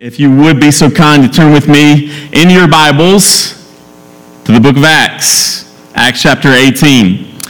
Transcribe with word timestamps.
If 0.00 0.20
you 0.20 0.30
would 0.30 0.60
be 0.60 0.70
so 0.70 0.88
kind 0.88 1.24
to 1.24 1.28
turn 1.28 1.52
with 1.52 1.66
me 1.66 2.30
in 2.30 2.50
your 2.50 2.68
Bibles 2.68 3.54
to 4.44 4.52
the 4.52 4.60
book 4.60 4.76
of 4.76 4.84
Acts, 4.84 5.74
Acts 5.96 6.22
chapter 6.22 6.50
18. 6.50 7.40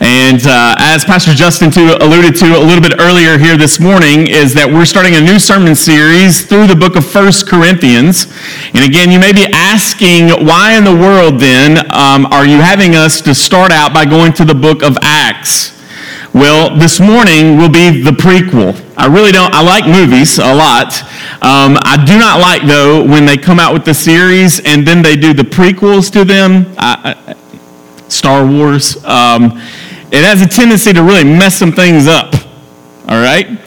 And 0.00 0.46
uh, 0.46 0.74
as 0.78 1.06
Pastor 1.06 1.32
Justin 1.32 1.70
too 1.70 1.96
alluded 1.98 2.36
to 2.36 2.54
a 2.54 2.60
little 2.60 2.82
bit 2.82 3.00
earlier 3.00 3.38
here 3.38 3.56
this 3.56 3.80
morning, 3.80 4.26
is 4.26 4.52
that 4.52 4.68
we're 4.68 4.84
starting 4.84 5.14
a 5.14 5.22
new 5.22 5.38
sermon 5.38 5.74
series 5.74 6.44
through 6.44 6.66
the 6.66 6.76
book 6.76 6.96
of 6.96 7.06
First 7.06 7.48
Corinthians. 7.48 8.26
And 8.74 8.84
again, 8.84 9.10
you 9.10 9.18
may 9.18 9.32
be 9.32 9.46
asking, 9.54 10.28
why 10.44 10.76
in 10.76 10.84
the 10.84 10.94
world 10.94 11.40
then 11.40 11.78
um, 11.90 12.26
are 12.26 12.44
you 12.44 12.60
having 12.60 12.94
us 12.94 13.22
to 13.22 13.34
start 13.34 13.72
out 13.72 13.94
by 13.94 14.04
going 14.04 14.34
to 14.34 14.44
the 14.44 14.54
book 14.54 14.82
of 14.82 14.98
Acts? 15.00 15.75
Well, 16.36 16.76
this 16.76 17.00
morning 17.00 17.56
will 17.56 17.70
be 17.70 18.02
the 18.02 18.10
prequel. 18.10 18.78
I 18.94 19.06
really 19.06 19.32
don't, 19.32 19.54
I 19.54 19.62
like 19.62 19.86
movies 19.86 20.36
a 20.36 20.54
lot. 20.54 21.02
Um, 21.40 21.78
I 21.80 21.96
do 22.06 22.18
not 22.18 22.40
like, 22.40 22.66
though, 22.66 23.02
when 23.02 23.24
they 23.24 23.38
come 23.38 23.58
out 23.58 23.72
with 23.72 23.86
the 23.86 23.94
series 23.94 24.60
and 24.60 24.86
then 24.86 25.00
they 25.00 25.16
do 25.16 25.32
the 25.32 25.44
prequels 25.44 26.12
to 26.12 26.26
them. 26.26 26.74
I, 26.76 27.16
I, 27.26 28.08
Star 28.10 28.46
Wars. 28.46 29.02
Um, 29.06 29.44
it 30.12 30.24
has 30.24 30.42
a 30.42 30.46
tendency 30.46 30.92
to 30.92 31.02
really 31.02 31.24
mess 31.24 31.56
some 31.56 31.72
things 31.72 32.06
up. 32.06 32.34
All 33.08 33.18
right? 33.18 33.58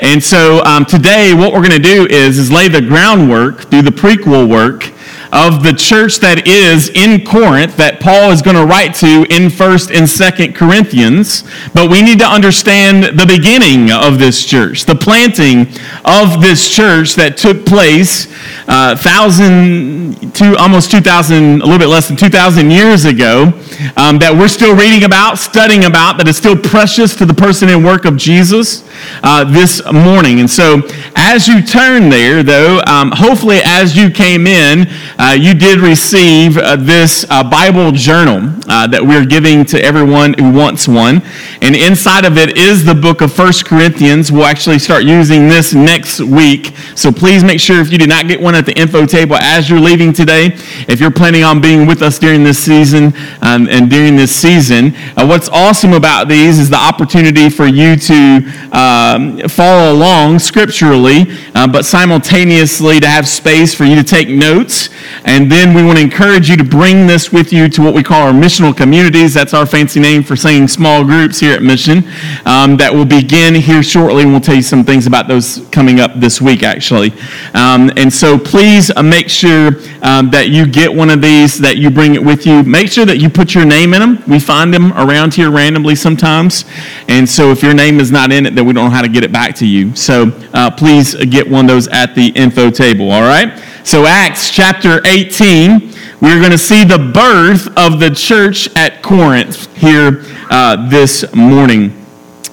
And 0.00 0.20
so 0.20 0.64
um, 0.64 0.84
today, 0.84 1.32
what 1.32 1.52
we're 1.52 1.62
going 1.62 1.80
to 1.80 1.88
do 1.94 2.08
is, 2.10 2.40
is 2.40 2.50
lay 2.50 2.66
the 2.66 2.80
groundwork, 2.80 3.70
do 3.70 3.82
the 3.82 3.90
prequel 3.90 4.50
work 4.50 4.92
of 5.36 5.62
the 5.62 5.72
church 5.72 6.16
that 6.16 6.48
is 6.48 6.88
in 6.88 7.22
Corinth 7.22 7.76
that 7.76 8.00
Paul 8.00 8.32
is 8.32 8.40
going 8.40 8.56
to 8.56 8.64
write 8.64 8.94
to 8.96 9.26
in 9.28 9.52
1st 9.52 9.94
and 9.94 10.08
2nd 10.08 10.54
Corinthians. 10.54 11.44
But 11.74 11.90
we 11.90 12.00
need 12.00 12.18
to 12.20 12.24
understand 12.24 13.18
the 13.18 13.26
beginning 13.26 13.92
of 13.92 14.18
this 14.18 14.46
church, 14.46 14.86
the 14.86 14.94
planting 14.94 15.68
of 16.06 16.40
this 16.40 16.74
church 16.74 17.16
that 17.16 17.36
took 17.36 17.66
place 17.66 18.32
uh, 18.66 18.96
thousand, 18.96 20.34
two, 20.34 20.56
almost 20.56 20.90
2,000, 20.90 21.60
a 21.60 21.64
little 21.64 21.78
bit 21.78 21.88
less 21.88 22.08
than 22.08 22.16
2,000 22.16 22.70
years 22.70 23.04
ago, 23.04 23.52
um, 23.96 24.18
that 24.18 24.34
we're 24.34 24.48
still 24.48 24.74
reading 24.74 25.04
about, 25.04 25.38
studying 25.38 25.84
about, 25.84 26.16
that 26.16 26.26
is 26.26 26.36
still 26.36 26.56
precious 26.56 27.14
to 27.14 27.26
the 27.26 27.34
person 27.34 27.68
and 27.68 27.84
work 27.84 28.06
of 28.06 28.16
Jesus 28.16 28.88
uh, 29.22 29.44
this 29.44 29.84
morning. 29.92 30.40
And 30.40 30.50
so 30.50 30.82
as 31.14 31.46
you 31.46 31.62
turn 31.62 32.08
there, 32.08 32.42
though, 32.42 32.80
um, 32.86 33.12
hopefully 33.12 33.60
as 33.62 33.96
you 33.96 34.10
came 34.10 34.46
in, 34.46 34.86
uh, 35.18 35.25
you 35.32 35.54
did 35.54 35.80
receive 35.80 36.58
uh, 36.58 36.76
this 36.76 37.24
uh, 37.30 37.42
Bible 37.42 37.90
journal 37.90 38.52
uh, 38.68 38.86
that 38.86 39.02
we're 39.02 39.24
giving 39.24 39.64
to 39.64 39.82
everyone 39.82 40.34
who 40.34 40.52
wants 40.52 40.86
one. 40.86 41.22
And 41.62 41.74
inside 41.74 42.24
of 42.24 42.36
it 42.36 42.58
is 42.58 42.84
the 42.84 42.94
book 42.94 43.22
of 43.22 43.32
First 43.32 43.64
Corinthians. 43.64 44.30
We'll 44.30 44.44
actually 44.44 44.78
start 44.78 45.04
using 45.04 45.48
this 45.48 45.72
next 45.72 46.20
week. 46.20 46.76
So 46.94 47.10
please 47.10 47.42
make 47.42 47.60
sure 47.60 47.80
if 47.80 47.90
you 47.90 47.98
did 47.98 48.08
not 48.08 48.28
get 48.28 48.40
one 48.40 48.54
at 48.54 48.66
the 48.66 48.78
info 48.78 49.06
table 49.06 49.36
as 49.36 49.70
you're 49.70 49.80
leaving 49.80 50.12
today, 50.12 50.52
if 50.86 51.00
you're 51.00 51.10
planning 51.10 51.44
on 51.44 51.60
being 51.60 51.86
with 51.86 52.02
us 52.02 52.18
during 52.18 52.44
this 52.44 52.58
season 52.58 53.14
um, 53.40 53.68
and 53.68 53.88
during 53.88 54.16
this 54.16 54.34
season, 54.34 54.94
uh, 55.16 55.26
what's 55.26 55.48
awesome 55.48 55.94
about 55.94 56.28
these 56.28 56.58
is 56.58 56.68
the 56.68 56.76
opportunity 56.76 57.48
for 57.48 57.66
you 57.66 57.96
to 57.96 58.68
um, 58.72 59.38
follow 59.48 59.92
along 59.92 60.38
scripturally, 60.38 61.24
but 61.54 61.84
simultaneously 61.84 63.00
to 63.00 63.08
have 63.08 63.26
space 63.26 63.74
for 63.74 63.84
you 63.84 63.96
to 63.96 64.04
take 64.04 64.28
notes 64.28 64.90
and 65.24 65.50
then 65.50 65.74
we 65.74 65.82
want 65.82 65.98
to 65.98 66.04
encourage 66.04 66.48
you 66.48 66.56
to 66.56 66.64
bring 66.64 67.06
this 67.06 67.32
with 67.32 67.52
you 67.52 67.68
to 67.68 67.82
what 67.82 67.94
we 67.94 68.02
call 68.02 68.22
our 68.22 68.32
missional 68.32 68.76
communities. 68.76 69.34
That's 69.34 69.54
our 69.54 69.66
fancy 69.66 70.00
name 70.00 70.22
for 70.22 70.36
saying 70.36 70.68
small 70.68 71.04
groups 71.04 71.40
here 71.40 71.54
at 71.54 71.62
Mission 71.62 72.04
um, 72.44 72.76
that 72.76 72.92
will 72.92 73.04
begin 73.04 73.54
here 73.54 73.82
shortly. 73.82 74.22
And 74.22 74.32
we'll 74.32 74.40
tell 74.40 74.54
you 74.54 74.62
some 74.62 74.84
things 74.84 75.06
about 75.06 75.28
those 75.28 75.66
coming 75.70 76.00
up 76.00 76.14
this 76.16 76.40
week, 76.40 76.62
actually. 76.62 77.12
Um, 77.54 77.90
and 77.96 78.12
so 78.12 78.38
please 78.38 78.90
uh, 78.90 79.02
make 79.02 79.28
sure 79.28 79.72
um, 80.02 80.30
that 80.30 80.48
you 80.48 80.66
get 80.66 80.92
one 80.92 81.10
of 81.10 81.20
these, 81.20 81.58
that 81.58 81.76
you 81.76 81.90
bring 81.90 82.14
it 82.14 82.22
with 82.22 82.46
you. 82.46 82.62
Make 82.62 82.90
sure 82.90 83.04
that 83.04 83.18
you 83.18 83.28
put 83.28 83.54
your 83.54 83.64
name 83.64 83.94
in 83.94 84.00
them. 84.00 84.22
We 84.26 84.38
find 84.38 84.72
them 84.72 84.92
around 84.92 85.34
here 85.34 85.50
randomly 85.50 85.94
sometimes. 85.94 86.64
And 87.08 87.28
so 87.28 87.50
if 87.50 87.62
your 87.62 87.74
name 87.74 88.00
is 88.00 88.10
not 88.10 88.32
in 88.32 88.46
it, 88.46 88.54
then 88.54 88.66
we 88.66 88.72
don't 88.72 88.86
know 88.86 88.94
how 88.94 89.02
to 89.02 89.08
get 89.08 89.24
it 89.24 89.32
back 89.32 89.54
to 89.56 89.66
you. 89.66 89.94
So 89.96 90.32
uh, 90.52 90.70
please 90.70 91.14
get 91.26 91.48
one 91.48 91.64
of 91.64 91.68
those 91.68 91.88
at 91.88 92.14
the 92.14 92.28
info 92.28 92.70
table, 92.70 93.10
all 93.10 93.22
right? 93.22 93.62
So, 93.86 94.04
Acts 94.04 94.50
chapter 94.50 95.00
18, 95.06 95.94
we're 96.20 96.40
going 96.40 96.50
to 96.50 96.58
see 96.58 96.82
the 96.82 96.98
birth 96.98 97.68
of 97.78 98.00
the 98.00 98.10
church 98.10 98.68
at 98.74 99.00
Corinth 99.00 99.72
here 99.76 100.24
uh, 100.50 100.88
this 100.88 101.32
morning. 101.32 102.04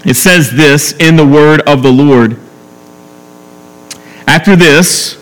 It 0.05 0.13
says 0.13 0.51
this 0.51 0.91
in 0.91 1.15
the 1.15 1.25
word 1.25 1.61
of 1.61 1.81
the 1.81 1.91
Lord. 1.91 2.37
After 4.27 4.55
this, 4.55 5.19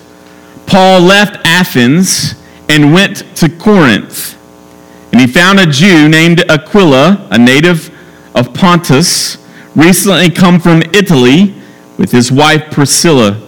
Paul 0.67 0.99
left 0.99 1.38
Athens 1.47 2.35
and 2.67 2.93
went 2.93 3.33
to 3.38 3.47
Corinth. 3.47 4.38
And 5.13 5.22
he 5.22 5.28
found 5.28 5.61
a 5.61 5.66
Jew 5.66 6.09
named 6.09 6.41
Aquila, 6.51 7.29
a 7.31 7.38
native 7.38 7.89
of 8.35 8.53
Pontus, 8.53 9.38
recently 9.78 10.29
come 10.29 10.59
from 10.59 10.81
Italy 10.93 11.55
with 11.97 12.11
his 12.11 12.33
wife 12.33 12.69
Priscilla 12.69 13.47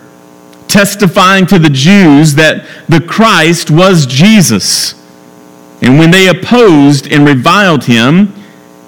testifying 0.71 1.45
to 1.47 1.59
the 1.59 1.69
Jews 1.69 2.35
that 2.35 2.65
the 2.87 3.01
Christ 3.01 3.69
was 3.69 4.05
Jesus. 4.05 4.93
And 5.81 5.97
when 5.97 6.11
they 6.11 6.27
opposed 6.27 7.11
and 7.11 7.25
reviled 7.25 7.85
him, 7.85 8.33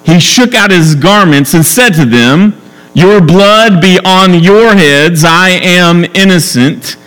he 0.06 0.20
shook 0.20 0.54
out 0.54 0.72
his 0.72 0.96
garments 0.96 1.54
and 1.54 1.66
said 1.66 1.92
to 1.92 2.06
them, 2.06 2.60
Your 2.94 3.22
blood 3.22 3.82
be 3.82 4.00
on 4.06 4.44
your 4.44 4.76
heads, 4.76 5.24
I 5.26 5.50
am 5.50 6.04
innocent. 6.16 6.98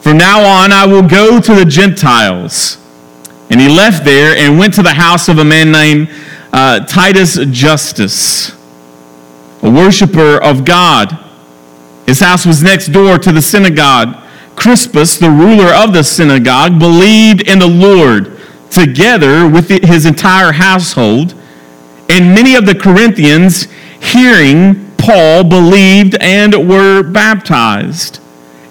From 0.00 0.18
now 0.18 0.40
on 0.44 0.72
I 0.72 0.86
will 0.86 1.06
go 1.06 1.40
to 1.40 1.54
the 1.54 1.64
Gentiles. 1.64 2.78
And 3.50 3.60
he 3.60 3.68
left 3.68 4.04
there 4.04 4.36
and 4.36 4.58
went 4.58 4.74
to 4.74 4.82
the 4.82 4.94
house 4.94 5.28
of 5.28 5.38
a 5.38 5.44
man 5.44 5.70
named 5.70 6.08
uh, 6.52 6.80
Titus 6.80 7.38
Justus, 7.50 8.50
a 9.62 9.70
worshiper 9.70 10.42
of 10.42 10.64
God. 10.64 11.25
His 12.06 12.20
house 12.20 12.46
was 12.46 12.62
next 12.62 12.88
door 12.88 13.18
to 13.18 13.32
the 13.32 13.42
synagogue. 13.42 14.16
Crispus, 14.54 15.18
the 15.18 15.30
ruler 15.30 15.74
of 15.74 15.92
the 15.92 16.04
synagogue, 16.04 16.78
believed 16.78 17.42
in 17.42 17.58
the 17.58 17.66
Lord 17.66 18.38
together 18.70 19.48
with 19.48 19.68
his 19.68 20.06
entire 20.06 20.52
household. 20.52 21.34
And 22.08 22.34
many 22.34 22.54
of 22.54 22.64
the 22.64 22.74
Corinthians, 22.74 23.64
hearing 24.00 24.92
Paul, 24.96 25.44
believed 25.44 26.16
and 26.20 26.68
were 26.68 27.02
baptized. 27.02 28.20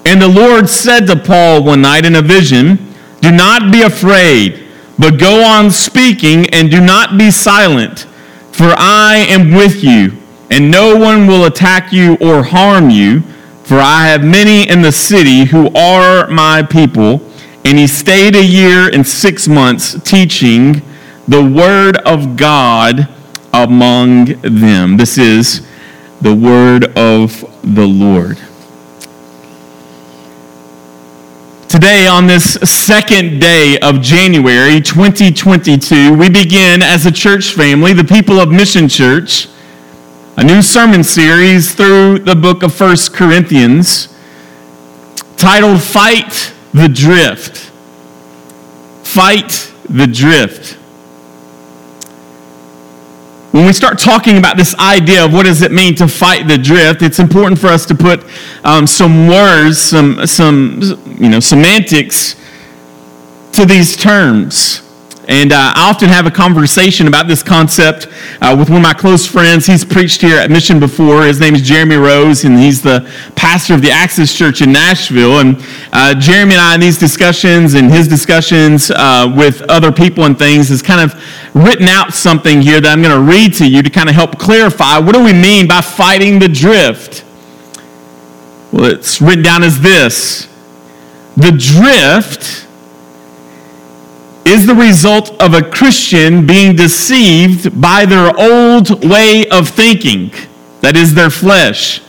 And 0.06 0.20
the 0.20 0.28
Lord 0.28 0.68
said 0.68 1.06
to 1.06 1.16
Paul 1.16 1.62
one 1.62 1.82
night 1.82 2.06
in 2.06 2.16
a 2.16 2.22
vision, 2.22 2.94
Do 3.20 3.30
not 3.30 3.70
be 3.70 3.82
afraid, 3.82 4.66
but 4.98 5.18
go 5.18 5.44
on 5.44 5.70
speaking 5.70 6.48
and 6.50 6.70
do 6.70 6.80
not 6.80 7.18
be 7.18 7.30
silent, 7.30 8.00
for 8.52 8.74
I 8.76 9.26
am 9.28 9.52
with 9.52 9.84
you 9.84 10.12
and 10.50 10.70
no 10.70 10.96
one 10.96 11.26
will 11.26 11.44
attack 11.44 11.92
you 11.92 12.16
or 12.20 12.42
harm 12.42 12.90
you, 12.90 13.20
for 13.64 13.78
I 13.78 14.06
have 14.06 14.22
many 14.22 14.68
in 14.68 14.82
the 14.82 14.92
city 14.92 15.44
who 15.44 15.74
are 15.74 16.28
my 16.28 16.62
people. 16.62 17.20
And 17.64 17.78
he 17.78 17.88
stayed 17.88 18.36
a 18.36 18.44
year 18.44 18.88
and 18.88 19.04
six 19.04 19.48
months 19.48 20.00
teaching 20.02 20.82
the 21.26 21.42
word 21.42 21.96
of 21.98 22.36
God 22.36 23.08
among 23.52 24.26
them. 24.42 24.96
This 24.96 25.18
is 25.18 25.66
the 26.20 26.32
word 26.32 26.96
of 26.96 27.40
the 27.62 27.86
Lord. 27.86 28.38
Today, 31.68 32.06
on 32.06 32.28
this 32.28 32.54
second 32.62 33.40
day 33.40 33.78
of 33.80 34.00
January 34.00 34.80
2022, 34.80 36.16
we 36.16 36.30
begin 36.30 36.82
as 36.82 37.04
a 37.04 37.10
church 37.10 37.54
family, 37.54 37.92
the 37.92 38.04
people 38.04 38.38
of 38.38 38.50
Mission 38.50 38.88
Church 38.88 39.48
a 40.38 40.44
new 40.44 40.60
sermon 40.60 41.02
series 41.02 41.74
through 41.74 42.18
the 42.18 42.36
book 42.36 42.62
of 42.62 42.74
First 42.74 43.14
Corinthians 43.14 44.14
titled 45.38 45.82
Fight 45.82 46.52
the 46.74 46.88
Drift. 46.88 47.70
Fight 49.02 49.72
the 49.88 50.06
Drift. 50.06 50.74
when 53.52 53.64
we 53.64 53.72
start 53.72 53.98
talking 53.98 54.36
about 54.36 54.58
this 54.58 54.74
idea 54.74 55.24
of 55.24 55.32
what 55.32 55.46
does 55.46 55.62
it 55.62 55.72
mean 55.72 55.94
to 55.94 56.06
fight 56.06 56.46
the 56.46 56.58
drift, 56.58 57.00
it's 57.00 57.18
important 57.18 57.58
for 57.58 57.68
us 57.68 57.86
to 57.86 57.94
put 57.94 58.22
um, 58.62 58.86
some 58.86 59.28
words, 59.28 59.78
some, 59.80 60.26
some 60.26 60.82
you 61.18 61.30
know, 61.30 61.40
semantics 61.40 62.36
to 63.52 63.64
these 63.64 63.96
terms. 63.96 64.85
And 65.28 65.52
uh, 65.52 65.72
I 65.74 65.90
often 65.90 66.08
have 66.08 66.26
a 66.26 66.30
conversation 66.30 67.08
about 67.08 67.26
this 67.26 67.42
concept 67.42 68.06
uh, 68.40 68.54
with 68.56 68.70
one 68.70 68.78
of 68.78 68.82
my 68.82 68.94
close 68.94 69.26
friends. 69.26 69.66
He's 69.66 69.84
preached 69.84 70.20
here 70.20 70.38
at 70.38 70.50
Mission 70.52 70.78
before. 70.78 71.24
His 71.24 71.40
name 71.40 71.56
is 71.56 71.62
Jeremy 71.62 71.96
Rose, 71.96 72.44
and 72.44 72.56
he's 72.56 72.80
the 72.80 73.12
pastor 73.34 73.74
of 73.74 73.82
the 73.82 73.90
Access 73.90 74.32
Church 74.32 74.62
in 74.62 74.70
Nashville. 74.70 75.40
And 75.40 75.56
uh, 75.92 76.14
Jeremy 76.14 76.52
and 76.52 76.60
I, 76.60 76.74
in 76.76 76.80
these 76.80 76.96
discussions 76.96 77.74
and 77.74 77.90
his 77.90 78.06
discussions 78.06 78.92
uh, 78.92 79.32
with 79.36 79.62
other 79.62 79.90
people 79.90 80.24
and 80.24 80.38
things, 80.38 80.68
has 80.68 80.80
kind 80.80 81.00
of 81.00 81.20
written 81.54 81.88
out 81.88 82.14
something 82.14 82.62
here 82.62 82.80
that 82.80 82.92
I'm 82.92 83.02
going 83.02 83.14
to 83.14 83.32
read 83.32 83.52
to 83.54 83.68
you 83.68 83.82
to 83.82 83.90
kind 83.90 84.08
of 84.08 84.14
help 84.14 84.38
clarify 84.38 84.98
what 84.98 85.14
do 85.14 85.24
we 85.24 85.32
mean 85.32 85.66
by 85.66 85.80
fighting 85.80 86.38
the 86.38 86.48
drift? 86.48 87.24
Well, 88.72 88.84
it's 88.84 89.20
written 89.20 89.42
down 89.42 89.64
as 89.64 89.80
this 89.80 90.48
The 91.36 91.50
drift 91.50 92.65
is 94.46 94.64
the 94.64 94.74
result 94.74 95.30
of 95.42 95.54
a 95.54 95.62
Christian 95.62 96.46
being 96.46 96.76
deceived 96.76 97.80
by 97.80 98.06
their 98.06 98.32
old 98.38 99.04
way 99.04 99.44
of 99.48 99.68
thinking, 99.68 100.32
that 100.82 100.96
is, 100.96 101.14
their 101.14 101.30
flesh, 101.30 102.00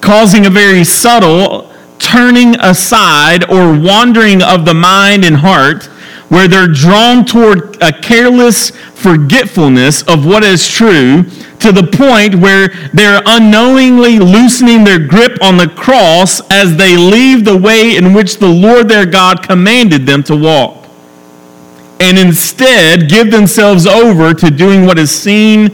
causing 0.00 0.46
a 0.46 0.50
very 0.50 0.84
subtle 0.84 1.68
turning 1.98 2.54
aside 2.60 3.50
or 3.50 3.76
wandering 3.76 4.42
of 4.42 4.64
the 4.64 4.74
mind 4.74 5.24
and 5.24 5.36
heart 5.36 5.86
where 6.28 6.46
they're 6.46 6.68
drawn 6.68 7.24
toward 7.24 7.82
a 7.82 7.92
careless 7.92 8.70
forgetfulness 8.70 10.02
of 10.02 10.24
what 10.24 10.44
is 10.44 10.68
true 10.68 11.24
to 11.58 11.72
the 11.72 11.88
point 11.92 12.36
where 12.36 12.68
they're 12.92 13.22
unknowingly 13.26 14.20
loosening 14.20 14.84
their 14.84 15.04
grip 15.04 15.36
on 15.42 15.56
the 15.56 15.68
cross 15.68 16.40
as 16.48 16.76
they 16.76 16.96
leave 16.96 17.44
the 17.44 17.56
way 17.56 17.96
in 17.96 18.12
which 18.14 18.38
the 18.38 18.48
Lord 18.48 18.88
their 18.88 19.04
God 19.04 19.42
commanded 19.42 20.06
them 20.06 20.22
to 20.24 20.36
walk 20.36 20.81
and 22.02 22.18
instead 22.18 23.08
give 23.08 23.30
themselves 23.30 23.86
over 23.86 24.34
to 24.34 24.50
doing 24.50 24.84
what 24.84 24.98
is 24.98 25.08
seen 25.08 25.70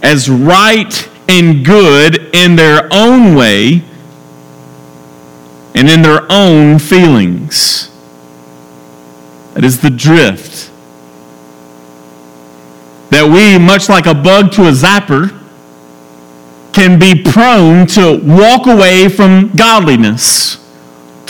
as 0.00 0.30
right 0.30 1.08
and 1.28 1.64
good 1.64 2.32
in 2.32 2.54
their 2.54 2.88
own 2.92 3.34
way 3.34 3.82
and 5.74 5.88
in 5.88 6.02
their 6.02 6.24
own 6.30 6.78
feelings. 6.78 7.90
That 9.54 9.64
is 9.64 9.80
the 9.80 9.90
drift. 9.90 10.70
That 13.10 13.28
we, 13.28 13.58
much 13.58 13.88
like 13.88 14.06
a 14.06 14.14
bug 14.14 14.52
to 14.52 14.68
a 14.68 14.70
zapper, 14.70 15.36
can 16.72 16.96
be 16.96 17.24
prone 17.24 17.88
to 17.88 18.20
walk 18.22 18.68
away 18.68 19.08
from 19.08 19.48
godliness 19.56 20.59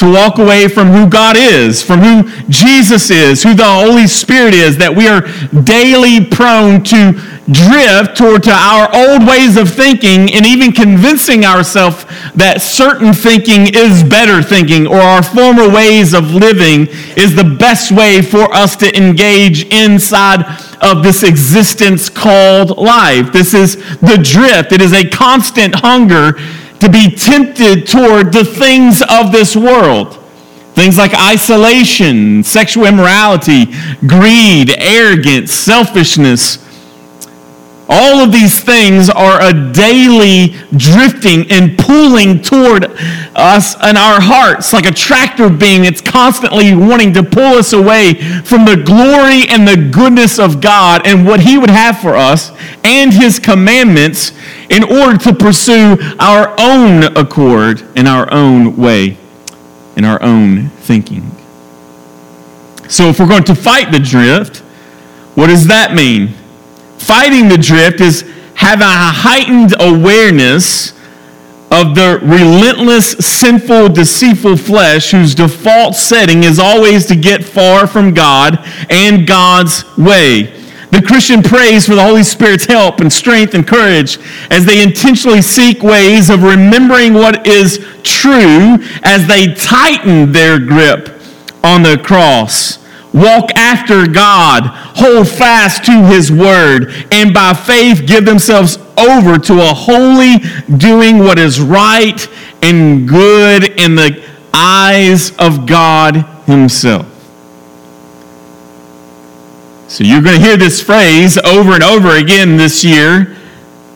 to 0.00 0.10
walk 0.10 0.38
away 0.38 0.66
from 0.66 0.88
who 0.88 1.06
God 1.06 1.36
is, 1.38 1.82
from 1.82 2.00
who 2.00 2.30
Jesus 2.48 3.10
is, 3.10 3.42
who 3.42 3.54
the 3.54 3.64
Holy 3.64 4.06
Spirit 4.06 4.54
is, 4.54 4.78
that 4.78 4.96
we 4.96 5.06
are 5.06 5.28
daily 5.62 6.24
prone 6.24 6.82
to 6.84 7.12
drift 7.52 8.16
toward 8.16 8.42
to 8.44 8.50
our 8.50 8.88
old 8.94 9.26
ways 9.26 9.58
of 9.58 9.68
thinking 9.68 10.32
and 10.32 10.46
even 10.46 10.72
convincing 10.72 11.44
ourselves 11.44 12.06
that 12.34 12.62
certain 12.62 13.12
thinking 13.12 13.66
is 13.74 14.02
better 14.02 14.42
thinking 14.42 14.86
or 14.86 14.96
our 14.96 15.22
former 15.22 15.68
ways 15.68 16.14
of 16.14 16.32
living 16.32 16.86
is 17.16 17.36
the 17.36 17.56
best 17.58 17.92
way 17.92 18.22
for 18.22 18.52
us 18.54 18.76
to 18.76 18.96
engage 18.96 19.66
inside 19.66 20.40
of 20.80 21.02
this 21.02 21.22
existence 21.22 22.08
called 22.08 22.78
life. 22.78 23.32
This 23.32 23.52
is 23.52 23.76
the 23.98 24.18
drift. 24.22 24.72
It 24.72 24.80
is 24.80 24.94
a 24.94 25.06
constant 25.10 25.74
hunger 25.74 26.38
to 26.80 26.88
be 26.88 27.10
tempted 27.10 27.86
toward 27.86 28.32
the 28.32 28.44
things 28.44 29.02
of 29.08 29.32
this 29.32 29.54
world. 29.54 30.16
Things 30.74 30.96
like 30.96 31.14
isolation, 31.14 32.42
sexual 32.42 32.86
immorality, 32.86 33.66
greed, 34.06 34.70
arrogance, 34.78 35.52
selfishness, 35.52 36.58
all 37.92 38.20
of 38.20 38.30
these 38.30 38.62
things 38.62 39.10
are 39.10 39.42
a 39.42 39.72
daily 39.72 40.54
drifting 40.76 41.50
and 41.50 41.76
pulling 41.76 42.40
toward 42.40 42.84
us 43.34 43.74
and 43.82 43.98
our 43.98 44.20
hearts 44.20 44.72
like 44.72 44.86
a 44.86 44.92
tractor 44.92 45.50
beam. 45.50 45.82
It's 45.82 46.00
constantly 46.00 46.72
wanting 46.72 47.12
to 47.14 47.24
pull 47.24 47.58
us 47.58 47.72
away 47.72 48.14
from 48.44 48.64
the 48.64 48.76
glory 48.76 49.48
and 49.48 49.66
the 49.66 49.90
goodness 49.92 50.38
of 50.38 50.60
God 50.60 51.04
and 51.04 51.26
what 51.26 51.40
He 51.40 51.58
would 51.58 51.68
have 51.68 51.98
for 51.98 52.14
us 52.14 52.52
and 52.84 53.12
His 53.12 53.40
commandments 53.40 54.30
in 54.70 54.84
order 54.84 55.18
to 55.18 55.34
pursue 55.34 55.96
our 56.20 56.54
own 56.60 57.16
accord 57.16 57.82
in 57.96 58.06
our 58.06 58.32
own 58.32 58.76
way, 58.76 59.16
in 59.96 60.04
our 60.04 60.22
own 60.22 60.68
thinking. 60.68 61.28
So, 62.88 63.08
if 63.08 63.18
we're 63.18 63.28
going 63.28 63.44
to 63.44 63.54
fight 63.54 63.90
the 63.90 63.98
drift, 63.98 64.58
what 65.34 65.48
does 65.48 65.66
that 65.66 65.92
mean? 65.92 66.34
Fighting 67.00 67.48
the 67.48 67.56
drift 67.56 68.00
is 68.02 68.22
having 68.54 68.86
a 68.86 69.10
heightened 69.10 69.74
awareness 69.80 70.92
of 71.72 71.94
the 71.94 72.20
relentless, 72.22 73.12
sinful, 73.12 73.88
deceitful 73.88 74.58
flesh 74.58 75.10
whose 75.10 75.34
default 75.34 75.94
setting 75.96 76.44
is 76.44 76.58
always 76.58 77.06
to 77.06 77.16
get 77.16 77.42
far 77.42 77.86
from 77.86 78.12
God 78.12 78.58
and 78.90 79.26
God's 79.26 79.82
way. 79.96 80.42
The 80.90 81.02
Christian 81.02 81.42
prays 81.42 81.86
for 81.86 81.94
the 81.94 82.02
Holy 82.02 82.22
Spirit's 82.22 82.66
help 82.66 83.00
and 83.00 83.10
strength 83.10 83.54
and 83.54 83.66
courage 83.66 84.18
as 84.50 84.66
they 84.66 84.82
intentionally 84.82 85.40
seek 85.40 85.82
ways 85.82 86.28
of 86.28 86.42
remembering 86.42 87.14
what 87.14 87.46
is 87.46 87.78
true 88.02 88.76
as 89.02 89.26
they 89.26 89.54
tighten 89.54 90.32
their 90.32 90.58
grip 90.58 91.18
on 91.64 91.82
the 91.82 91.98
cross 92.04 92.78
walk 93.12 93.50
after 93.56 94.06
God, 94.06 94.62
hold 94.66 95.28
fast 95.28 95.84
to 95.84 96.06
His 96.06 96.30
word, 96.30 96.92
and 97.10 97.34
by 97.34 97.52
faith 97.52 98.06
give 98.06 98.24
themselves 98.24 98.78
over 98.96 99.38
to 99.38 99.54
a 99.54 99.74
holy 99.74 100.38
doing 100.76 101.18
what 101.18 101.38
is 101.38 101.60
right 101.60 102.28
and 102.62 103.08
good 103.08 103.80
in 103.80 103.94
the 103.94 104.24
eyes 104.52 105.36
of 105.38 105.66
God 105.66 106.16
Himself. 106.46 107.06
So 109.88 110.04
you're 110.04 110.22
going 110.22 110.36
to 110.36 110.42
hear 110.42 110.56
this 110.56 110.80
phrase 110.80 111.36
over 111.38 111.72
and 111.72 111.82
over 111.82 112.16
again 112.16 112.56
this 112.56 112.84
year 112.84 113.36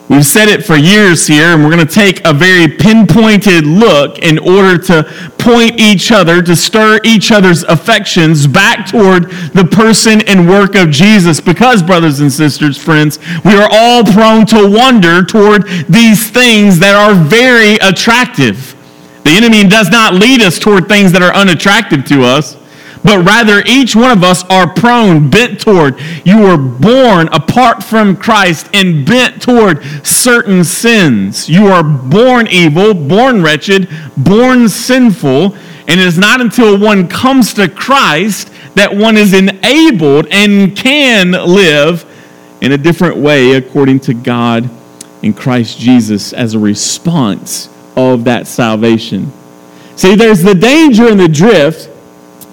We've 0.08 0.24
said 0.24 0.48
it 0.48 0.64
for 0.64 0.76
years 0.76 1.26
here, 1.26 1.54
and 1.54 1.64
we're 1.64 1.70
going 1.74 1.86
to 1.86 1.92
take 1.92 2.24
a 2.26 2.32
very 2.34 2.68
pinpointed 2.68 3.66
look 3.66 4.18
in 4.18 4.38
order 4.38 4.76
to 4.84 5.04
point 5.38 5.80
each 5.80 6.12
other, 6.12 6.42
to 6.42 6.54
stir 6.54 7.00
each 7.04 7.32
other's 7.32 7.62
affections 7.62 8.46
back 8.46 8.86
toward 8.86 9.30
the 9.54 9.64
person 9.64 10.20
and 10.28 10.46
work 10.46 10.74
of 10.74 10.90
Jesus. 10.90 11.40
Because, 11.40 11.82
brothers 11.82 12.20
and 12.20 12.30
sisters, 12.30 12.76
friends, 12.76 13.18
we 13.46 13.54
are 13.54 13.68
all 13.70 14.04
prone 14.04 14.44
to 14.46 14.70
wander 14.70 15.24
toward 15.24 15.66
these 15.88 16.30
things 16.30 16.78
that 16.80 16.94
are 16.94 17.14
very 17.14 17.76
attractive. 17.76 18.76
The 19.24 19.30
enemy 19.30 19.66
does 19.66 19.88
not 19.88 20.12
lead 20.12 20.42
us 20.42 20.58
toward 20.58 20.86
things 20.86 21.12
that 21.12 21.22
are 21.22 21.34
unattractive 21.34 22.04
to 22.06 22.22
us 22.24 22.56
but 23.04 23.24
rather 23.24 23.62
each 23.66 23.94
one 23.94 24.10
of 24.10 24.24
us 24.24 24.42
are 24.44 24.72
prone, 24.72 25.28
bent 25.28 25.60
toward. 25.60 26.00
You 26.24 26.40
were 26.40 26.56
born 26.56 27.28
apart 27.28 27.84
from 27.84 28.16
Christ 28.16 28.70
and 28.72 29.06
bent 29.06 29.42
toward 29.42 29.84
certain 30.04 30.64
sins. 30.64 31.48
You 31.48 31.66
are 31.66 31.84
born 31.84 32.48
evil, 32.48 32.94
born 32.94 33.42
wretched, 33.42 33.90
born 34.16 34.70
sinful, 34.70 35.54
and 35.86 36.00
it 36.00 36.06
is 36.06 36.16
not 36.16 36.40
until 36.40 36.78
one 36.78 37.06
comes 37.06 37.52
to 37.54 37.68
Christ 37.68 38.50
that 38.74 38.96
one 38.96 39.18
is 39.18 39.34
enabled 39.34 40.26
and 40.30 40.74
can 40.74 41.32
live 41.32 42.06
in 42.62 42.72
a 42.72 42.78
different 42.78 43.18
way 43.18 43.52
according 43.52 44.00
to 44.00 44.14
God 44.14 44.68
in 45.22 45.34
Christ 45.34 45.78
Jesus 45.78 46.32
as 46.32 46.54
a 46.54 46.58
response 46.58 47.68
of 47.96 48.24
that 48.24 48.46
salvation. 48.46 49.30
See, 49.96 50.16
there's 50.16 50.42
the 50.42 50.54
danger 50.54 51.06
in 51.08 51.18
the 51.18 51.28
drift 51.28 51.90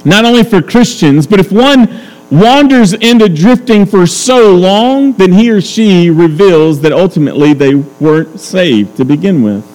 not 0.06 0.26
only 0.26 0.44
for 0.44 0.62
Christians, 0.62 1.28
but 1.28 1.40
if 1.40 1.52
one 1.52 1.88
wanders 2.32 2.94
into 2.94 3.28
drifting 3.28 3.86
for 3.86 4.08
so 4.08 4.56
long, 4.56 5.14
then 5.14 5.34
he 5.34 5.52
or 5.52 5.62
she 5.62 6.10
reveals 6.10 6.82
that 6.82 6.94
ultimately 6.94 7.54
they 7.54 7.76
weren't 7.76 8.40
saved 8.40 8.96
to 8.98 9.06
begin 9.06 9.44
with. 9.44 9.68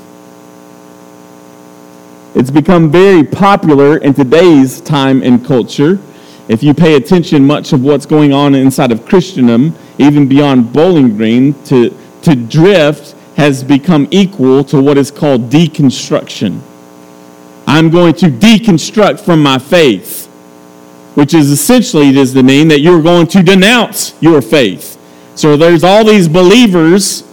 It's 2.35 2.51
become 2.51 2.91
very 2.91 3.25
popular 3.25 3.99
in 3.99 4.15
today's 4.15 4.81
time 4.81 5.23
and 5.23 5.45
culture. 5.45 5.99
If 6.49 6.63
you 6.63 6.75
pay 6.75 6.95
attention, 6.95 7.47
much 7.47 7.73
of 7.73 7.83
what's 7.83 8.07
going 8.07 8.33
on 8.33 8.55
inside 8.55 8.93
of 8.93 9.07
Christendom, 9.07 9.75
even 9.99 10.29
beyond 10.29 10.73
Bowling 10.73 11.17
Green, 11.17 11.55
to, 11.65 11.97
to 12.23 12.37
drift 12.37 13.15
has 13.37 13.65
become 13.65 14.07
equal 14.11 14.65
to 14.65 14.81
what 14.81 14.97
is 14.97 15.11
called 15.11 15.51
deconstruction. 15.51 16.61
I'm 17.67 17.91
going 17.91 18.15
to 18.15 18.27
deconstruct 18.27 19.21
from 19.21 19.43
my 19.43 19.59
faith, 19.59 20.27
which 21.15 21.35
is 21.35 21.51
essentially 21.51 22.13
does 22.13 22.33
the 22.33 22.43
mean 22.43 22.69
that 22.69 22.81
you're 22.81 23.03
going 23.03 23.27
to 23.29 23.43
denounce 23.43 24.15
your 24.21 24.41
faith, 24.41 24.99
So 25.35 25.57
there's 25.57 25.83
all 25.83 26.05
these 26.05 26.29
believers, 26.29 27.25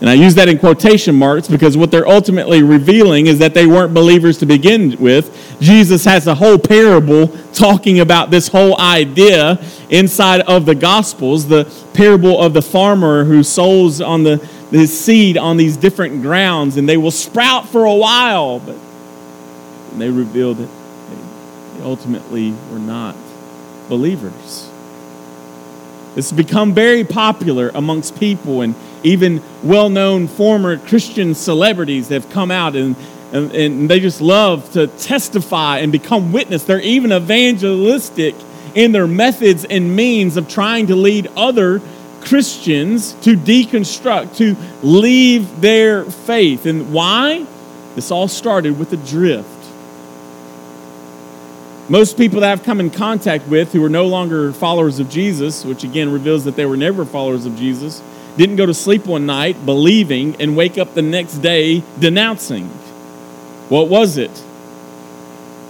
and 0.00 0.08
I 0.08 0.14
use 0.14 0.34
that 0.36 0.48
in 0.48 0.58
quotation 0.58 1.14
marks 1.14 1.48
because 1.48 1.76
what 1.76 1.90
they're 1.90 2.08
ultimately 2.08 2.62
revealing 2.62 3.26
is 3.26 3.38
that 3.40 3.52
they 3.52 3.66
weren't 3.66 3.92
believers 3.92 4.38
to 4.38 4.46
begin 4.46 4.96
with. 4.98 5.56
Jesus 5.60 6.04
has 6.04 6.26
a 6.26 6.34
whole 6.34 6.58
parable 6.58 7.28
talking 7.52 8.00
about 8.00 8.30
this 8.30 8.48
whole 8.48 8.80
idea 8.80 9.62
inside 9.90 10.40
of 10.42 10.66
the 10.66 10.74
Gospels, 10.74 11.46
the 11.46 11.70
parable 11.92 12.40
of 12.40 12.54
the 12.54 12.62
farmer 12.62 13.24
who 13.24 13.42
sows 13.42 14.00
on 14.00 14.24
the 14.24 14.36
his 14.70 14.98
seed 14.98 15.36
on 15.36 15.56
these 15.56 15.76
different 15.76 16.22
grounds, 16.22 16.76
and 16.76 16.88
they 16.88 16.96
will 16.96 17.10
sprout 17.10 17.68
for 17.68 17.84
a 17.84 17.94
while, 17.94 18.58
but 18.58 18.76
they 20.00 20.10
revealed 20.10 20.58
that 20.58 20.68
they 21.74 21.82
ultimately 21.82 22.54
were 22.70 22.78
not 22.78 23.16
believers. 23.88 24.70
It's 26.16 26.30
become 26.30 26.74
very 26.74 27.04
popular 27.04 27.70
amongst 27.74 28.18
people, 28.18 28.60
and 28.60 28.74
even 29.02 29.42
well 29.62 29.88
known 29.88 30.28
former 30.28 30.78
Christian 30.78 31.34
celebrities 31.34 32.08
have 32.08 32.30
come 32.30 32.50
out 32.50 32.76
and, 32.76 32.94
and, 33.32 33.52
and, 33.52 33.90
they 33.90 33.98
just 33.98 34.20
love 34.20 34.72
to 34.72 34.86
testify 34.86 35.78
and 35.78 35.90
become 35.90 36.32
witness. 36.32 36.64
They're 36.64 36.80
even 36.80 37.12
evangelistic 37.12 38.36
in 38.74 38.92
their 38.92 39.08
methods 39.08 39.64
and 39.64 39.96
means 39.96 40.36
of 40.36 40.48
trying 40.48 40.86
to 40.86 40.96
lead 40.96 41.28
other 41.36 41.80
Christians 42.20 43.12
to 43.22 43.36
deconstruct, 43.36 44.36
to 44.36 44.56
leave 44.82 45.60
their 45.60 46.04
faith. 46.04 46.64
And 46.64 46.92
why? 46.92 47.46
This 47.96 48.10
all 48.10 48.28
started 48.28 48.78
with 48.78 48.92
a 48.92 48.96
drift. 48.96 49.53
Most 51.88 52.16
people 52.16 52.40
that 52.40 52.50
I've 52.50 52.62
come 52.62 52.80
in 52.80 52.90
contact 52.90 53.46
with 53.46 53.72
who 53.72 53.84
are 53.84 53.90
no 53.90 54.06
longer 54.06 54.52
followers 54.52 55.00
of 55.00 55.10
Jesus, 55.10 55.64
which 55.66 55.84
again 55.84 56.10
reveals 56.10 56.44
that 56.44 56.56
they 56.56 56.64
were 56.64 56.78
never 56.78 57.04
followers 57.04 57.44
of 57.44 57.56
Jesus, 57.56 58.02
didn't 58.38 58.56
go 58.56 58.64
to 58.64 58.72
sleep 58.72 59.04
one 59.06 59.26
night 59.26 59.66
believing 59.66 60.34
and 60.40 60.56
wake 60.56 60.78
up 60.78 60.94
the 60.94 61.02
next 61.02 61.38
day 61.38 61.82
denouncing. 61.98 62.68
What 63.68 63.88
was 63.88 64.16
it? 64.16 64.42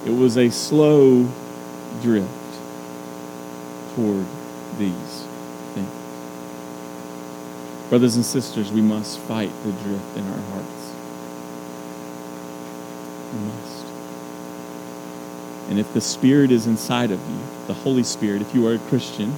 It 0.07 0.13
was 0.13 0.37
a 0.37 0.51
slow 0.51 1.27
drift 2.01 2.29
toward 3.97 4.27
these 4.79 5.25
things. 5.75 5.91
Brothers 7.89 8.17
and 8.17 8.25
sisters, 8.25 8.71
we 8.71 8.83
must 8.83 9.19
fight 9.19 9.51
the 9.65 9.73
drift 9.73 10.17
in 10.17 10.27
our 10.29 10.41
hearts. 10.53 10.93
We 13.33 13.41
must. 13.41 13.85
And 15.69 15.79
if 15.79 15.93
the 15.95 16.01
Spirit 16.01 16.51
is 16.51 16.67
inside 16.67 17.11
of 17.11 17.21
you, 17.29 17.39
the 17.67 17.75
Holy 17.75 18.03
Spirit, 18.03 18.43
if 18.43 18.55
you 18.55 18.67
are 18.67 18.75
a 18.75 18.79
Christian, 18.79 19.35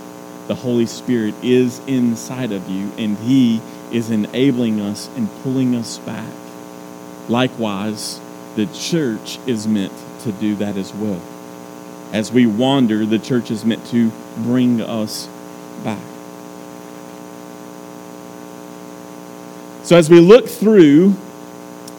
the 0.46 0.54
Holy 0.54 0.86
Spirit 0.86 1.34
is 1.42 1.80
inside 1.86 2.52
of 2.52 2.68
you 2.68 2.92
and 2.98 3.16
He 3.18 3.60
is 3.92 4.10
enabling 4.10 4.80
us 4.80 5.08
and 5.16 5.28
pulling 5.42 5.74
us 5.74 5.98
back. 5.98 6.32
Likewise, 7.28 8.20
the 8.54 8.66
church 8.66 9.38
is 9.46 9.66
meant 9.66 9.92
to 10.20 10.32
do 10.32 10.54
that 10.56 10.76
as 10.76 10.92
well. 10.94 11.20
As 12.12 12.32
we 12.32 12.46
wander, 12.46 13.04
the 13.04 13.18
church 13.18 13.50
is 13.50 13.64
meant 13.64 13.84
to 13.86 14.10
bring 14.38 14.80
us 14.80 15.28
back. 15.82 16.02
So 19.82 19.96
as 19.96 20.10
we 20.10 20.18
look 20.18 20.48
through 20.48 21.14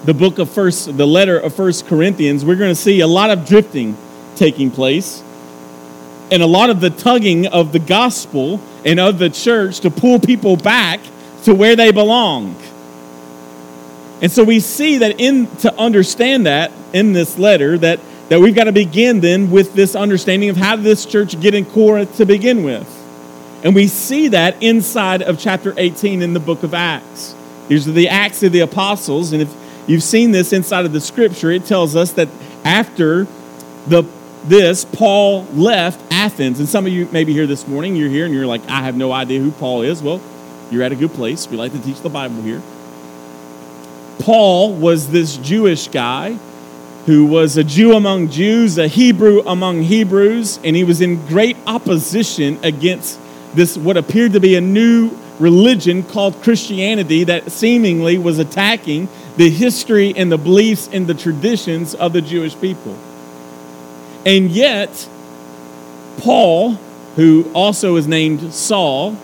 the 0.03 0.13
book 0.13 0.39
of 0.39 0.49
first 0.49 0.95
the 0.97 1.07
letter 1.07 1.39
of 1.39 1.55
first 1.55 1.87
corinthians 1.87 2.45
we're 2.45 2.55
going 2.55 2.69
to 2.69 2.75
see 2.75 2.99
a 2.99 3.07
lot 3.07 3.31
of 3.31 3.45
drifting 3.45 3.97
taking 4.37 4.71
place 4.71 5.23
and 6.31 6.43
a 6.43 6.47
lot 6.47 6.69
of 6.69 6.81
the 6.81 6.89
tugging 6.89 7.47
of 7.47 7.71
the 7.71 7.79
gospel 7.79 8.59
and 8.85 8.99
of 8.99 9.17
the 9.17 9.29
church 9.29 9.79
to 9.81 9.89
pull 9.89 10.19
people 10.19 10.57
back 10.57 10.99
to 11.43 11.53
where 11.53 11.75
they 11.75 11.91
belong. 11.91 12.55
And 14.21 14.31
so 14.31 14.43
we 14.43 14.59
see 14.59 14.97
that 14.97 15.19
in 15.19 15.47
to 15.57 15.73
understand 15.79 16.45
that 16.45 16.71
in 16.93 17.13
this 17.13 17.37
letter 17.37 17.77
that 17.77 17.99
that 18.29 18.41
we've 18.41 18.55
got 18.55 18.65
to 18.65 18.73
begin 18.73 19.21
then 19.21 19.51
with 19.51 19.73
this 19.73 19.95
understanding 19.95 20.49
of 20.49 20.57
how 20.57 20.75
did 20.75 20.83
this 20.83 21.05
church 21.05 21.39
get 21.39 21.53
in 21.53 21.63
Corinth 21.63 22.17
to 22.17 22.25
begin 22.25 22.63
with. 22.63 22.93
And 23.63 23.73
we 23.73 23.87
see 23.87 24.27
that 24.29 24.61
inside 24.61 25.21
of 25.21 25.39
chapter 25.39 25.73
18 25.77 26.21
in 26.21 26.33
the 26.33 26.39
book 26.39 26.63
of 26.63 26.73
Acts. 26.73 27.33
These 27.69 27.87
are 27.87 27.93
the 27.93 28.09
Acts 28.09 28.43
of 28.43 28.51
the 28.51 28.59
Apostles, 28.59 29.31
and 29.31 29.41
if 29.41 29.53
you've 29.87 30.03
seen 30.03 30.31
this 30.31 30.51
inside 30.51 30.85
of 30.85 30.91
the 30.91 30.99
scripture, 31.01 31.51
it 31.51 31.65
tells 31.65 31.95
us 31.95 32.11
that 32.13 32.27
after 32.65 33.27
the 33.87 34.03
this, 34.47 34.85
Paul 34.85 35.43
left 35.53 36.01
Athens. 36.11 36.59
And 36.59 36.67
some 36.67 36.85
of 36.85 36.91
you 36.91 37.07
maybe 37.11 37.33
here 37.33 37.47
this 37.47 37.67
morning, 37.67 37.95
you're 37.95 38.09
here 38.09 38.25
and 38.25 38.33
you're 38.33 38.45
like, 38.45 38.67
I 38.67 38.81
have 38.81 38.95
no 38.95 39.11
idea 39.11 39.39
who 39.39 39.51
Paul 39.51 39.81
is. 39.81 40.01
Well, 40.01 40.21
you're 40.71 40.83
at 40.83 40.91
a 40.91 40.95
good 40.95 41.13
place. 41.13 41.47
We 41.49 41.57
like 41.57 41.71
to 41.73 41.81
teach 41.81 42.01
the 42.01 42.09
Bible 42.09 42.41
here. 42.41 42.61
Paul 44.19 44.73
was 44.73 45.09
this 45.09 45.37
Jewish 45.37 45.87
guy 45.87 46.37
who 47.05 47.25
was 47.25 47.55
a 47.55 47.63
Jew 47.63 47.93
among 47.93 48.29
Jews, 48.29 48.77
a 48.77 48.87
Hebrew 48.87 49.41
among 49.45 49.83
Hebrews, 49.83 50.59
and 50.63 50.75
he 50.75 50.83
was 50.83 50.99
in 50.99 51.25
great 51.27 51.55
opposition 51.65 52.59
against 52.63 53.17
this, 53.53 53.77
what 53.77 53.95
appeared 53.95 54.33
to 54.33 54.41
be 54.41 54.55
a 54.55 54.61
new 54.61 55.17
religion 55.39 56.03
called 56.03 56.41
Christianity 56.41 57.23
that 57.25 57.51
seemingly 57.51 58.17
was 58.17 58.39
attacking 58.39 59.07
the 59.37 59.49
history 59.49 60.13
and 60.17 60.31
the 60.31 60.37
beliefs 60.37 60.89
and 60.91 61.07
the 61.07 61.13
traditions 61.13 61.95
of 61.95 62.11
the 62.11 62.21
Jewish 62.21 62.59
people. 62.59 62.97
And 64.27 64.51
yet, 64.51 65.07
Paul, 66.17 66.73
who 67.15 67.49
also 67.53 67.95
is 67.95 68.09
named 68.09 68.53
Saul, 68.53 69.15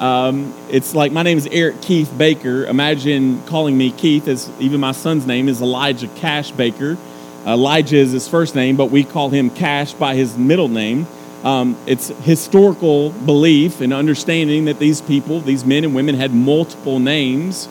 um, 0.00 0.52
it's 0.68 0.96
like 0.96 1.12
my 1.12 1.22
name 1.22 1.38
is 1.38 1.46
Eric 1.46 1.80
Keith 1.80 2.12
Baker. 2.18 2.66
Imagine 2.66 3.40
calling 3.44 3.78
me 3.78 3.92
Keith, 3.92 4.26
as 4.26 4.50
even 4.58 4.80
my 4.80 4.90
son's 4.90 5.28
name 5.28 5.48
is 5.48 5.62
Elijah 5.62 6.08
Cash 6.08 6.50
Baker. 6.50 6.98
Elijah 7.46 7.98
is 7.98 8.10
his 8.10 8.26
first 8.26 8.56
name, 8.56 8.74
but 8.74 8.86
we 8.86 9.04
call 9.04 9.28
him 9.28 9.48
Cash 9.48 9.92
by 9.92 10.16
his 10.16 10.36
middle 10.36 10.66
name. 10.66 11.06
Um, 11.44 11.76
it's 11.86 12.08
historical 12.08 13.10
belief 13.10 13.80
and 13.80 13.92
understanding 13.92 14.64
that 14.64 14.80
these 14.80 15.00
people, 15.00 15.38
these 15.40 15.64
men 15.64 15.84
and 15.84 15.94
women, 15.94 16.16
had 16.16 16.34
multiple 16.34 16.98
names. 16.98 17.68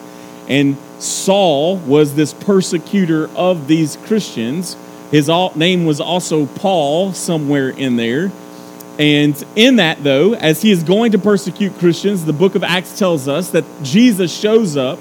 And 0.48 0.78
Saul 1.00 1.76
was 1.76 2.14
this 2.14 2.32
persecutor 2.32 3.28
of 3.36 3.68
these 3.68 3.98
Christians 4.06 4.74
his 5.10 5.28
name 5.54 5.86
was 5.86 6.00
also 6.00 6.46
Paul, 6.46 7.12
somewhere 7.12 7.70
in 7.70 7.96
there. 7.96 8.30
And 8.98 9.42
in 9.54 9.76
that, 9.76 10.02
though, 10.02 10.34
as 10.34 10.60
he 10.60 10.70
is 10.70 10.82
going 10.82 11.12
to 11.12 11.18
persecute 11.18 11.78
Christians, 11.78 12.24
the 12.24 12.32
book 12.32 12.56
of 12.56 12.64
Acts 12.64 12.98
tells 12.98 13.28
us 13.28 13.50
that 13.50 13.64
Jesus 13.82 14.36
shows 14.36 14.76
up, 14.76 14.98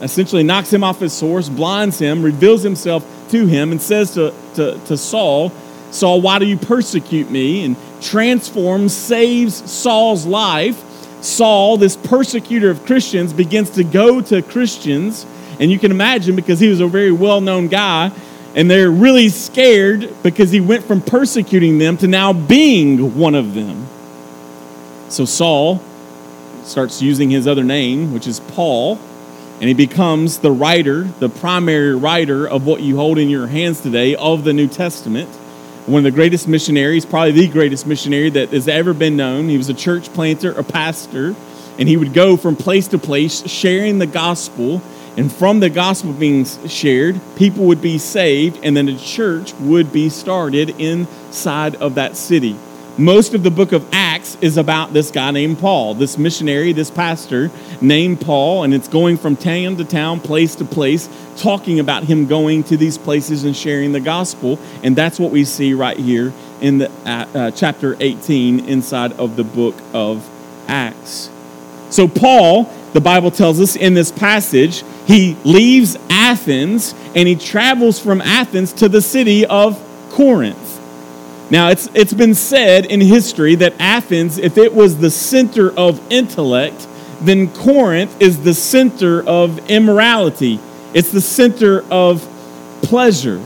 essentially 0.00 0.44
knocks 0.44 0.72
him 0.72 0.84
off 0.84 1.00
his 1.00 1.18
horse, 1.18 1.48
blinds 1.48 1.98
him, 1.98 2.22
reveals 2.22 2.62
himself 2.62 3.04
to 3.30 3.46
him, 3.46 3.72
and 3.72 3.82
says 3.82 4.14
to, 4.14 4.32
to, 4.54 4.78
to 4.86 4.96
Saul, 4.96 5.50
Saul, 5.90 6.20
why 6.20 6.38
do 6.38 6.46
you 6.46 6.56
persecute 6.56 7.30
me? 7.30 7.64
And 7.64 7.76
transforms, 8.00 8.94
saves 8.94 9.70
Saul's 9.70 10.24
life. 10.24 10.86
Saul, 11.22 11.76
this 11.76 11.96
persecutor 11.96 12.70
of 12.70 12.86
Christians, 12.86 13.32
begins 13.32 13.70
to 13.70 13.84
go 13.84 14.20
to 14.20 14.42
Christians. 14.42 15.26
And 15.58 15.70
you 15.70 15.78
can 15.78 15.90
imagine, 15.90 16.36
because 16.36 16.60
he 16.60 16.68
was 16.68 16.80
a 16.80 16.86
very 16.86 17.12
well 17.12 17.40
known 17.40 17.66
guy, 17.66 18.12
and 18.54 18.70
they're 18.70 18.90
really 18.90 19.28
scared 19.28 20.14
because 20.22 20.50
he 20.50 20.60
went 20.60 20.84
from 20.84 21.00
persecuting 21.00 21.78
them 21.78 21.96
to 21.98 22.08
now 22.08 22.32
being 22.32 23.16
one 23.16 23.34
of 23.34 23.54
them. 23.54 23.86
So 25.08 25.24
Saul 25.24 25.80
starts 26.64 27.00
using 27.00 27.30
his 27.30 27.46
other 27.46 27.64
name, 27.64 28.12
which 28.12 28.26
is 28.26 28.40
Paul, 28.40 28.98
and 29.60 29.68
he 29.68 29.74
becomes 29.74 30.38
the 30.38 30.50
writer, 30.50 31.02
the 31.04 31.28
primary 31.28 31.94
writer 31.94 32.48
of 32.48 32.66
what 32.66 32.80
you 32.80 32.96
hold 32.96 33.18
in 33.18 33.28
your 33.28 33.46
hands 33.46 33.80
today 33.80 34.14
of 34.14 34.44
the 34.44 34.52
New 34.52 34.68
Testament. 34.68 35.28
One 35.86 35.98
of 35.98 36.12
the 36.12 36.16
greatest 36.16 36.48
missionaries, 36.48 37.04
probably 37.04 37.32
the 37.32 37.48
greatest 37.48 37.86
missionary 37.86 38.30
that 38.30 38.50
has 38.50 38.68
ever 38.68 38.94
been 38.94 39.16
known. 39.16 39.48
He 39.48 39.56
was 39.56 39.68
a 39.68 39.74
church 39.74 40.12
planter, 40.12 40.52
a 40.52 40.62
pastor, 40.62 41.34
and 41.78 41.88
he 41.88 41.96
would 41.96 42.14
go 42.14 42.36
from 42.36 42.56
place 42.56 42.88
to 42.88 42.98
place 42.98 43.46
sharing 43.48 43.98
the 43.98 44.06
gospel 44.06 44.82
and 45.16 45.32
from 45.32 45.60
the 45.60 45.70
gospel 45.70 46.12
being 46.12 46.44
shared, 46.44 47.20
people 47.36 47.64
would 47.64 47.82
be 47.82 47.98
saved, 47.98 48.60
and 48.62 48.76
then 48.76 48.88
a 48.88 48.96
church 48.96 49.52
would 49.54 49.92
be 49.92 50.08
started 50.08 50.70
inside 50.80 51.74
of 51.76 51.96
that 51.96 52.16
city. 52.16 52.56
Most 52.96 53.34
of 53.34 53.42
the 53.42 53.50
book 53.50 53.72
of 53.72 53.86
Acts 53.92 54.36
is 54.40 54.56
about 54.56 54.92
this 54.92 55.10
guy 55.10 55.30
named 55.30 55.58
Paul, 55.58 55.94
this 55.94 56.18
missionary, 56.18 56.72
this 56.72 56.90
pastor 56.90 57.50
named 57.80 58.20
Paul, 58.20 58.64
and 58.64 58.74
it's 58.74 58.88
going 58.88 59.16
from 59.16 59.36
town 59.36 59.76
to 59.76 59.84
town, 59.84 60.20
place 60.20 60.54
to 60.56 60.64
place, 60.64 61.08
talking 61.36 61.80
about 61.80 62.04
him 62.04 62.26
going 62.26 62.62
to 62.64 62.76
these 62.76 62.98
places 62.98 63.44
and 63.44 63.56
sharing 63.56 63.92
the 63.92 64.00
gospel. 64.00 64.58
And 64.82 64.94
that's 64.94 65.18
what 65.18 65.30
we 65.30 65.44
see 65.44 65.72
right 65.72 65.96
here 65.96 66.32
in 66.60 66.78
the 66.78 66.90
uh, 67.06 67.26
uh 67.34 67.50
chapter 67.52 67.96
18 68.00 68.68
inside 68.68 69.12
of 69.14 69.36
the 69.36 69.44
book 69.44 69.76
of 69.94 70.28
Acts. 70.68 71.30
So 71.88 72.06
Paul 72.06 72.64
the 72.92 73.00
Bible 73.00 73.30
tells 73.30 73.60
us 73.60 73.76
in 73.76 73.94
this 73.94 74.10
passage, 74.10 74.82
he 75.06 75.36
leaves 75.44 75.96
Athens 76.08 76.94
and 77.14 77.28
he 77.28 77.36
travels 77.36 77.98
from 77.98 78.20
Athens 78.20 78.72
to 78.74 78.88
the 78.88 79.00
city 79.00 79.46
of 79.46 79.80
Corinth. 80.10 80.78
Now, 81.50 81.70
it's, 81.70 81.88
it's 81.94 82.12
been 82.12 82.34
said 82.34 82.86
in 82.86 83.00
history 83.00 83.56
that 83.56 83.74
Athens, 83.80 84.38
if 84.38 84.56
it 84.56 84.72
was 84.72 84.98
the 84.98 85.10
center 85.10 85.72
of 85.76 86.00
intellect, 86.10 86.86
then 87.20 87.52
Corinth 87.52 88.20
is 88.22 88.42
the 88.42 88.54
center 88.54 89.26
of 89.26 89.70
immorality. 89.70 90.60
It's 90.94 91.10
the 91.10 91.20
center 91.20 91.84
of 91.90 92.26
pleasure. 92.82 93.40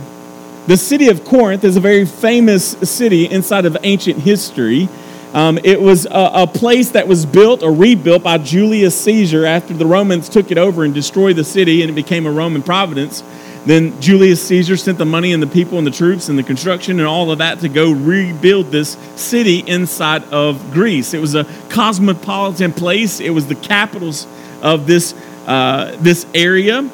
The 0.66 0.76
city 0.76 1.08
of 1.08 1.24
Corinth 1.24 1.64
is 1.64 1.76
a 1.76 1.80
very 1.80 2.06
famous 2.06 2.70
city 2.88 3.30
inside 3.30 3.64
of 3.66 3.76
ancient 3.82 4.18
history. 4.18 4.88
Um, 5.34 5.58
it 5.64 5.80
was 5.80 6.06
a, 6.06 6.30
a, 6.34 6.46
place 6.46 6.90
that 6.92 7.08
was 7.08 7.26
built 7.26 7.64
or 7.64 7.72
rebuilt 7.72 8.22
by 8.22 8.38
Julius 8.38 8.98
Caesar 9.02 9.44
after 9.44 9.74
the 9.74 9.84
Romans 9.84 10.28
took 10.28 10.52
it 10.52 10.58
over 10.58 10.84
and 10.84 10.94
destroyed 10.94 11.34
the 11.34 11.42
city 11.42 11.82
and 11.82 11.90
it 11.90 11.94
became 11.94 12.24
a 12.24 12.30
Roman 12.30 12.62
providence. 12.62 13.24
Then 13.66 14.00
Julius 14.00 14.46
Caesar 14.46 14.76
sent 14.76 14.96
the 14.96 15.04
money 15.04 15.32
and 15.32 15.42
the 15.42 15.48
people 15.48 15.78
and 15.78 15.84
the 15.84 15.90
troops 15.90 16.28
and 16.28 16.38
the 16.38 16.44
construction 16.44 17.00
and 17.00 17.08
all 17.08 17.32
of 17.32 17.38
that 17.38 17.58
to 17.60 17.68
go 17.68 17.90
rebuild 17.90 18.66
this 18.66 18.96
city 19.16 19.58
inside 19.66 20.22
of 20.32 20.72
Greece. 20.72 21.14
It 21.14 21.20
was 21.20 21.34
a 21.34 21.44
cosmopolitan 21.68 22.72
place. 22.72 23.18
It 23.18 23.30
was 23.30 23.48
the 23.48 23.56
capitals 23.56 24.28
of 24.62 24.86
this 24.86 25.14
uh, 25.46 25.96
this 25.98 26.26
area. 26.32 26.88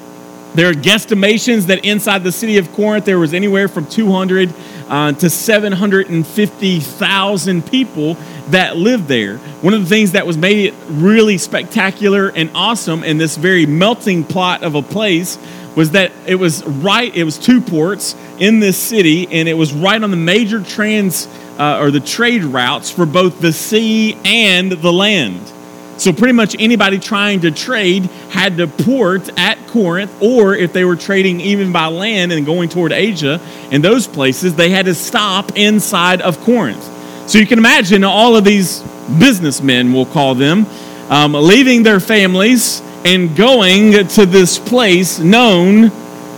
There 0.54 0.68
are 0.68 0.72
guesstimations 0.72 1.66
that 1.66 1.84
inside 1.84 2.24
the 2.24 2.32
city 2.32 2.56
of 2.56 2.72
Corinth 2.72 3.04
there 3.04 3.18
was 3.18 3.34
anywhere 3.34 3.68
from 3.68 3.86
200 3.86 4.52
uh, 4.90 5.12
to 5.12 5.30
750,000 5.30 7.66
people 7.66 8.18
that 8.48 8.76
lived 8.76 9.08
there. 9.08 9.38
One 9.38 9.72
of 9.72 9.80
the 9.80 9.86
things 9.86 10.12
that 10.12 10.26
was 10.26 10.36
made 10.36 10.66
it 10.66 10.74
really 10.88 11.38
spectacular 11.38 12.28
and 12.28 12.50
awesome 12.54 13.02
in 13.04 13.16
this 13.16 13.36
very 13.36 13.64
melting 13.66 14.24
pot 14.24 14.64
of 14.64 14.74
a 14.74 14.82
place 14.82 15.38
was 15.76 15.92
that 15.92 16.10
it 16.26 16.34
was 16.34 16.66
right, 16.66 17.14
it 17.14 17.22
was 17.24 17.38
two 17.38 17.60
ports 17.60 18.16
in 18.38 18.58
this 18.58 18.76
city, 18.76 19.28
and 19.30 19.48
it 19.48 19.54
was 19.54 19.72
right 19.72 20.02
on 20.02 20.10
the 20.10 20.16
major 20.16 20.60
trans 20.62 21.28
uh, 21.58 21.78
or 21.80 21.92
the 21.92 22.00
trade 22.00 22.42
routes 22.42 22.90
for 22.90 23.06
both 23.06 23.40
the 23.40 23.52
sea 23.52 24.18
and 24.24 24.72
the 24.72 24.92
land. 24.92 25.52
So, 26.00 26.14
pretty 26.14 26.32
much 26.32 26.56
anybody 26.58 26.98
trying 26.98 27.40
to 27.40 27.50
trade 27.50 28.04
had 28.30 28.56
to 28.56 28.66
port 28.66 29.28
at 29.38 29.66
Corinth, 29.66 30.10
or 30.22 30.54
if 30.54 30.72
they 30.72 30.82
were 30.82 30.96
trading 30.96 31.42
even 31.42 31.72
by 31.72 31.88
land 31.88 32.32
and 32.32 32.46
going 32.46 32.70
toward 32.70 32.92
Asia 32.92 33.38
and 33.70 33.84
those 33.84 34.06
places, 34.06 34.54
they 34.54 34.70
had 34.70 34.86
to 34.86 34.94
stop 34.94 35.58
inside 35.58 36.22
of 36.22 36.40
Corinth. 36.40 36.82
So, 37.28 37.36
you 37.36 37.46
can 37.46 37.58
imagine 37.58 38.02
all 38.02 38.34
of 38.34 38.44
these 38.44 38.80
businessmen, 39.18 39.92
we'll 39.92 40.06
call 40.06 40.34
them, 40.34 40.64
um, 41.10 41.34
leaving 41.34 41.82
their 41.82 42.00
families 42.00 42.80
and 43.04 43.36
going 43.36 44.08
to 44.08 44.24
this 44.24 44.58
place 44.58 45.18
known 45.18 45.90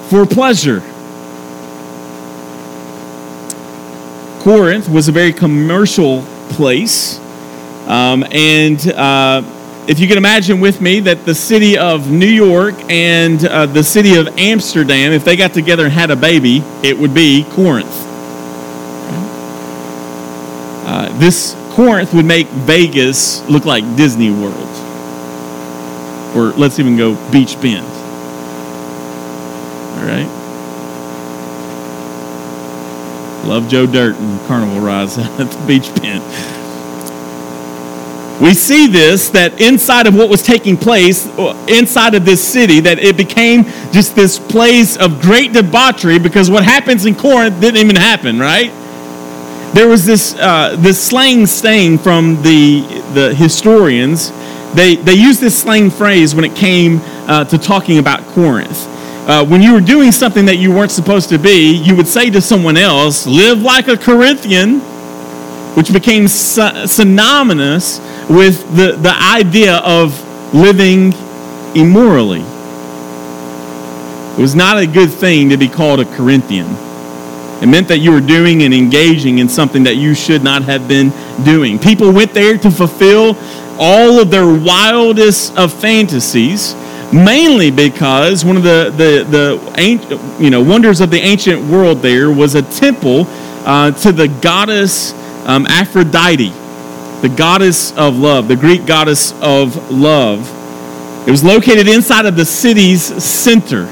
for 0.08 0.26
pleasure. 0.26 0.80
Corinth 4.40 4.88
was 4.88 5.06
a 5.06 5.12
very 5.12 5.32
commercial 5.32 6.24
place. 6.50 7.21
Um, 7.86 8.24
and 8.30 8.86
uh, 8.88 9.42
if 9.88 9.98
you 9.98 10.08
can 10.08 10.16
imagine 10.16 10.60
with 10.60 10.80
me 10.80 11.00
that 11.00 11.24
the 11.24 11.34
city 11.34 11.76
of 11.76 12.10
New 12.10 12.26
York 12.26 12.74
and 12.88 13.44
uh, 13.44 13.66
the 13.66 13.82
city 13.82 14.16
of 14.16 14.28
Amsterdam, 14.38 15.12
if 15.12 15.24
they 15.24 15.36
got 15.36 15.52
together 15.52 15.84
and 15.84 15.92
had 15.92 16.10
a 16.10 16.16
baby, 16.16 16.62
it 16.82 16.98
would 16.98 17.14
be 17.14 17.44
Corinth. 17.50 17.88
Uh, 20.84 21.18
this 21.18 21.54
Corinth 21.70 22.12
would 22.14 22.26
make 22.26 22.46
Vegas 22.48 23.46
look 23.48 23.64
like 23.64 23.84
Disney 23.96 24.30
World 24.30 24.68
or 26.34 26.50
let's 26.52 26.78
even 26.78 26.96
go 26.96 27.14
Beach 27.30 27.60
Bend. 27.60 27.86
All 29.96 30.06
right? 30.06 30.28
Love 33.46 33.68
Joe 33.68 33.86
Dirt 33.86 34.16
and 34.16 34.46
Carnival 34.46 34.80
rides 34.80 35.18
at 35.18 35.50
the 35.50 35.64
Beach 35.66 35.94
Bend. 36.00 36.22
We 38.42 38.54
see 38.54 38.88
this 38.88 39.30
that 39.30 39.60
inside 39.60 40.08
of 40.08 40.16
what 40.16 40.28
was 40.28 40.42
taking 40.42 40.76
place, 40.76 41.26
uh, 41.38 41.54
inside 41.68 42.16
of 42.16 42.24
this 42.24 42.42
city, 42.42 42.80
that 42.80 42.98
it 42.98 43.16
became 43.16 43.64
just 43.92 44.16
this 44.16 44.38
place 44.38 44.96
of 44.96 45.20
great 45.22 45.52
debauchery 45.52 46.18
because 46.18 46.50
what 46.50 46.64
happens 46.64 47.06
in 47.06 47.14
Corinth 47.14 47.60
didn't 47.60 47.80
even 47.80 47.94
happen, 47.94 48.40
right? 48.40 48.72
There 49.74 49.86
was 49.86 50.04
this, 50.04 50.34
uh, 50.34 50.74
this 50.76 51.00
slang 51.00 51.46
saying 51.46 51.98
from 51.98 52.42
the, 52.42 52.80
the 53.14 53.32
historians 53.32 54.32
they, 54.74 54.96
they 54.96 55.14
used 55.14 55.40
this 55.40 55.60
slang 55.60 55.90
phrase 55.90 56.34
when 56.34 56.44
it 56.44 56.56
came 56.56 57.00
uh, 57.28 57.44
to 57.44 57.58
talking 57.58 57.98
about 57.98 58.26
Corinth. 58.28 58.88
Uh, 59.28 59.44
when 59.44 59.60
you 59.62 59.74
were 59.74 59.80
doing 59.80 60.10
something 60.10 60.46
that 60.46 60.56
you 60.56 60.72
weren't 60.72 60.90
supposed 60.90 61.28
to 61.28 61.38
be, 61.38 61.76
you 61.76 61.94
would 61.94 62.08
say 62.08 62.30
to 62.30 62.40
someone 62.40 62.76
else, 62.76 63.26
live 63.26 63.62
like 63.62 63.88
a 63.88 63.96
Corinthian, 63.96 64.80
which 65.76 65.92
became 65.92 66.26
synonymous 66.26 68.00
with 68.32 68.74
the, 68.74 68.92
the 68.92 69.14
idea 69.14 69.76
of 69.78 70.18
living 70.54 71.12
immorally. 71.74 72.40
It 74.32 74.40
was 74.40 74.54
not 74.54 74.78
a 74.78 74.86
good 74.86 75.10
thing 75.10 75.50
to 75.50 75.58
be 75.58 75.68
called 75.68 76.00
a 76.00 76.04
Corinthian. 76.16 76.66
It 77.62 77.66
meant 77.68 77.88
that 77.88 77.98
you 77.98 78.10
were 78.10 78.20
doing 78.20 78.62
and 78.62 78.72
engaging 78.72 79.38
in 79.38 79.48
something 79.48 79.84
that 79.84 79.96
you 79.96 80.14
should 80.14 80.42
not 80.42 80.62
have 80.62 80.88
been 80.88 81.12
doing. 81.44 81.78
People 81.78 82.10
went 82.10 82.32
there 82.32 82.56
to 82.58 82.70
fulfill 82.70 83.36
all 83.78 84.20
of 84.20 84.30
their 84.30 84.46
wildest 84.46 85.56
of 85.56 85.72
fantasies, 85.72 86.74
mainly 87.12 87.70
because 87.70 88.44
one 88.44 88.56
of 88.56 88.62
the, 88.62 88.92
the, 88.96 89.24
the 89.30 90.42
you 90.42 90.50
know, 90.50 90.62
wonders 90.62 91.00
of 91.00 91.10
the 91.10 91.20
ancient 91.20 91.62
world 91.70 91.98
there 91.98 92.32
was 92.32 92.54
a 92.54 92.62
temple 92.62 93.26
uh, 93.64 93.90
to 93.92 94.10
the 94.10 94.28
goddess 94.28 95.12
um, 95.46 95.66
Aphrodite, 95.66 96.52
the 97.22 97.28
goddess 97.28 97.96
of 97.96 98.18
love, 98.18 98.48
the 98.48 98.56
Greek 98.56 98.84
goddess 98.84 99.32
of 99.40 99.90
love. 99.90 100.46
It 101.26 101.30
was 101.30 101.44
located 101.44 101.88
inside 101.88 102.26
of 102.26 102.36
the 102.36 102.44
city's 102.44 103.02
center. 103.22 103.86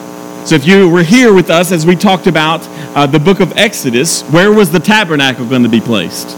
So, 0.44 0.56
if 0.56 0.66
you 0.66 0.88
were 0.88 1.04
here 1.04 1.32
with 1.32 1.48
us 1.48 1.70
as 1.70 1.86
we 1.86 1.94
talked 1.94 2.26
about 2.26 2.60
uh, 2.96 3.06
the 3.06 3.20
book 3.20 3.40
of 3.40 3.56
Exodus, 3.56 4.22
where 4.30 4.52
was 4.52 4.72
the 4.72 4.80
tabernacle 4.80 5.46
going 5.46 5.62
to 5.62 5.68
be 5.68 5.80
placed? 5.80 6.36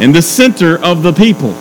In 0.00 0.10
the 0.10 0.22
center 0.22 0.78
of 0.82 1.02
the 1.02 1.12
people. 1.12 1.54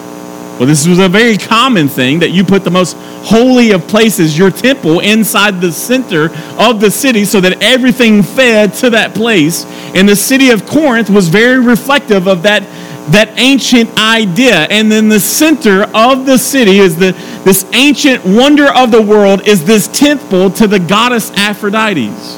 Well, 0.57 0.65
this 0.65 0.87
was 0.87 0.97
a 0.97 1.07
very 1.07 1.37
common 1.37 1.87
thing 1.87 2.17
that 2.19 2.31
you 2.31 2.43
put 2.43 2.63
the 2.63 2.71
most 2.71 2.97
holy 2.97 3.69
of 3.71 3.87
places, 3.87 4.35
your 4.35 4.49
temple, 4.49 5.01
inside 5.01 5.61
the 5.61 5.71
center 5.71 6.31
of 6.57 6.81
the 6.81 6.89
city 6.89 7.25
so 7.25 7.39
that 7.41 7.61
everything 7.61 8.23
fed 8.23 8.73
to 8.75 8.89
that 8.89 9.13
place. 9.13 9.65
And 9.93 10.09
the 10.09 10.15
city 10.15 10.49
of 10.49 10.65
Corinth 10.65 11.11
was 11.11 11.27
very 11.27 11.59
reflective 11.59 12.27
of 12.27 12.41
that, 12.41 12.63
that 13.11 13.33
ancient 13.37 13.97
idea. 13.97 14.67
And 14.69 14.91
then 14.91 15.09
the 15.09 15.19
center 15.19 15.83
of 15.93 16.25
the 16.25 16.37
city 16.37 16.79
is 16.79 16.97
the, 16.97 17.11
this 17.43 17.65
ancient 17.73 18.25
wonder 18.25 18.67
of 18.73 18.91
the 18.91 19.01
world 19.01 19.47
is 19.47 19.63
this 19.63 19.87
temple 19.87 20.49
to 20.51 20.67
the 20.67 20.79
goddess 20.79 21.31
Aphrodite's. 21.31 22.35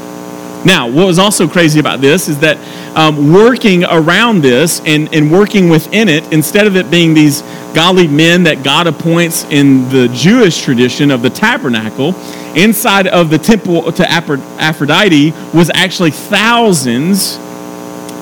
Now, 0.65 0.87
what 0.87 1.07
was 1.07 1.19
also 1.19 1.47
crazy 1.47 1.79
about 1.79 2.01
this 2.01 2.27
is 2.27 2.39
that 2.39 2.57
um, 2.97 3.31
working 3.31 3.85
around 3.85 4.41
this 4.41 4.81
and, 4.85 5.13
and 5.13 5.31
working 5.31 5.69
within 5.69 6.09
it, 6.09 6.33
instead 6.33 6.67
of 6.67 6.75
it 6.75 6.91
being 6.91 7.13
these 7.13 7.41
godly 7.73 8.07
men 8.07 8.43
that 8.43 8.61
God 8.61 8.85
appoints 8.85 9.45
in 9.45 9.87
the 9.89 10.09
Jewish 10.09 10.61
tradition 10.61 11.11
of 11.11 11.21
the 11.21 11.29
tabernacle, 11.29 12.13
inside 12.57 13.07
of 13.07 13.29
the 13.29 13.37
temple 13.37 13.89
to 13.93 14.11
Aphrodite 14.11 15.31
was 15.53 15.71
actually 15.73 16.11
thousands 16.11 17.37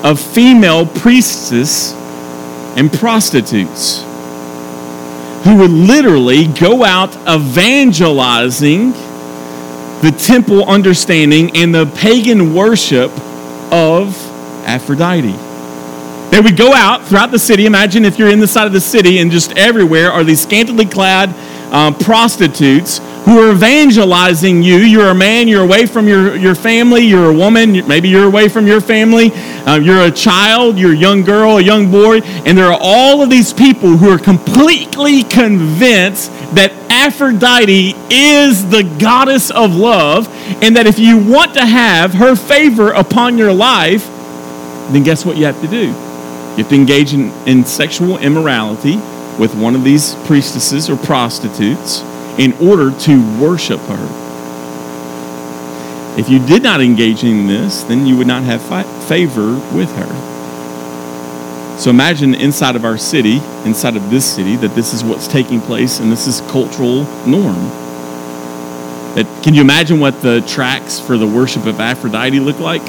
of 0.04 0.20
female 0.20 0.86
priestesses 0.86 1.94
and 2.78 2.94
prostitutes 2.94 4.04
who 5.44 5.58
would 5.58 5.72
literally 5.72 6.46
go 6.48 6.84
out 6.84 7.16
evangelizing 7.28 8.92
the 10.02 10.16
temple 10.18 10.64
understanding 10.64 11.58
and 11.58 11.74
the 11.74 11.88
pagan 11.98 12.54
worship 12.54 13.12
of 13.72 14.16
Aphrodite. 14.66 15.36
They 16.30 16.40
would 16.40 16.56
go 16.56 16.74
out 16.74 17.06
throughout 17.06 17.32
the 17.32 17.40
city. 17.40 17.66
Imagine 17.66 18.06
if 18.06 18.20
you're 18.20 18.30
in 18.30 18.40
the 18.40 18.48
side 18.48 18.68
of 18.68 18.74
the 18.74 18.82
city 18.82 19.20
and 19.20 19.32
just 19.32 19.54
everywhere 19.58 20.12
are 20.12 20.24
these 20.24 20.42
scantily 20.42 20.86
clad 20.86 21.34
um, 21.74 21.96
prostitutes 21.96 23.00
who 23.28 23.40
are 23.40 23.52
evangelizing 23.52 24.64
you. 24.64 24.78
You're 24.78 25.10
a 25.10 25.14
man, 25.14 25.50
you're 25.50 25.62
away 25.62 25.86
from 25.86 26.08
your, 26.08 26.38
your 26.38 26.56
family, 26.56 27.02
you're 27.02 27.30
a 27.30 27.34
woman, 27.34 27.86
maybe 27.86 28.08
you're 28.08 28.24
away 28.24 28.48
from 28.48 28.66
your 28.66 28.80
family, 28.80 29.32
uh, 29.34 29.78
you're 29.84 30.04
a 30.04 30.12
child, 30.12 30.78
you're 30.78 30.94
a 30.94 30.96
young 30.96 31.24
girl, 31.24 31.58
a 31.58 31.62
young 31.62 31.92
boy, 31.92 32.22
and 32.22 32.58
there 32.58 32.68
are 32.68 32.80
all 32.80 33.22
of 33.22 33.30
these 33.30 33.52
people 33.52 33.98
who 33.98 34.10
are 34.10 34.18
completely 34.18 35.24
convinced 35.24 36.32
that 36.56 36.72
Aphrodite 36.90 37.96
is 38.10 38.70
the 38.70 38.84
goddess 38.98 39.52
of 39.52 39.76
love, 39.76 40.30
and 40.64 40.78
that 40.78 40.88
if 40.88 40.98
you 40.98 41.18
want 41.18 41.54
to 41.56 41.66
have 41.66 42.14
her 42.14 42.34
favor 42.34 42.94
upon 42.94 43.38
your 43.38 43.52
life, 43.52 44.08
then 44.94 45.04
guess 45.04 45.26
what 45.26 45.36
you 45.36 45.44
have 45.44 45.60
to 45.60 45.68
do? 45.68 45.88
You 45.88 46.64
have 46.64 46.70
to 46.70 46.76
engage 46.76 47.14
in, 47.14 47.32
in 47.46 47.66
sexual 47.66 48.20
immorality 48.20 48.96
with 49.38 49.54
one 49.54 49.76
of 49.76 49.84
these 49.84 50.16
priestesses 50.28 50.90
or 50.90 50.96
prostitutes 50.96 52.02
in 52.38 52.54
order 52.54 52.92
to 53.00 53.40
worship 53.40 53.80
her. 53.82 54.28
If 56.18 56.30
you 56.30 56.40
did 56.46 56.64
not 56.64 56.82
engage 56.82 57.24
in 57.24 57.46
this, 57.46 57.84
then 57.84 58.08
you 58.08 58.18
would 58.18 58.28
not 58.28 58.44
have 58.44 58.62
fi- 58.62 58.84
favor 59.08 59.54
with 59.76 59.96
her. 59.96 60.38
So 61.78 61.92
imagine 61.92 62.34
inside 62.34 62.76
of 62.76 62.86
our 62.86 62.98
city, 62.98 63.38
inside 63.64 63.96
of 63.96 64.10
this 64.10 64.26
city, 64.26 64.56
that 64.56 64.74
this 64.74 64.96
is 64.96 65.04
what's 65.04 65.28
taking 65.28 65.62
place 65.62 66.00
and 66.00 66.12
this 66.12 66.26
is 66.26 66.42
cultural 66.50 67.04
norm. 67.28 67.56
That, 69.14 69.44
can 69.44 69.54
you 69.54 69.62
imagine 69.62 70.00
what 70.00 70.20
the 70.24 70.42
tracks 70.42 71.00
for 71.00 71.18
the 71.18 71.28
worship 71.28 71.68
of 71.68 71.80
Aphrodite 71.80 72.40
look 72.40 72.60
like? 72.60 72.82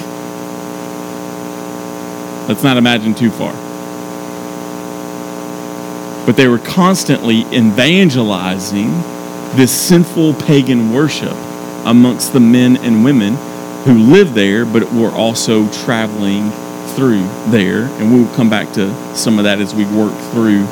Let's 2.48 2.62
not 2.62 2.78
imagine 2.78 3.14
too 3.14 3.30
far. 3.30 3.52
But 6.24 6.36
they 6.36 6.48
were 6.48 6.58
constantly 6.58 7.40
evangelizing 7.54 8.90
this 9.56 9.72
sinful 9.72 10.34
pagan 10.34 10.92
worship 10.92 11.36
amongst 11.84 12.32
the 12.32 12.40
men 12.40 12.76
and 12.78 13.04
women 13.04 13.34
who 13.84 13.98
lived 13.98 14.34
there, 14.34 14.64
but 14.66 14.92
were 14.92 15.10
also 15.10 15.70
traveling 15.84 16.50
through 16.94 17.22
there, 17.50 17.84
and 18.00 18.12
we'll 18.12 18.34
come 18.34 18.50
back 18.50 18.72
to 18.74 18.92
some 19.14 19.38
of 19.38 19.44
that 19.44 19.60
as 19.60 19.74
we 19.74 19.84
work 19.84 20.12
through 20.32 20.66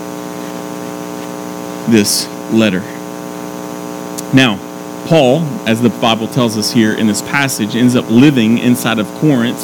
this 1.91 2.27
letter. 2.53 2.81
Now, 4.35 4.59
Paul, 5.07 5.43
as 5.69 5.81
the 5.81 5.89
Bible 5.89 6.27
tells 6.27 6.59
us 6.59 6.73
here 6.73 6.93
in 6.93 7.07
this 7.07 7.23
passage, 7.23 7.77
ends 7.77 7.95
up 7.95 8.11
living 8.11 8.59
inside 8.59 8.99
of 8.99 9.07
Corinth 9.15 9.63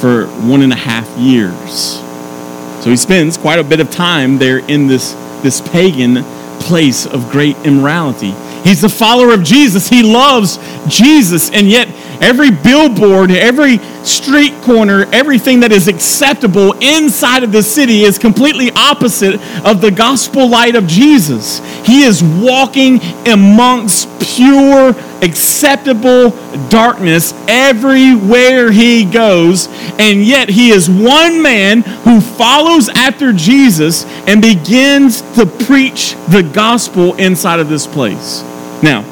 for 0.00 0.26
one 0.48 0.62
and 0.62 0.72
a 0.72 0.76
half 0.76 1.08
years. 1.16 2.00
So 2.82 2.90
he 2.90 2.96
spends 2.96 3.38
quite 3.38 3.60
a 3.60 3.64
bit 3.64 3.80
of 3.80 3.90
time 3.90 4.38
there 4.38 4.58
in 4.58 4.88
this, 4.88 5.12
this 5.42 5.60
pagan 5.60 6.16
place 6.64 7.06
of 7.06 7.30
great 7.30 7.56
immorality. 7.64 8.32
He's 8.64 8.82
a 8.82 8.88
follower 8.88 9.34
of 9.34 9.42
Jesus. 9.42 9.88
He 9.88 10.02
loves 10.02 10.58
Jesus, 10.88 11.50
and 11.50 11.68
yet 11.68 11.88
every 12.22 12.50
billboard, 12.50 13.30
every 13.30 13.78
street 14.04 14.54
corner, 14.62 15.06
everything 15.12 15.60
that 15.60 15.72
is 15.72 15.88
acceptable 15.88 16.72
inside 16.80 17.42
of 17.42 17.52
the 17.52 17.62
city 17.62 18.02
is 18.02 18.18
completely 18.18 18.70
opposite 18.72 19.40
of 19.64 19.80
the 19.80 19.90
gospel 19.90 20.48
light 20.48 20.76
of 20.76 20.86
Jesus. 20.86 21.58
He 21.86 22.04
is 22.04 22.22
walking 22.22 23.00
amongst 23.26 24.08
pure, 24.24 24.90
acceptable 25.22 26.30
darkness 26.68 27.32
everywhere 27.46 28.70
he 28.70 29.04
goes, 29.04 29.68
and 29.98 30.24
yet 30.24 30.48
he 30.48 30.70
is 30.70 30.88
one 30.88 31.42
man 31.42 31.82
who 31.82 32.20
follows 32.20 32.88
after 32.88 33.32
Jesus 33.32 34.04
and 34.26 34.40
begins 34.40 35.20
to 35.34 35.46
preach 35.46 36.14
the 36.28 36.42
gospel 36.42 37.14
inside 37.14 37.60
of 37.60 37.68
this 37.68 37.86
place. 37.86 38.42
Now, 38.82 39.04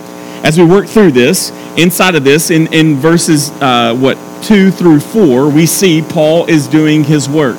as 0.43 0.59
we 0.59 0.65
work 0.65 0.87
through 0.87 1.13
this, 1.13 1.51
inside 1.77 2.15
of 2.15 2.25
this, 2.25 2.51
in, 2.51 2.73
in 2.73 2.97
verses, 2.97 3.51
uh, 3.63 3.95
what, 3.95 4.17
2 4.43 4.71
through 4.71 5.01
4, 5.01 5.49
we 5.49 5.67
see 5.67 6.03
Paul 6.03 6.47
is 6.47 6.67
doing 6.67 7.05
his 7.05 7.29
work. 7.29 7.57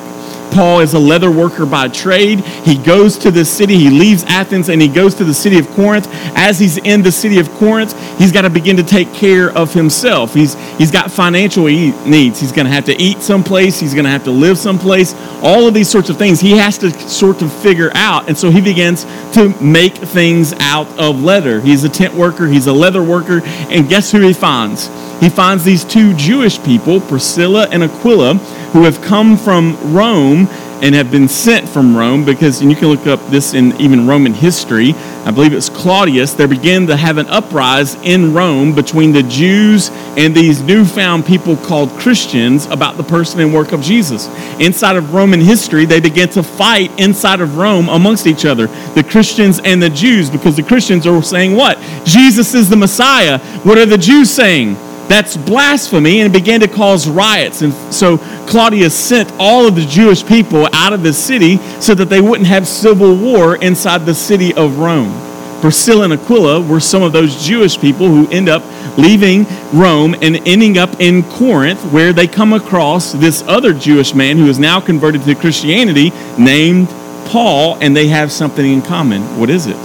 Paul 0.54 0.78
is 0.78 0.94
a 0.94 0.98
leather 1.00 1.32
worker 1.32 1.66
by 1.66 1.88
trade. 1.88 2.38
He 2.38 2.78
goes 2.78 3.18
to 3.18 3.32
the 3.32 3.44
city, 3.44 3.76
he 3.76 3.90
leaves 3.90 4.22
Athens, 4.22 4.68
and 4.68 4.80
he 4.80 4.86
goes 4.86 5.16
to 5.16 5.24
the 5.24 5.34
city 5.34 5.58
of 5.58 5.68
Corinth. 5.70 6.06
As 6.36 6.60
he's 6.60 6.76
in 6.78 7.02
the 7.02 7.10
city 7.10 7.40
of 7.40 7.50
Corinth, 7.54 7.92
he's 8.18 8.30
got 8.30 8.42
to 8.42 8.50
begin 8.50 8.76
to 8.76 8.84
take 8.84 9.12
care 9.12 9.50
of 9.50 9.74
himself. 9.74 10.32
He's, 10.32 10.54
he's 10.78 10.92
got 10.92 11.10
financial 11.10 11.64
needs. 11.64 12.38
He's 12.38 12.52
going 12.52 12.66
to 12.66 12.72
have 12.72 12.84
to 12.84 12.94
eat 13.02 13.20
someplace, 13.20 13.80
he's 13.80 13.94
going 13.94 14.04
to 14.04 14.10
have 14.10 14.22
to 14.24 14.30
live 14.30 14.56
someplace, 14.56 15.12
all 15.42 15.66
of 15.66 15.74
these 15.74 15.90
sorts 15.90 16.08
of 16.08 16.18
things 16.18 16.40
he 16.40 16.52
has 16.52 16.78
to 16.78 16.90
sort 17.08 17.42
of 17.42 17.52
figure 17.52 17.90
out. 17.94 18.28
And 18.28 18.38
so 18.38 18.48
he 18.48 18.60
begins 18.60 19.02
to 19.32 19.52
make 19.60 19.96
things 19.96 20.52
out 20.60 20.86
of 21.00 21.20
leather. 21.20 21.60
He's 21.60 21.82
a 21.82 21.88
tent 21.88 22.14
worker, 22.14 22.46
he's 22.46 22.68
a 22.68 22.72
leather 22.72 23.02
worker, 23.02 23.40
and 23.44 23.88
guess 23.88 24.12
who 24.12 24.20
he 24.20 24.32
finds? 24.32 24.88
He 25.20 25.28
finds 25.28 25.64
these 25.64 25.84
two 25.84 26.14
Jewish 26.14 26.62
people, 26.62 27.00
Priscilla 27.00 27.68
and 27.70 27.82
Aquila, 27.82 28.34
who 28.72 28.84
have 28.84 29.00
come 29.00 29.36
from 29.36 29.94
Rome 29.94 30.48
and 30.82 30.94
have 30.94 31.10
been 31.10 31.28
sent 31.28 31.66
from 31.66 31.96
Rome 31.96 32.26
because, 32.26 32.60
and 32.60 32.70
you 32.70 32.76
can 32.76 32.88
look 32.88 33.06
up 33.06 33.24
this 33.28 33.54
in 33.54 33.72
even 33.80 34.06
Roman 34.06 34.34
history, 34.34 34.92
I 35.24 35.30
believe 35.30 35.54
it's 35.54 35.70
Claudius, 35.70 36.34
there 36.34 36.46
began 36.46 36.86
to 36.88 36.96
have 36.96 37.16
an 37.16 37.26
uprising 37.28 38.04
in 38.04 38.34
Rome 38.34 38.74
between 38.74 39.12
the 39.12 39.22
Jews 39.22 39.90
and 40.18 40.34
these 40.34 40.60
newfound 40.60 41.24
people 41.24 41.56
called 41.56 41.88
Christians 41.92 42.66
about 42.66 42.98
the 42.98 43.02
person 43.02 43.40
and 43.40 43.54
work 43.54 43.72
of 43.72 43.80
Jesus. 43.80 44.28
Inside 44.60 44.96
of 44.96 45.14
Roman 45.14 45.40
history, 45.40 45.86
they 45.86 46.00
began 46.00 46.28
to 46.30 46.42
fight 46.42 46.90
inside 47.00 47.40
of 47.40 47.56
Rome 47.56 47.88
amongst 47.88 48.26
each 48.26 48.44
other, 48.44 48.66
the 48.94 49.04
Christians 49.08 49.60
and 49.60 49.82
the 49.82 49.88
Jews, 49.90 50.28
because 50.28 50.56
the 50.56 50.62
Christians 50.62 51.06
are 51.06 51.22
saying 51.22 51.54
what? 51.54 51.80
Jesus 52.04 52.52
is 52.52 52.68
the 52.68 52.76
Messiah. 52.76 53.38
What 53.62 53.78
are 53.78 53.86
the 53.86 53.96
Jews 53.96 54.30
saying? 54.30 54.76
That's 55.08 55.36
blasphemy 55.36 56.20
and 56.20 56.32
began 56.32 56.60
to 56.60 56.68
cause 56.68 57.08
riots. 57.08 57.62
And 57.62 57.72
so 57.92 58.18
Claudius 58.46 58.94
sent 58.94 59.32
all 59.38 59.66
of 59.66 59.74
the 59.74 59.84
Jewish 59.84 60.24
people 60.24 60.66
out 60.72 60.92
of 60.92 61.02
the 61.02 61.12
city 61.12 61.58
so 61.80 61.94
that 61.94 62.08
they 62.08 62.20
wouldn't 62.20 62.48
have 62.48 62.66
civil 62.66 63.14
war 63.14 63.56
inside 63.56 64.06
the 64.06 64.14
city 64.14 64.54
of 64.54 64.78
Rome. 64.78 65.12
Priscilla 65.60 66.04
and 66.04 66.12
Aquila 66.12 66.60
were 66.60 66.80
some 66.80 67.02
of 67.02 67.12
those 67.12 67.42
Jewish 67.42 67.78
people 67.78 68.06
who 68.06 68.28
end 68.30 68.50
up 68.50 68.62
leaving 68.98 69.46
Rome 69.72 70.14
and 70.20 70.36
ending 70.46 70.76
up 70.76 71.00
in 71.00 71.22
Corinth, 71.22 71.80
where 71.90 72.12
they 72.12 72.26
come 72.26 72.52
across 72.52 73.12
this 73.12 73.42
other 73.46 73.72
Jewish 73.72 74.14
man 74.14 74.36
who 74.36 74.46
is 74.46 74.58
now 74.58 74.80
converted 74.80 75.22
to 75.22 75.34
Christianity 75.34 76.12
named 76.38 76.88
Paul, 77.28 77.78
and 77.80 77.96
they 77.96 78.08
have 78.08 78.30
something 78.30 78.64
in 78.64 78.82
common. 78.82 79.22
What 79.38 79.48
is 79.48 79.66
it? 79.66 79.76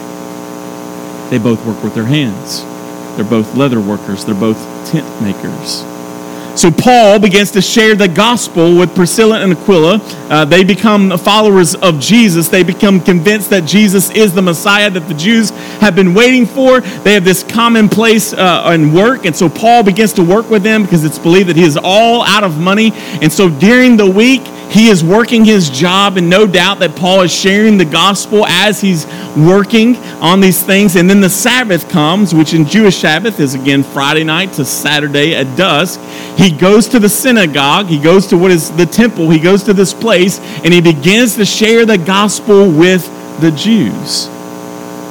They 1.29 1.37
both 1.37 1.65
work 1.65 1.81
with 1.81 1.95
their 1.95 2.05
hands. 2.05 2.68
They're 3.19 3.29
both 3.29 3.53
leather 3.53 3.81
workers, 3.81 4.23
they're 4.23 4.33
both 4.33 4.57
tent 4.89 5.05
makers. 5.21 5.88
So 6.59 6.69
Paul 6.69 7.19
begins 7.19 7.51
to 7.51 7.61
share 7.61 7.95
the 7.95 8.09
gospel 8.09 8.77
with 8.77 8.93
Priscilla 8.93 9.39
and 9.39 9.53
Aquila. 9.53 10.01
Uh, 10.29 10.43
they 10.43 10.65
become 10.65 11.17
followers 11.17 11.73
of 11.73 12.01
Jesus. 12.01 12.49
They 12.49 12.63
become 12.63 12.99
convinced 12.99 13.49
that 13.51 13.63
Jesus 13.63 14.09
is 14.11 14.33
the 14.33 14.41
Messiah 14.41 14.89
that 14.89 15.07
the 15.07 15.13
Jews 15.13 15.51
have 15.79 15.95
been 15.95 16.13
waiting 16.13 16.45
for. 16.45 16.81
They 16.81 17.13
have 17.13 17.23
this 17.23 17.43
commonplace 17.43 18.33
uh, 18.33 18.63
and 18.65 18.93
work. 18.93 19.25
And 19.25 19.33
so 19.33 19.47
Paul 19.47 19.83
begins 19.83 20.11
to 20.13 20.21
work 20.21 20.49
with 20.49 20.61
them 20.61 20.83
because 20.83 21.05
it's 21.05 21.17
believed 21.17 21.47
that 21.47 21.55
he 21.55 21.63
is 21.63 21.79
all 21.81 22.23
out 22.23 22.43
of 22.43 22.59
money. 22.59 22.91
And 23.21 23.31
so 23.31 23.49
during 23.49 23.95
the 23.95 24.09
week, 24.09 24.45
he 24.69 24.89
is 24.89 25.03
working 25.03 25.45
his 25.45 25.67
job, 25.69 26.17
and 26.17 26.29
no 26.29 26.45
doubt 26.45 26.77
that 26.79 26.95
Paul 26.95 27.21
is 27.21 27.33
sharing 27.33 27.79
the 27.79 27.85
gospel 27.85 28.45
as 28.45 28.79
he's 28.79 29.07
working 29.35 29.95
on 30.21 30.41
these 30.41 30.61
things. 30.61 30.95
And 30.95 31.09
then 31.09 31.21
the 31.21 31.29
Sabbath 31.29 31.89
comes, 31.89 32.35
which 32.35 32.53
in 32.53 32.65
Jewish 32.65 32.97
Sabbath 32.97 33.39
is 33.39 33.55
again 33.55 33.81
Friday 33.81 34.23
night 34.23 34.53
to 34.53 34.65
Saturday 34.65 35.35
at 35.35 35.57
dusk. 35.57 35.99
He 36.37 36.48
goes 36.51 36.87
to 36.89 36.99
the 36.99 37.09
synagogue, 37.09 37.87
he 37.87 37.99
goes 37.99 38.27
to 38.27 38.37
what 38.37 38.51
is 38.51 38.71
the 38.71 38.85
temple, 38.85 39.29
he 39.29 39.39
goes 39.39 39.63
to 39.63 39.73
this 39.73 39.93
place, 39.93 40.39
and 40.63 40.73
he 40.73 40.81
begins 40.81 41.35
to 41.35 41.45
share 41.45 41.85
the 41.85 41.97
gospel 41.97 42.69
with 42.69 43.05
the 43.41 43.51
Jews. 43.51 44.29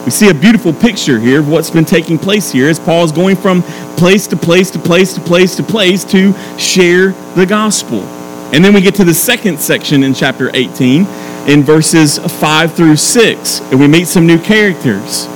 We 0.05 0.11
see 0.11 0.31
a 0.31 0.35
beautiful 0.35 0.73
picture 0.73 1.19
here 1.19 1.41
of 1.41 1.49
what's 1.49 1.71
been 1.71 1.85
taking 1.85 2.19
place 2.19 2.51
here 2.51 2.69
as 2.69 2.79
Paul 2.79 3.05
is 3.05 3.13
going 3.13 3.37
from 3.37 3.63
place 3.99 4.27
to 4.29 4.37
place 4.37 4.71
to 4.71 4.79
place 4.79 5.13
to 5.15 5.21
place 5.21 5.57
to 5.57 5.63
place 5.63 6.05
to 6.05 6.33
share 6.59 7.13
the 7.35 7.45
gospel. 7.45 8.01
And 8.55 8.65
then 8.65 8.73
we 8.73 8.81
get 8.81 8.95
to 8.95 9.05
the 9.05 9.13
second 9.13 9.61
section 9.61 10.03
in 10.03 10.15
chapter 10.15 10.51
18 10.55 11.05
in 11.49 11.63
verses 11.63 12.19
5 12.19 12.75
through 12.75 12.97
6, 12.97 13.61
and 13.61 13.79
we 13.79 13.87
meet 13.87 14.07
some 14.07 14.27
new 14.27 14.39
characters. 14.39 15.27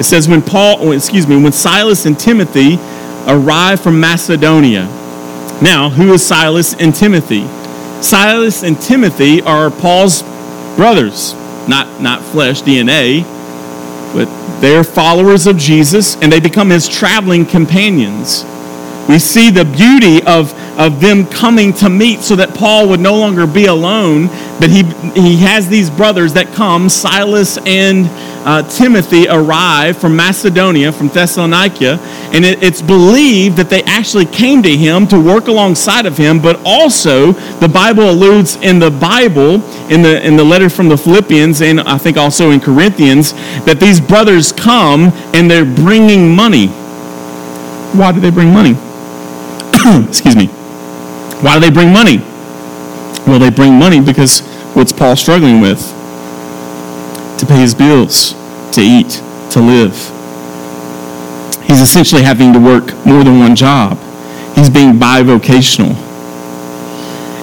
It 0.00 0.04
says, 0.04 0.28
when 0.28 0.42
Paul, 0.42 0.78
oh, 0.80 0.90
excuse 0.90 1.26
me, 1.28 1.40
when 1.40 1.52
Silas 1.52 2.06
and 2.06 2.18
Timothy 2.18 2.78
arrived 3.26 3.82
from 3.82 4.00
Macedonia. 4.00 4.86
Now, 5.62 5.88
who 5.88 6.12
is 6.12 6.24
Silas 6.24 6.74
and 6.74 6.94
Timothy? 6.94 7.46
Silas 8.02 8.62
and 8.62 8.78
Timothy 8.80 9.40
are 9.42 9.70
Paul's 9.70 10.22
brothers, 10.76 11.34
not, 11.66 12.00
not 12.00 12.22
flesh, 12.22 12.62
DNA, 12.62 13.22
but 14.12 14.26
they're 14.60 14.84
followers 14.84 15.46
of 15.46 15.56
Jesus 15.56 16.16
and 16.16 16.30
they 16.30 16.40
become 16.40 16.70
his 16.70 16.88
traveling 16.88 17.46
companions. 17.46 18.44
We 19.08 19.20
see 19.20 19.50
the 19.50 19.64
beauty 19.64 20.22
of, 20.26 20.52
of 20.78 21.00
them 21.00 21.26
coming 21.26 21.72
to 21.74 21.88
meet 21.88 22.20
so 22.20 22.34
that 22.36 22.54
Paul 22.54 22.88
would 22.88 23.00
no 23.00 23.16
longer 23.16 23.46
be 23.46 23.66
alone, 23.66 24.26
but 24.58 24.68
he, 24.68 24.82
he 25.14 25.36
has 25.38 25.68
these 25.68 25.90
brothers 25.90 26.32
that 26.32 26.52
come. 26.54 26.88
Silas 26.88 27.56
and 27.58 28.08
uh, 28.46 28.62
Timothy 28.68 29.28
arrive 29.28 29.96
from 29.96 30.16
Macedonia, 30.16 30.92
from 30.92 31.08
Thessalonica, 31.08 31.98
and 32.32 32.44
it, 32.44 32.62
it's 32.62 32.82
believed 32.82 33.56
that 33.56 33.70
they 33.70 33.82
actually 33.84 34.26
came 34.26 34.62
to 34.62 34.76
him 34.76 35.06
to 35.08 35.20
work 35.20 35.46
alongside 35.46 36.06
of 36.06 36.16
him, 36.16 36.40
but 36.40 36.60
also 36.64 37.32
the 37.32 37.68
Bible 37.68 38.10
alludes 38.10 38.56
in 38.56 38.78
the 38.78 38.90
Bible, 38.90 39.54
in 39.90 40.02
the, 40.02 40.24
in 40.24 40.36
the 40.36 40.44
letter 40.44 40.68
from 40.68 40.88
the 40.88 40.96
Philippians, 40.96 41.60
and 41.62 41.80
I 41.80 41.98
think 41.98 42.16
also 42.16 42.50
in 42.50 42.60
Corinthians, 42.60 43.32
that 43.64 43.78
these 43.80 44.00
brothers 44.00 44.52
come 44.52 45.12
and 45.32 45.50
they're 45.50 45.64
bringing 45.64 46.34
money. 46.34 46.68
Why 47.96 48.12
do 48.12 48.20
they 48.20 48.30
bring 48.30 48.52
money? 48.52 48.76
Hmm, 49.88 50.08
excuse 50.08 50.34
me. 50.34 50.48
Why 51.42 51.54
do 51.54 51.60
they 51.60 51.70
bring 51.70 51.92
money? 51.92 52.18
Well, 53.24 53.38
they 53.38 53.50
bring 53.50 53.78
money 53.78 54.00
because 54.00 54.40
what's 54.74 54.92
Paul 54.92 55.14
struggling 55.14 55.60
with? 55.60 55.78
To 57.38 57.46
pay 57.46 57.60
his 57.60 57.72
bills, 57.72 58.32
to 58.72 58.80
eat, 58.80 59.22
to 59.52 59.60
live. 59.60 59.94
He's 61.68 61.80
essentially 61.80 62.22
having 62.22 62.52
to 62.52 62.58
work 62.58 62.94
more 63.06 63.22
than 63.22 63.38
one 63.38 63.54
job. 63.54 63.96
He's 64.56 64.68
being 64.68 64.94
bivocational. 64.94 65.94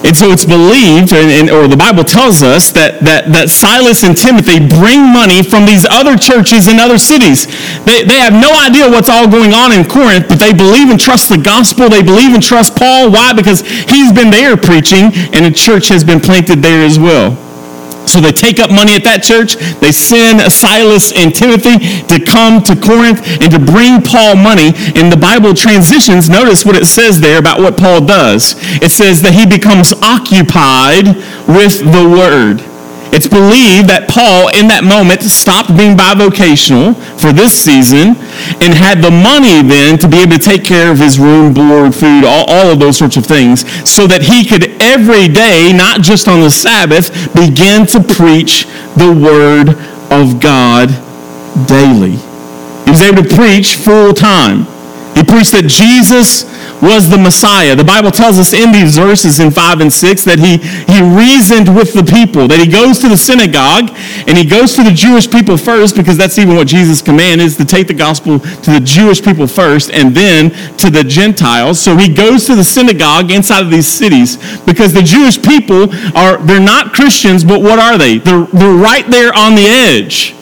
And 0.04 0.14
so 0.14 0.30
it's 0.30 0.44
believed, 0.44 1.16
and, 1.16 1.32
and, 1.32 1.48
or 1.48 1.66
the 1.66 1.80
Bible 1.80 2.04
tells 2.04 2.42
us, 2.42 2.70
that, 2.72 3.00
that, 3.00 3.32
that 3.32 3.48
Silas 3.48 4.04
and 4.04 4.12
Timothy 4.12 4.60
bring 4.60 5.00
money 5.00 5.40
from 5.40 5.64
these 5.64 5.88
other 5.88 6.20
churches 6.20 6.68
in 6.68 6.76
other 6.76 7.00
cities. 7.00 7.48
They, 7.88 8.04
they 8.04 8.20
have 8.20 8.36
no 8.36 8.52
idea 8.52 8.84
what's 8.84 9.08
all 9.08 9.24
going 9.24 9.56
on 9.56 9.72
in 9.72 9.88
Corinth, 9.88 10.28
but 10.28 10.36
they 10.36 10.52
believe 10.52 10.92
and 10.92 11.00
trust 11.00 11.32
the 11.32 11.40
gospel. 11.40 11.88
They 11.88 12.04
believe 12.04 12.36
and 12.36 12.44
trust 12.44 12.76
Paul. 12.76 13.10
Why? 13.10 13.32
Because 13.32 13.64
he's 13.88 14.12
been 14.12 14.28
there 14.28 14.60
preaching, 14.60 15.08
and 15.32 15.48
a 15.48 15.50
church 15.50 15.88
has 15.88 16.04
been 16.04 16.20
planted 16.20 16.60
there 16.60 16.84
as 16.84 17.00
well. 17.00 17.32
So 18.06 18.20
they 18.20 18.32
take 18.32 18.58
up 18.58 18.70
money 18.70 18.94
at 18.94 19.04
that 19.04 19.22
church. 19.22 19.56
They 19.80 19.92
send 19.92 20.40
Silas 20.52 21.12
and 21.12 21.34
Timothy 21.34 21.78
to 22.08 22.24
come 22.24 22.62
to 22.64 22.76
Corinth 22.76 23.24
and 23.40 23.50
to 23.50 23.58
bring 23.58 24.02
Paul 24.02 24.36
money. 24.36 24.72
And 24.94 25.10
the 25.10 25.18
Bible 25.20 25.54
transitions. 25.54 26.28
Notice 26.28 26.64
what 26.64 26.76
it 26.76 26.86
says 26.86 27.20
there 27.20 27.38
about 27.38 27.60
what 27.60 27.76
Paul 27.76 28.04
does. 28.04 28.54
It 28.82 28.90
says 28.90 29.22
that 29.22 29.34
he 29.34 29.46
becomes 29.46 29.92
occupied 30.02 31.16
with 31.48 31.80
the 31.80 32.04
word. 32.08 32.73
It's 33.14 33.28
believed 33.28 33.94
that 33.94 34.10
Paul, 34.10 34.50
in 34.58 34.66
that 34.74 34.82
moment, 34.82 35.22
stopped 35.22 35.70
being 35.78 35.94
bivocational 35.94 36.98
for 37.14 37.30
this 37.30 37.54
season 37.54 38.18
and 38.58 38.74
had 38.74 39.06
the 39.06 39.14
money 39.14 39.62
then 39.62 40.02
to 40.02 40.10
be 40.10 40.18
able 40.18 40.34
to 40.34 40.42
take 40.42 40.66
care 40.66 40.90
of 40.90 40.98
his 40.98 41.14
room, 41.14 41.54
board, 41.54 41.94
food, 41.94 42.26
all, 42.26 42.42
all 42.50 42.74
of 42.74 42.82
those 42.82 42.98
sorts 42.98 43.14
of 43.14 43.24
things, 43.24 43.62
so 43.86 44.10
that 44.10 44.26
he 44.26 44.42
could 44.42 44.66
every 44.82 45.30
day, 45.30 45.70
not 45.70 46.02
just 46.02 46.26
on 46.26 46.42
the 46.42 46.50
Sabbath, 46.50 47.14
begin 47.38 47.86
to 47.94 48.02
preach 48.02 48.66
the 48.98 49.14
Word 49.14 49.78
of 50.10 50.42
God 50.42 50.90
daily. 51.70 52.18
He 52.82 52.90
was 52.90 52.98
able 52.98 53.22
to 53.22 53.30
preach 53.30 53.78
full 53.78 54.10
time. 54.10 54.66
He 55.14 55.22
preached 55.22 55.54
that 55.54 55.70
Jesus 55.70 56.50
was 56.84 57.08
the 57.08 57.18
Messiah. 57.18 57.74
The 57.74 57.84
Bible 57.84 58.10
tells 58.10 58.38
us 58.38 58.52
in 58.52 58.70
these 58.70 58.96
verses 58.96 59.40
in 59.40 59.50
5 59.50 59.80
and 59.80 59.92
6 59.92 60.24
that 60.24 60.38
he, 60.38 60.58
he 60.92 61.00
reasoned 61.00 61.74
with 61.74 61.94
the 61.94 62.04
people, 62.04 62.46
that 62.48 62.60
he 62.60 62.68
goes 62.68 62.98
to 63.00 63.08
the 63.08 63.16
synagogue 63.16 63.90
and 64.28 64.36
he 64.36 64.44
goes 64.44 64.74
to 64.76 64.84
the 64.84 64.92
Jewish 64.92 65.30
people 65.30 65.56
first, 65.56 65.96
because 65.96 66.16
that's 66.16 66.38
even 66.38 66.56
what 66.56 66.66
Jesus' 66.66 67.00
command 67.00 67.40
is 67.40 67.56
to 67.56 67.64
take 67.64 67.88
the 67.88 67.94
gospel 67.94 68.38
to 68.38 68.70
the 68.70 68.80
Jewish 68.80 69.22
people 69.22 69.46
first 69.46 69.90
and 69.90 70.14
then 70.14 70.50
to 70.76 70.90
the 70.90 71.02
Gentiles. 71.02 71.80
So 71.80 71.96
he 71.96 72.12
goes 72.12 72.44
to 72.46 72.54
the 72.54 72.64
synagogue 72.64 73.30
inside 73.30 73.64
of 73.64 73.70
these 73.70 73.88
cities 73.88 74.36
because 74.64 74.92
the 74.92 75.02
Jewish 75.02 75.40
people 75.40 75.88
are, 76.14 76.36
they're 76.36 76.60
not 76.60 76.92
Christians, 76.92 77.44
but 77.44 77.62
what 77.62 77.78
are 77.78 77.96
they? 77.96 78.18
They're, 78.18 78.44
they're 78.52 78.76
right 78.76 79.06
there 79.10 79.32
on 79.34 79.54
the 79.54 79.66
edge. 79.66 80.34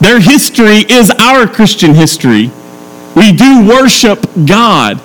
Their 0.00 0.18
history 0.18 0.78
is 0.88 1.10
our 1.10 1.46
Christian 1.46 1.94
history. 1.94 2.50
We 3.14 3.32
do 3.32 3.68
worship 3.68 4.24
God. 4.46 5.00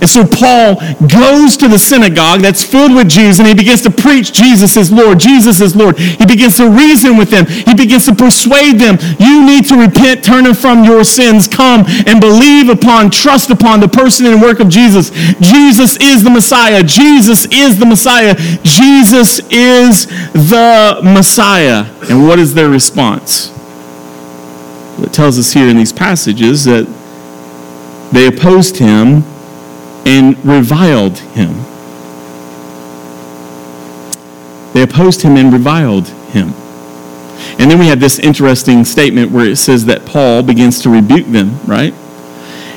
And 0.00 0.08
so 0.08 0.26
Paul 0.26 0.76
goes 1.06 1.56
to 1.58 1.68
the 1.68 1.78
synagogue 1.78 2.40
that's 2.40 2.64
filled 2.64 2.94
with 2.94 3.08
Jews 3.08 3.38
and 3.38 3.48
he 3.48 3.54
begins 3.54 3.82
to 3.82 3.90
preach 3.90 4.32
Jesus 4.32 4.76
is 4.76 4.92
Lord, 4.92 5.18
Jesus 5.18 5.60
is 5.60 5.74
Lord. 5.74 5.98
He 5.98 6.26
begins 6.26 6.56
to 6.58 6.68
reason 6.68 7.16
with 7.16 7.30
them. 7.30 7.46
He 7.46 7.74
begins 7.74 8.06
to 8.06 8.14
persuade 8.14 8.78
them. 8.78 8.98
You 9.18 9.44
need 9.44 9.66
to 9.66 9.76
repent, 9.76 10.24
turn 10.24 10.46
from 10.54 10.84
your 10.84 11.04
sins, 11.04 11.48
come 11.48 11.84
and 12.06 12.20
believe 12.20 12.68
upon, 12.68 13.10
trust 13.10 13.50
upon 13.50 13.80
the 13.80 13.88
person 13.88 14.26
and 14.26 14.40
work 14.40 14.60
of 14.60 14.68
Jesus. 14.68 15.10
Jesus 15.40 15.96
is 15.96 16.22
the 16.22 16.30
Messiah. 16.30 16.82
Jesus 16.82 17.46
is 17.46 17.78
the 17.78 17.86
Messiah. 17.86 18.34
Jesus 18.62 19.40
is 19.50 20.06
the 20.06 21.00
Messiah. 21.02 21.86
And 22.08 22.26
what 22.26 22.38
is 22.38 22.54
their 22.54 22.68
response? 22.68 23.52
It 24.98 25.12
tells 25.12 25.38
us 25.38 25.52
here 25.52 25.68
in 25.68 25.76
these 25.76 25.92
passages 25.92 26.64
that 26.64 26.86
they 28.12 28.26
opposed 28.26 28.78
him 28.78 29.24
and 30.06 30.42
reviled 30.44 31.18
him. 31.18 31.52
They 34.72 34.82
opposed 34.82 35.22
him 35.22 35.36
and 35.36 35.52
reviled 35.52 36.08
him. 36.08 36.54
And 37.58 37.70
then 37.70 37.78
we 37.78 37.88
have 37.88 37.98
this 37.98 38.18
interesting 38.18 38.84
statement 38.84 39.32
where 39.32 39.46
it 39.46 39.56
says 39.56 39.86
that 39.86 40.06
Paul 40.06 40.42
begins 40.42 40.80
to 40.82 40.90
rebuke 40.90 41.26
them, 41.26 41.58
right? 41.66 41.92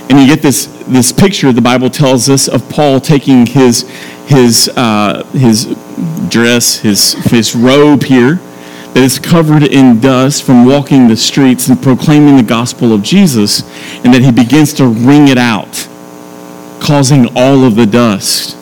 And 0.10 0.20
you 0.20 0.26
get 0.26 0.42
this, 0.42 0.66
this 0.88 1.12
picture, 1.12 1.52
the 1.52 1.62
Bible 1.62 1.92
tells 1.92 2.30
us, 2.30 2.48
of 2.48 2.68
Paul 2.68 3.00
taking 3.00 3.46
his, 3.46 3.88
his, 4.28 4.70
uh, 4.76 5.24
his 5.34 5.66
dress, 6.30 6.80
his, 6.80 7.14
his 7.26 7.56
robe 7.56 8.04
here, 8.04 8.36
that 8.94 9.04
is 9.04 9.20
covered 9.20 9.64
in 9.64 10.00
dust 10.00 10.44
from 10.44 10.66
walking 10.66 11.08
the 11.08 11.16
streets 11.16 11.68
and 11.68 11.80
proclaiming 11.80 12.38
the 12.38 12.44
gospel 12.44 12.92
of 12.92 13.04
Jesus, 13.04 13.62
and 14.04 14.12
that 14.16 14.24
he 14.24 14.32
begins 14.32 14.74
to 14.74 14.88
wring 14.88 15.28
it 15.28 15.38
out 15.38 15.79
causing 16.90 17.28
all 17.36 17.66
of 17.66 17.76
the 17.76 17.86
dust 17.86 18.58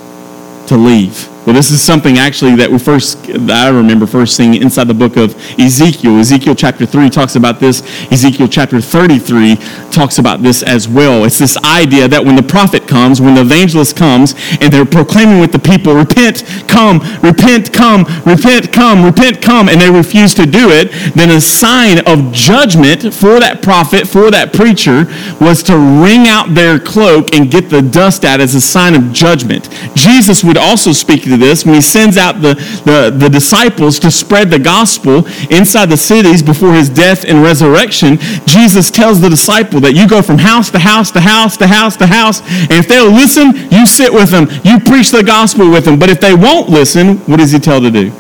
to 0.68 0.76
leave. 0.76 1.37
Well, 1.48 1.56
this 1.56 1.72
is 1.72 1.82
something 1.82 2.18
actually 2.18 2.56
that 2.56 2.70
we 2.70 2.78
first, 2.78 3.24
that 3.24 3.68
I 3.68 3.70
remember 3.70 4.06
first 4.06 4.36
seeing 4.36 4.56
inside 4.56 4.90
the 4.90 4.94
book 4.94 5.16
of 5.16 5.34
Ezekiel. 5.58 6.20
Ezekiel 6.20 6.56
chapter 6.56 6.86
3 6.86 7.10
talks 7.10 7.38
about 7.38 7.62
this. 7.62 7.84
Ezekiel 8.12 8.50
chapter 8.50 8.82
33 8.82 9.56
talks 9.90 10.18
about 10.18 10.44
this 10.44 10.62
as 10.62 10.90
well. 10.90 11.24
It's 11.24 11.40
this 11.40 11.56
idea 11.64 12.10
that 12.10 12.26
when 12.26 12.36
the 12.36 12.44
prophet 12.44 12.86
comes, 12.86 13.22
when 13.22 13.34
the 13.34 13.40
evangelist 13.44 13.96
comes, 13.96 14.36
and 14.60 14.74
they're 14.74 14.84
proclaiming 14.84 15.40
with 15.40 15.54
the 15.54 15.60
people, 15.60 15.96
repent, 15.96 16.44
come, 16.68 17.00
repent, 17.24 17.72
come, 17.72 18.04
repent, 18.26 18.74
come, 18.74 19.06
repent, 19.06 19.42
come, 19.42 19.70
and 19.70 19.80
they 19.80 19.90
refuse 19.90 20.34
to 20.34 20.46
do 20.46 20.68
it, 20.70 20.92
then 21.16 21.30
a 21.30 21.40
sign 21.40 22.00
of 22.00 22.34
judgment 22.34 23.04
for 23.14 23.40
that 23.40 23.62
prophet, 23.62 24.06
for 24.06 24.30
that 24.32 24.52
preacher, 24.52 25.06
was 25.40 25.64
to 25.64 25.78
wring 25.78 26.28
out 26.28 26.54
their 26.56 26.78
cloak 26.78 27.34
and 27.34 27.50
get 27.50 27.70
the 27.70 27.82
dust 27.82 28.26
out 28.26 28.42
as 28.42 28.54
a 28.54 28.60
sign 28.60 28.96
of 28.96 29.14
judgment. 29.14 29.70
Jesus 29.96 30.44
would 30.44 30.58
also 30.58 30.92
speak 30.92 31.24
to 31.24 31.37
this 31.38 31.66
when 31.66 31.76
he 31.76 31.82
sends 31.82 32.18
out 32.18 32.42
the, 32.42 32.56
the, 32.86 33.14
the 33.16 33.30
disciples 33.30 34.00
to 34.00 34.12
spread 34.12 34.50
the 34.50 34.60
gospel 34.60 35.26
inside 35.50 35.90
the 35.90 35.98
cities 35.98 36.42
before 36.42 36.74
his 36.74 36.90
death 36.90 37.26
and 37.26 37.42
resurrection. 37.42 38.18
Jesus 38.46 38.92
tells 38.92 39.22
the 39.22 39.30
disciple 39.30 39.80
that 39.82 39.94
you 39.94 40.08
go 40.08 40.22
from 40.22 40.38
house 40.38 40.70
to 40.72 40.80
house 40.80 41.12
to 41.12 41.22
house 41.22 41.58
to 41.58 41.68
house 41.68 41.98
to 41.98 42.08
house, 42.08 42.42
and 42.42 42.74
if 42.74 42.88
they'll 42.88 43.12
listen, 43.12 43.54
you 43.72 43.86
sit 43.86 44.12
with 44.12 44.30
them, 44.30 44.48
you 44.64 44.80
preach 44.80 45.12
the 45.12 45.24
gospel 45.24 45.70
with 45.70 45.86
them. 45.86 46.00
But 46.00 46.10
if 46.10 46.20
they 46.20 46.34
won't 46.34 46.70
listen, 46.70 47.18
what 47.20 47.38
does 47.38 47.52
he 47.52 47.60
tell 47.60 47.82
to 47.82 47.92
do? 47.92 48.12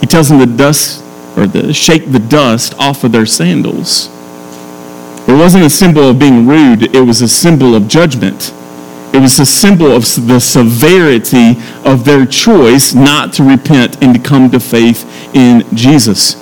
He 0.00 0.06
tells 0.06 0.28
them 0.28 0.38
to 0.38 0.46
dust 0.46 1.04
or 1.36 1.46
to 1.46 1.72
shake 1.72 2.10
the 2.10 2.18
dust 2.18 2.74
off 2.78 3.04
of 3.04 3.12
their 3.12 3.26
sandals. 3.26 4.08
It 5.28 5.36
wasn't 5.36 5.64
a 5.64 5.70
symbol 5.70 6.08
of 6.08 6.18
being 6.18 6.46
rude, 6.46 6.94
it 6.94 7.02
was 7.02 7.20
a 7.20 7.28
symbol 7.28 7.74
of 7.74 7.86
judgment. 7.86 8.54
It 9.12 9.20
was 9.20 9.38
a 9.40 9.46
symbol 9.46 9.92
of 9.92 10.02
the 10.26 10.38
severity 10.38 11.56
of 11.84 12.04
their 12.04 12.26
choice 12.26 12.94
not 12.94 13.32
to 13.34 13.42
repent 13.42 14.02
and 14.02 14.14
to 14.14 14.20
come 14.20 14.50
to 14.50 14.60
faith 14.60 15.04
in 15.34 15.64
Jesus. 15.74 16.36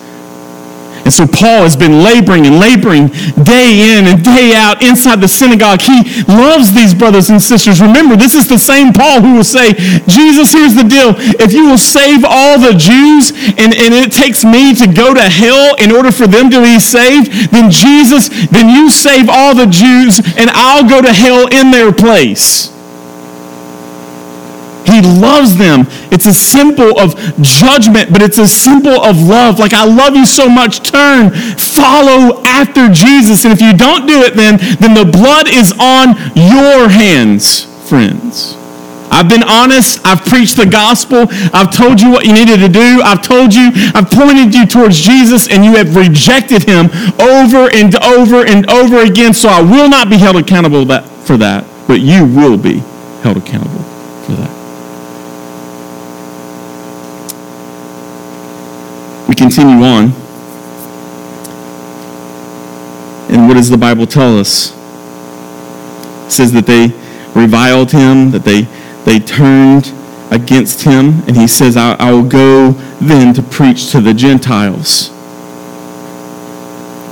And 1.07 1.14
so 1.14 1.23
Paul 1.23 1.62
has 1.62 1.77
been 1.79 2.03
laboring 2.03 2.51
and 2.51 2.59
laboring 2.59 3.14
day 3.47 3.95
in 3.95 4.11
and 4.11 4.25
day 4.27 4.59
out 4.59 4.83
inside 4.83 5.21
the 5.21 5.31
synagogue. 5.31 5.81
He 5.81 6.03
loves 6.27 6.75
these 6.75 6.95
brothers 6.95 7.31
and 7.31 7.40
sisters. 7.40 7.81
Remember, 7.81 8.16
this 8.16 8.35
is 8.35 8.49
the 8.49 8.59
same 8.59 8.92
Paul 8.92 9.23
who 9.23 9.38
will 9.38 9.47
say, 9.47 9.75
Jesus, 10.11 10.51
here's 10.51 10.75
the 10.75 10.83
deal. 10.83 11.14
If 11.38 11.53
you 11.53 11.71
will 11.71 11.79
save 11.79 12.25
all 12.27 12.59
the 12.59 12.75
Jews 12.75 13.31
and, 13.55 13.71
and 13.71 13.95
it 13.95 14.11
takes 14.11 14.45
me 14.45 14.75
to 14.75 14.90
go 14.90 15.14
to 15.14 15.23
hell 15.23 15.77
in 15.79 15.92
order 15.95 16.11
for 16.11 16.27
them 16.27 16.51
to 16.51 16.61
be 16.61 16.81
saved, 16.81 17.55
then 17.55 17.71
Jesus, 17.71 18.29
then 18.51 18.69
you 18.69 18.90
save 18.90 19.29
all 19.31 19.55
the 19.55 19.71
Jews 19.71 20.19
and 20.19 20.51
I'll 20.51 20.88
go 20.88 21.01
to 21.01 21.12
hell 21.12 21.47
in 21.47 21.71
their 21.71 21.92
place. 21.92 22.76
He 24.97 25.03
loves 25.03 25.59
them. 25.59 25.85
It's 26.11 26.25
a 26.25 26.33
symbol 26.33 26.99
of 26.99 27.15
judgment, 27.43 28.11
but 28.11 28.23
it's 28.23 28.39
a 28.39 28.49
symbol 28.49 29.05
of 29.05 29.21
love. 29.21 29.59
Like, 29.59 29.75
I 29.75 29.85
love 29.85 30.17
you 30.17 30.25
so 30.25 30.49
much. 30.49 30.81
Turn, 30.81 31.31
follow 31.31 32.41
after 32.45 32.89
Jesus. 32.89 33.45
And 33.45 33.53
if 33.53 33.61
you 33.61 33.77
don't 33.77 34.07
do 34.07 34.23
it, 34.23 34.35
then, 34.35 34.57
then 34.81 34.95
the 34.95 35.05
blood 35.05 35.49
is 35.49 35.75
on 35.79 36.17
your 36.35 36.89
hands, 36.89 37.65
friends. 37.87 38.57
I've 39.11 39.29
been 39.29 39.43
honest. 39.43 40.01
I've 40.03 40.25
preached 40.25 40.57
the 40.57 40.67
gospel. 40.67 41.27
I've 41.53 41.71
told 41.71 42.01
you 42.01 42.11
what 42.11 42.25
you 42.25 42.33
needed 42.33 42.61
to 42.61 42.69
do. 42.69 43.03
I've 43.05 43.21
told 43.21 43.55
you, 43.55 43.71
I've 43.93 44.11
pointed 44.11 44.55
you 44.55 44.67
towards 44.67 44.99
Jesus, 44.99 45.47
and 45.49 45.63
you 45.63 45.77
have 45.77 45.95
rejected 45.95 46.63
him 46.65 46.87
over 47.21 47.69
and 47.69 47.95
over 48.03 48.47
and 48.47 48.69
over 48.71 49.01
again. 49.01 49.35
So 49.35 49.51
I 49.51 49.61
will 49.61 49.91
not 49.91 50.09
be 50.09 50.17
held 50.17 50.37
accountable 50.37 50.87
for 51.25 51.37
that, 51.37 51.67
but 51.87 52.01
you 52.01 52.25
will 52.25 52.57
be 52.57 52.79
held 53.21 53.37
accountable 53.37 53.85
for 54.25 54.33
that. 54.33 54.57
We 59.26 59.26
continue 59.37 59.85
on. 59.85 60.12
And 63.31 63.49
what 63.49 63.55
does 63.55 63.70
the 63.70 63.79
Bible 63.79 64.07
tell 64.07 64.38
us? 64.38 64.72
It 66.27 66.31
says 66.31 66.53
that 66.53 66.66
they 66.66 66.88
reviled 67.38 67.92
him, 67.92 68.31
that 68.31 68.44
they, 68.44 68.62
they 69.05 69.18
turned 69.18 69.92
against 70.31 70.83
him, 70.83 71.22
and 71.27 71.37
he 71.37 71.46
says, 71.46 71.77
I, 71.77 71.94
I 71.94 72.12
will 72.12 72.29
go 72.29 72.72
then 73.01 73.35
to 73.35 73.42
preach 73.42 73.90
to 73.92 74.01
the 74.01 74.14
Gentiles. 74.14 75.11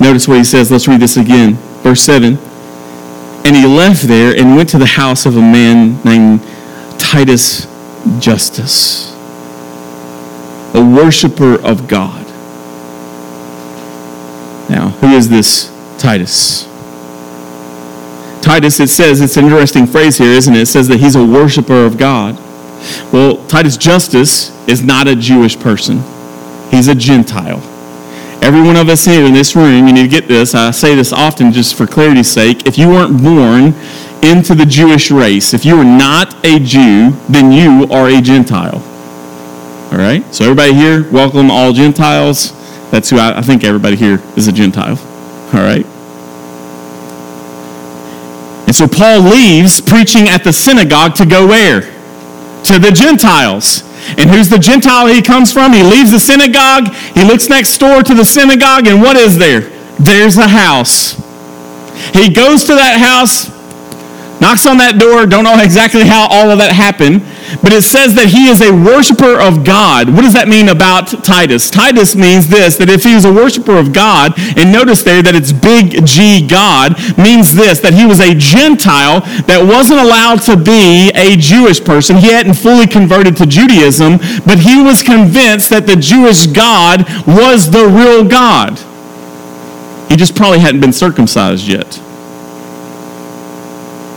Notice 0.00 0.26
what 0.26 0.38
he 0.38 0.44
says. 0.44 0.70
Let's 0.70 0.88
read 0.88 1.00
this 1.00 1.16
again. 1.16 1.54
Verse 1.82 2.00
7. 2.00 2.36
And 3.46 3.54
he 3.56 3.66
left 3.66 4.02
there 4.02 4.36
and 4.36 4.56
went 4.56 4.70
to 4.70 4.78
the 4.78 4.86
house 4.86 5.26
of 5.26 5.36
a 5.36 5.40
man 5.40 6.02
named 6.02 6.40
Titus 6.98 7.66
Justus, 8.18 9.13
a 10.74 10.84
worshiper 10.84 11.54
of 11.62 11.88
God. 11.88 12.26
Now, 14.68 14.88
who 15.00 15.14
is 15.14 15.28
this 15.28 15.70
Titus? 15.98 16.64
Titus, 18.42 18.80
it 18.80 18.88
says, 18.88 19.20
it's 19.20 19.36
an 19.36 19.44
interesting 19.44 19.86
phrase 19.86 20.18
here, 20.18 20.32
isn't 20.32 20.54
it? 20.54 20.62
It 20.62 20.66
says 20.66 20.88
that 20.88 20.98
he's 20.98 21.14
a 21.16 21.24
worshiper 21.24 21.86
of 21.86 21.96
God. 21.96 22.36
Well, 23.12 23.46
Titus 23.46 23.76
Justus 23.76 24.50
is 24.68 24.82
not 24.82 25.06
a 25.06 25.14
Jewish 25.14 25.58
person, 25.58 26.02
he's 26.70 26.88
a 26.88 26.94
Gentile. 26.94 27.62
Every 28.42 28.60
one 28.60 28.76
of 28.76 28.90
us 28.90 29.06
here 29.06 29.24
in 29.24 29.32
this 29.32 29.56
room, 29.56 29.86
you 29.86 29.94
need 29.94 30.02
to 30.02 30.08
get 30.08 30.28
this. 30.28 30.54
I 30.54 30.70
say 30.72 30.94
this 30.94 31.14
often 31.14 31.50
just 31.50 31.76
for 31.76 31.86
clarity's 31.86 32.30
sake. 32.30 32.66
If 32.66 32.76
you 32.76 32.88
weren't 32.88 33.22
born 33.22 33.72
into 34.22 34.54
the 34.54 34.66
Jewish 34.66 35.10
race, 35.10 35.54
if 35.54 35.64
you 35.64 35.78
are 35.78 35.84
not 35.84 36.44
a 36.44 36.58
Jew, 36.58 37.12
then 37.30 37.52
you 37.52 37.90
are 37.90 38.08
a 38.08 38.20
Gentile. 38.20 38.82
All 39.94 40.00
right? 40.00 40.24
So, 40.34 40.42
everybody 40.42 40.74
here, 40.74 41.08
welcome 41.12 41.52
all 41.52 41.72
Gentiles. 41.72 42.50
That's 42.90 43.10
who 43.10 43.16
I, 43.16 43.38
I 43.38 43.42
think 43.42 43.62
everybody 43.62 43.94
here 43.94 44.20
is 44.36 44.48
a 44.48 44.52
Gentile. 44.52 44.98
All 44.98 45.62
right? 45.62 45.86
And 48.66 48.74
so, 48.74 48.88
Paul 48.88 49.20
leaves 49.20 49.80
preaching 49.80 50.28
at 50.28 50.42
the 50.42 50.52
synagogue 50.52 51.14
to 51.14 51.24
go 51.24 51.46
where? 51.46 51.82
To 52.64 52.80
the 52.80 52.90
Gentiles. 52.90 53.84
And 54.18 54.28
who's 54.28 54.48
the 54.50 54.58
Gentile 54.58 55.06
he 55.06 55.22
comes 55.22 55.52
from? 55.52 55.72
He 55.72 55.84
leaves 55.84 56.10
the 56.10 56.18
synagogue, 56.18 56.92
he 57.14 57.22
looks 57.22 57.48
next 57.48 57.78
door 57.78 58.02
to 58.02 58.14
the 58.14 58.24
synagogue, 58.24 58.88
and 58.88 59.00
what 59.00 59.16
is 59.16 59.38
there? 59.38 59.60
There's 60.00 60.38
a 60.38 60.48
house. 60.48 61.12
He 62.12 62.34
goes 62.34 62.64
to 62.64 62.74
that 62.74 62.98
house, 62.98 63.48
knocks 64.40 64.66
on 64.66 64.76
that 64.78 64.98
door, 64.98 65.26
don't 65.26 65.44
know 65.44 65.58
exactly 65.58 66.04
how 66.04 66.28
all 66.28 66.50
of 66.50 66.58
that 66.58 66.72
happened, 66.72 67.22
but 67.62 67.72
it 67.72 67.82
says 67.82 68.14
that 68.14 68.28
he 68.28 68.48
is 68.48 68.60
a 68.60 68.72
worshiper 68.72 69.40
of 69.40 69.64
God. 69.64 70.08
What 70.10 70.22
does 70.22 70.34
that 70.34 70.48
mean 70.48 70.68
about 70.68 71.08
Titus? 71.24 71.70
Titus 71.70 72.16
means 72.16 72.48
this 72.48 72.76
that 72.76 72.90
if 72.90 73.04
he 73.04 73.14
was 73.14 73.24
a 73.24 73.32
worshiper 73.32 73.76
of 73.76 73.92
God, 73.92 74.34
and 74.56 74.72
notice 74.72 75.02
there 75.02 75.22
that 75.22 75.34
it's 75.34 75.52
big 75.52 76.04
G 76.04 76.46
God, 76.46 76.98
means 77.16 77.54
this 77.54 77.80
that 77.80 77.94
he 77.94 78.06
was 78.06 78.20
a 78.20 78.34
Gentile 78.34 79.20
that 79.46 79.64
wasn't 79.64 80.00
allowed 80.00 80.42
to 80.50 80.56
be 80.56 81.10
a 81.14 81.36
Jewish 81.36 81.82
person. 81.82 82.16
He 82.16 82.32
hadn't 82.32 82.54
fully 82.54 82.86
converted 82.86 83.36
to 83.38 83.46
Judaism, 83.46 84.18
but 84.44 84.58
he 84.58 84.82
was 84.82 85.02
convinced 85.02 85.70
that 85.70 85.86
the 85.86 85.96
Jewish 85.96 86.46
God 86.46 87.06
was 87.26 87.70
the 87.70 87.86
real 87.86 88.24
God. 88.24 88.78
He 90.08 90.16
just 90.16 90.36
probably 90.36 90.58
hadn't 90.58 90.80
been 90.80 90.92
circumcised 90.92 91.66
yet. 91.66 92.00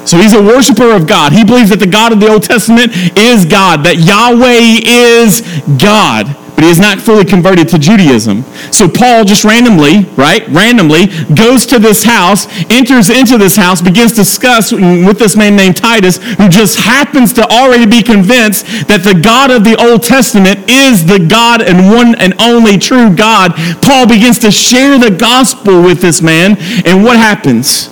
So 0.07 0.15
he's 0.17 0.33
a 0.33 0.41
worshiper 0.41 0.95
of 0.95 1.05
God. 1.05 1.33
He 1.33 1.43
believes 1.43 1.69
that 1.69 1.79
the 1.79 1.87
God 1.87 2.13
of 2.13 2.21
the 2.21 2.31
Old 2.31 2.43
Testament 2.43 2.95
is 3.17 3.43
God, 3.43 3.83
that 3.83 3.99
Yahweh 3.99 4.87
is 4.87 5.43
God, 5.75 6.31
but 6.55 6.63
he 6.63 6.69
is 6.71 6.79
not 6.79 7.01
fully 7.01 7.25
converted 7.25 7.67
to 7.69 7.77
Judaism. 7.77 8.43
So 8.71 8.87
Paul 8.87 9.25
just 9.25 9.43
randomly, 9.43 10.07
right, 10.15 10.47
randomly 10.47 11.07
goes 11.35 11.65
to 11.67 11.77
this 11.77 12.05
house, 12.05 12.47
enters 12.71 13.09
into 13.09 13.37
this 13.37 13.57
house, 13.57 13.81
begins 13.81 14.11
to 14.11 14.23
discuss 14.23 14.71
with 14.71 15.19
this 15.19 15.35
man 15.35 15.57
named 15.57 15.75
Titus, 15.75 16.23
who 16.39 16.47
just 16.47 16.79
happens 16.79 17.33
to 17.33 17.43
already 17.51 17.85
be 17.85 18.01
convinced 18.01 18.65
that 18.87 19.03
the 19.03 19.19
God 19.19 19.51
of 19.51 19.65
the 19.65 19.75
Old 19.75 20.03
Testament 20.03 20.71
is 20.71 21.05
the 21.05 21.19
God 21.19 21.61
and 21.61 21.91
one 21.91 22.15
and 22.15 22.33
only 22.39 22.77
true 22.77 23.13
God. 23.13 23.51
Paul 23.83 24.07
begins 24.07 24.39
to 24.39 24.51
share 24.51 24.97
the 24.97 25.11
gospel 25.11 25.83
with 25.83 25.99
this 25.99 26.21
man, 26.21 26.55
and 26.87 27.03
what 27.03 27.17
happens? 27.17 27.89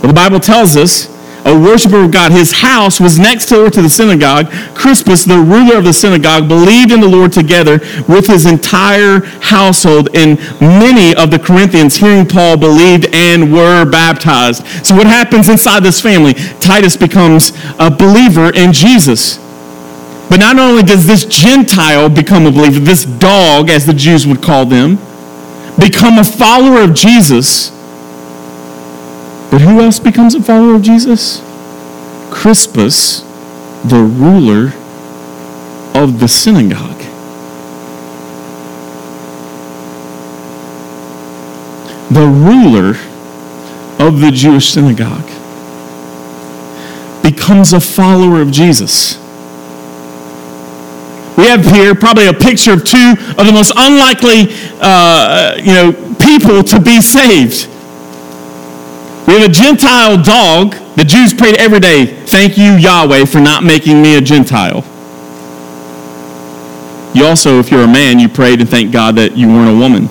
Well, 0.00 0.08
the 0.08 0.14
Bible 0.14 0.40
tells 0.40 0.74
us 0.74 1.17
a 1.44 1.58
worshiper 1.58 2.04
of 2.04 2.10
God. 2.10 2.32
His 2.32 2.52
house 2.52 3.00
was 3.00 3.18
next 3.18 3.46
door 3.46 3.70
to 3.70 3.82
the 3.82 3.88
synagogue. 3.88 4.50
Crispus, 4.74 5.24
the 5.24 5.38
ruler 5.38 5.76
of 5.78 5.84
the 5.84 5.92
synagogue, 5.92 6.48
believed 6.48 6.92
in 6.92 7.00
the 7.00 7.08
Lord 7.08 7.32
together 7.32 7.78
with 8.08 8.26
his 8.26 8.46
entire 8.46 9.20
household. 9.40 10.10
And 10.14 10.38
many 10.60 11.14
of 11.14 11.30
the 11.30 11.38
Corinthians, 11.38 11.96
hearing 11.96 12.26
Paul, 12.26 12.56
believed 12.56 13.06
and 13.12 13.52
were 13.52 13.84
baptized. 13.84 14.66
So, 14.84 14.94
what 14.94 15.06
happens 15.06 15.48
inside 15.48 15.82
this 15.82 16.00
family? 16.00 16.34
Titus 16.34 16.96
becomes 16.96 17.52
a 17.78 17.90
believer 17.90 18.52
in 18.54 18.72
Jesus. 18.72 19.38
But 20.28 20.40
not 20.40 20.58
only 20.58 20.82
does 20.82 21.06
this 21.06 21.24
Gentile 21.24 22.10
become 22.10 22.44
a 22.44 22.50
believer, 22.50 22.80
this 22.80 23.04
dog, 23.04 23.70
as 23.70 23.86
the 23.86 23.94
Jews 23.94 24.26
would 24.26 24.42
call 24.42 24.66
them, 24.66 24.96
become 25.78 26.18
a 26.18 26.24
follower 26.24 26.82
of 26.82 26.92
Jesus 26.92 27.77
but 29.50 29.60
who 29.60 29.80
else 29.80 29.98
becomes 29.98 30.34
a 30.34 30.42
follower 30.42 30.74
of 30.74 30.82
Jesus? 30.82 31.40
Crispus, 32.30 33.20
the 33.84 34.02
ruler 34.02 34.72
of 35.94 36.20
the 36.20 36.28
synagogue. 36.28 36.98
The 42.10 42.26
ruler 42.26 42.96
of 43.98 44.20
the 44.20 44.30
Jewish 44.30 44.70
synagogue 44.70 45.28
becomes 47.22 47.72
a 47.72 47.80
follower 47.80 48.40
of 48.40 48.50
Jesus. 48.50 49.18
We 51.36 51.46
have 51.46 51.64
here 51.64 51.94
probably 51.94 52.26
a 52.26 52.32
picture 52.32 52.72
of 52.72 52.84
two 52.84 53.14
of 53.36 53.46
the 53.46 53.52
most 53.52 53.72
unlikely, 53.76 54.48
uh, 54.80 55.56
you 55.58 55.72
know, 55.72 55.92
people 56.18 56.64
to 56.64 56.80
be 56.80 57.00
saved. 57.00 57.68
We 59.28 59.34
have 59.34 59.50
a 59.50 59.52
Gentile 59.52 60.22
dog. 60.22 60.74
The 60.96 61.04
Jews 61.04 61.34
prayed 61.34 61.56
every 61.56 61.80
day, 61.80 62.06
thank 62.06 62.56
you, 62.56 62.72
Yahweh, 62.72 63.26
for 63.26 63.40
not 63.40 63.62
making 63.62 64.00
me 64.00 64.16
a 64.16 64.22
Gentile. 64.22 64.82
You 67.14 67.26
also, 67.26 67.58
if 67.58 67.70
you're 67.70 67.84
a 67.84 67.86
man, 67.86 68.18
you 68.18 68.30
prayed 68.30 68.60
and 68.60 68.68
thanked 68.68 68.90
God 68.90 69.16
that 69.16 69.36
you 69.36 69.48
weren't 69.48 69.76
a 69.76 69.78
woman. 69.78 70.08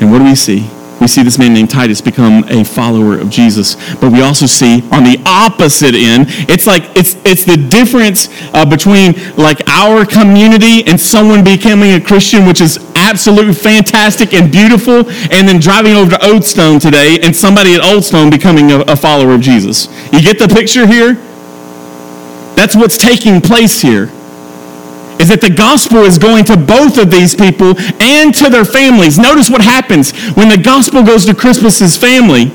And 0.00 0.12
what 0.12 0.18
do 0.18 0.24
we 0.24 0.36
see? 0.36 0.70
We 1.00 1.08
see 1.08 1.22
this 1.22 1.38
man 1.38 1.54
named 1.54 1.70
Titus 1.70 2.00
become 2.02 2.44
a 2.48 2.62
follower 2.62 3.18
of 3.18 3.30
Jesus. 3.30 3.74
But 3.96 4.12
we 4.12 4.20
also 4.20 4.46
see 4.46 4.82
on 4.92 5.02
the 5.02 5.20
opposite 5.24 5.94
end, 5.94 6.26
it's 6.48 6.66
like 6.66 6.84
it's 6.94 7.16
it's 7.24 7.44
the 7.44 7.56
difference 7.56 8.28
uh, 8.52 8.66
between 8.66 9.14
like 9.36 9.66
our 9.66 10.04
community 10.04 10.86
and 10.86 11.00
someone 11.00 11.42
becoming 11.42 11.92
a 11.92 12.00
Christian, 12.00 12.46
which 12.46 12.60
is 12.60 12.78
absolutely 12.94 13.54
fantastic 13.54 14.34
and 14.34 14.52
beautiful, 14.52 15.10
and 15.32 15.48
then 15.48 15.58
driving 15.58 15.94
over 15.94 16.10
to 16.10 16.26
Olde 16.26 16.44
Stone 16.44 16.80
today 16.80 17.18
and 17.22 17.34
somebody 17.34 17.74
at 17.74 17.82
Olde 17.82 18.04
Stone 18.04 18.28
becoming 18.28 18.70
a, 18.70 18.80
a 18.80 18.96
follower 18.96 19.32
of 19.32 19.40
Jesus. 19.40 19.88
You 20.12 20.20
get 20.20 20.38
the 20.38 20.48
picture 20.48 20.86
here? 20.86 21.14
That's 22.54 22.76
what's 22.76 22.98
taking 22.98 23.40
place 23.40 23.80
here 23.80 24.12
is 25.20 25.28
that 25.28 25.40
the 25.40 25.50
gospel 25.50 25.98
is 25.98 26.16
going 26.18 26.44
to 26.46 26.56
both 26.56 26.96
of 26.96 27.10
these 27.10 27.34
people 27.34 27.78
and 28.00 28.34
to 28.34 28.48
their 28.48 28.64
families. 28.64 29.18
Notice 29.18 29.50
what 29.50 29.60
happens 29.60 30.12
when 30.32 30.48
the 30.48 30.56
gospel 30.56 31.02
goes 31.02 31.26
to 31.26 31.34
Crispus's 31.34 31.96
family 31.96 32.50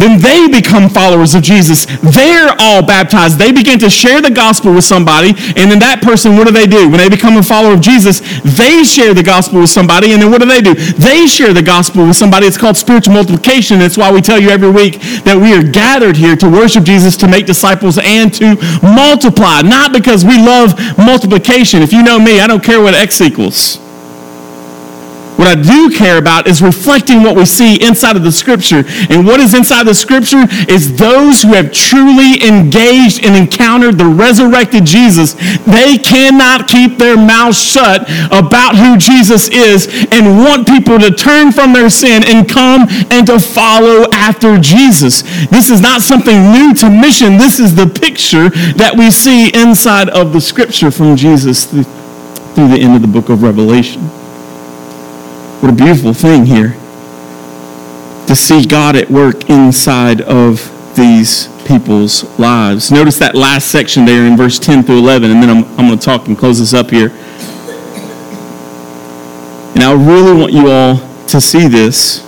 then 0.00 0.20
they 0.20 0.48
become 0.48 0.88
followers 0.88 1.34
of 1.34 1.42
Jesus. 1.42 1.86
They're 2.02 2.54
all 2.58 2.84
baptized. 2.84 3.38
They 3.38 3.52
begin 3.52 3.78
to 3.80 3.90
share 3.90 4.20
the 4.20 4.30
gospel 4.30 4.74
with 4.74 4.84
somebody, 4.84 5.30
and 5.56 5.70
then 5.70 5.78
that 5.80 6.00
person, 6.02 6.36
what 6.36 6.46
do 6.46 6.52
they 6.52 6.66
do? 6.66 6.88
When 6.88 6.98
they 6.98 7.08
become 7.08 7.36
a 7.36 7.42
follower 7.42 7.74
of 7.74 7.80
Jesus, 7.80 8.20
they 8.42 8.84
share 8.84 9.14
the 9.14 9.22
gospel 9.22 9.60
with 9.60 9.70
somebody, 9.70 10.12
and 10.12 10.22
then 10.22 10.30
what 10.30 10.40
do 10.40 10.46
they 10.46 10.60
do? 10.60 10.74
They 10.74 11.26
share 11.26 11.52
the 11.52 11.62
gospel 11.62 12.06
with 12.06 12.16
somebody. 12.16 12.46
It's 12.46 12.58
called 12.58 12.76
spiritual 12.76 13.14
multiplication. 13.14 13.78
That's 13.78 13.96
why 13.96 14.10
we 14.12 14.20
tell 14.20 14.40
you 14.40 14.50
every 14.50 14.70
week 14.70 15.00
that 15.24 15.36
we 15.36 15.54
are 15.54 15.62
gathered 15.62 16.16
here 16.16 16.36
to 16.36 16.48
worship 16.48 16.84
Jesus, 16.84 17.16
to 17.18 17.28
make 17.28 17.46
disciples, 17.46 17.98
and 17.98 18.32
to 18.34 18.56
multiply. 18.82 19.62
Not 19.62 19.92
because 19.92 20.24
we 20.24 20.38
love 20.38 20.74
multiplication. 20.96 21.82
If 21.82 21.92
you 21.92 22.02
know 22.02 22.18
me, 22.18 22.40
I 22.40 22.46
don't 22.46 22.62
care 22.62 22.80
what 22.80 22.94
X 22.94 23.20
equals. 23.20 23.78
What 25.40 25.48
I 25.48 25.54
do 25.54 25.88
care 25.88 26.18
about 26.18 26.46
is 26.46 26.60
reflecting 26.60 27.22
what 27.22 27.34
we 27.34 27.46
see 27.46 27.82
inside 27.82 28.14
of 28.14 28.22
the 28.22 28.30
scripture. 28.30 28.84
And 29.08 29.24
what 29.24 29.40
is 29.40 29.54
inside 29.54 29.86
the 29.86 29.94
scripture 29.94 30.44
is 30.68 30.98
those 30.98 31.40
who 31.40 31.54
have 31.54 31.72
truly 31.72 32.46
engaged 32.46 33.24
and 33.24 33.34
encountered 33.34 33.96
the 33.96 34.04
resurrected 34.04 34.84
Jesus. 34.84 35.32
They 35.64 35.96
cannot 35.96 36.68
keep 36.68 36.98
their 36.98 37.16
mouths 37.16 37.58
shut 37.58 38.02
about 38.26 38.76
who 38.76 38.98
Jesus 38.98 39.48
is 39.48 39.88
and 40.12 40.36
want 40.44 40.68
people 40.68 40.98
to 40.98 41.10
turn 41.10 41.52
from 41.52 41.72
their 41.72 41.88
sin 41.88 42.22
and 42.26 42.46
come 42.46 42.86
and 43.10 43.26
to 43.28 43.40
follow 43.40 44.10
after 44.12 44.58
Jesus. 44.58 45.22
This 45.48 45.70
is 45.70 45.80
not 45.80 46.02
something 46.02 46.52
new 46.52 46.74
to 46.74 46.90
mission. 46.90 47.38
This 47.38 47.60
is 47.60 47.74
the 47.74 47.86
picture 47.86 48.50
that 48.74 48.94
we 48.94 49.10
see 49.10 49.48
inside 49.54 50.10
of 50.10 50.34
the 50.34 50.40
scripture 50.42 50.90
from 50.90 51.16
Jesus 51.16 51.64
through, 51.64 51.84
through 51.84 52.68
the 52.68 52.78
end 52.78 52.94
of 52.94 53.00
the 53.00 53.08
book 53.08 53.30
of 53.30 53.42
Revelation. 53.42 54.19
What 55.60 55.72
a 55.74 55.76
beautiful 55.76 56.14
thing 56.14 56.46
here 56.46 56.70
to 58.26 58.34
see 58.34 58.64
God 58.64 58.96
at 58.96 59.10
work 59.10 59.50
inside 59.50 60.22
of 60.22 60.96
these 60.96 61.48
people's 61.66 62.24
lives. 62.38 62.90
Notice 62.90 63.18
that 63.18 63.34
last 63.34 63.70
section 63.70 64.06
there 64.06 64.24
in 64.24 64.38
verse 64.38 64.58
10 64.58 64.84
through 64.84 64.98
11, 65.00 65.30
and 65.30 65.42
then 65.42 65.50
I'm, 65.50 65.64
I'm 65.78 65.86
going 65.88 65.98
to 65.98 66.04
talk 66.04 66.28
and 66.28 66.38
close 66.38 66.60
this 66.60 66.72
up 66.72 66.88
here. 66.88 67.10
And 69.74 69.82
I 69.82 69.92
really 69.92 70.32
want 70.32 70.54
you 70.54 70.70
all 70.70 70.96
to 71.26 71.40
see 71.42 71.68
this. 71.68 72.24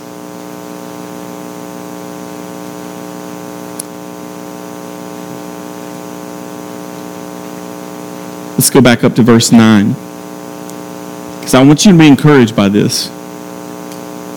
Let's 8.51 8.69
go 8.69 8.79
back 8.79 9.03
up 9.03 9.15
to 9.15 9.23
verse 9.23 9.51
9. 9.51 9.89
Because 11.39 11.55
I 11.55 11.63
want 11.63 11.83
you 11.83 11.93
to 11.93 11.97
be 11.97 12.07
encouraged 12.07 12.55
by 12.55 12.69
this 12.69 13.09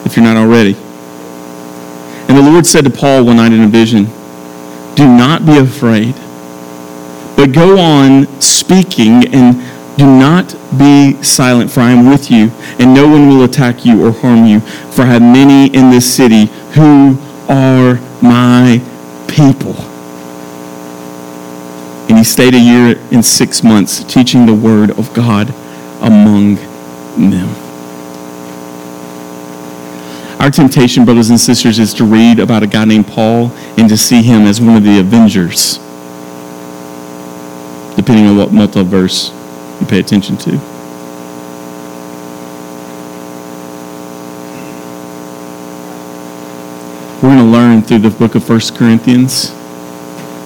if 0.07 0.15
you're 0.15 0.25
not 0.25 0.37
already. 0.37 0.73
And 2.27 2.37
the 2.37 2.41
Lord 2.41 2.65
said 2.65 2.85
to 2.85 2.89
Paul 2.89 3.25
one 3.25 3.35
night 3.35 3.51
in 3.51 3.61
a 3.61 3.67
vision, 3.67 4.05
Do 4.95 5.05
not 5.05 5.45
be 5.45 5.57
afraid, 5.57 6.15
but 7.35 7.51
go 7.51 7.77
on 7.77 8.25
speaking 8.41 9.27
and 9.27 9.55
do 9.97 10.05
not 10.05 10.55
be 10.77 11.21
silent, 11.23 11.71
for 11.71 11.81
I 11.81 11.91
am 11.91 12.07
with 12.09 12.31
you, 12.31 12.51
and 12.79 12.93
no 12.93 13.07
one 13.07 13.27
will 13.27 13.43
attack 13.43 13.85
you 13.85 14.05
or 14.05 14.11
harm 14.11 14.45
you, 14.45 14.59
for 14.59 15.03
I 15.03 15.05
have 15.05 15.21
many 15.21 15.73
in 15.75 15.89
this 15.89 16.11
city 16.11 16.45
who 16.73 17.17
are 17.49 17.95
my 18.21 18.81
people. 19.27 19.75
And 22.09 22.17
he 22.17 22.23
stayed 22.23 22.53
a 22.53 22.59
year 22.59 22.97
and 23.11 23.25
six 23.25 23.63
months 23.63 24.03
teaching 24.03 24.45
the 24.45 24.53
word 24.53 24.91
of 24.91 25.13
God 25.13 25.49
among 26.01 26.55
them. 27.17 27.66
Our 30.39 30.51
temptation, 30.51 31.03
brothers 31.03 31.31
and 31.31 31.39
sisters, 31.39 31.79
is 31.79 31.95
to 31.95 32.05
read 32.05 32.37
about 32.37 32.61
a 32.61 32.67
guy 32.67 32.85
named 32.85 33.07
Paul 33.07 33.51
and 33.75 33.89
to 33.89 33.97
see 33.97 34.21
him 34.21 34.43
as 34.43 34.61
one 34.61 34.77
of 34.77 34.83
the 34.83 34.99
Avengers, 34.99 35.79
depending 37.95 38.27
on 38.27 38.37
what 38.37 38.49
multiverse 38.49 39.31
you 39.81 39.87
pay 39.87 39.99
attention 39.99 40.37
to. 40.37 40.51
We're 47.15 47.33
going 47.33 47.39
to 47.39 47.51
learn 47.51 47.81
through 47.81 47.99
the 47.99 48.11
book 48.11 48.35
of 48.35 48.47
1 48.47 48.59
Corinthians 48.75 49.49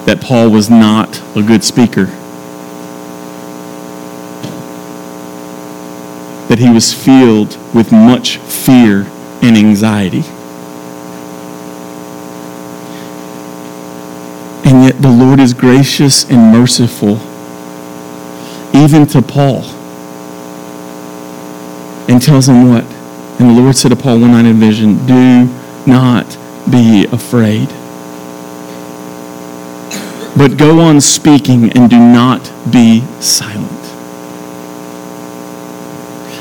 that 0.06 0.22
Paul 0.22 0.50
was 0.50 0.70
not 0.70 1.22
a 1.36 1.44
good 1.44 1.66
speaker. 1.66 2.06
That 6.48 6.60
he 6.60 6.70
was 6.70 6.94
filled 6.94 7.58
with 7.76 7.92
much 7.92 8.38
fear 8.38 9.06
and 9.42 9.58
anxiety. 9.58 10.24
And 14.64 14.84
yet 14.84 15.02
the 15.02 15.12
Lord 15.12 15.40
is 15.40 15.54
gracious 15.54 16.30
and 16.30 16.52
merciful 16.52 17.20
even 18.74 19.06
to 19.06 19.22
Paul, 19.22 19.64
and 22.10 22.22
tells 22.22 22.48
him 22.48 22.70
what? 22.70 22.84
And 23.40 23.50
the 23.50 23.62
Lord 23.62 23.76
said 23.76 23.90
to 23.90 23.96
Paul 23.96 24.20
one 24.20 24.32
night 24.32 24.46
in 24.46 24.56
vision, 24.58 25.06
Do 25.06 25.46
not 25.86 26.38
be 26.70 27.06
afraid. 27.12 27.68
But 30.38 30.58
go 30.58 30.80
on 30.80 31.02
speaking 31.02 31.72
and 31.74 31.90
do 31.90 32.00
not 32.00 32.52
be 32.72 33.02
silent. 33.20 33.70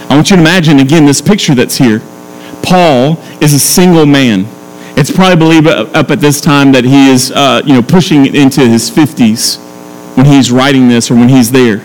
I 0.08 0.14
want 0.14 0.30
you 0.30 0.36
to 0.36 0.42
imagine 0.42 0.78
again 0.78 1.06
this 1.06 1.20
picture 1.20 1.54
that's 1.54 1.76
here. 1.76 2.00
Paul 2.62 3.18
is 3.40 3.52
a 3.52 3.58
single 3.58 4.06
man. 4.06 4.46
It's 4.96 5.10
probably 5.10 5.36
believed 5.36 5.66
up 5.66 6.10
at 6.10 6.20
this 6.20 6.40
time 6.40 6.72
that 6.72 6.84
he 6.84 7.08
is, 7.08 7.30
uh, 7.32 7.62
you 7.64 7.72
know, 7.72 7.82
pushing 7.82 8.26
into 8.34 8.66
his 8.66 8.90
50s 8.90 9.58
when 10.16 10.26
he's 10.26 10.50
writing 10.50 10.88
this 10.88 11.10
or 11.10 11.14
when 11.14 11.28
he's 11.28 11.50
there. 11.50 11.78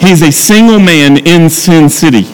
He's 0.00 0.22
a 0.22 0.32
single 0.32 0.78
man 0.78 1.18
in 1.26 1.50
Sin 1.50 1.88
City. 1.88 2.24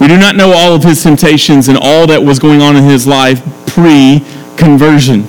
We 0.00 0.08
do 0.08 0.18
not 0.18 0.34
know 0.34 0.52
all 0.52 0.74
of 0.74 0.82
his 0.82 1.02
temptations 1.02 1.68
and 1.68 1.78
all 1.78 2.06
that 2.06 2.22
was 2.22 2.38
going 2.38 2.62
on 2.62 2.76
in 2.76 2.84
his 2.84 3.06
life 3.06 3.42
pre 3.66 4.24
conversion. 4.56 5.26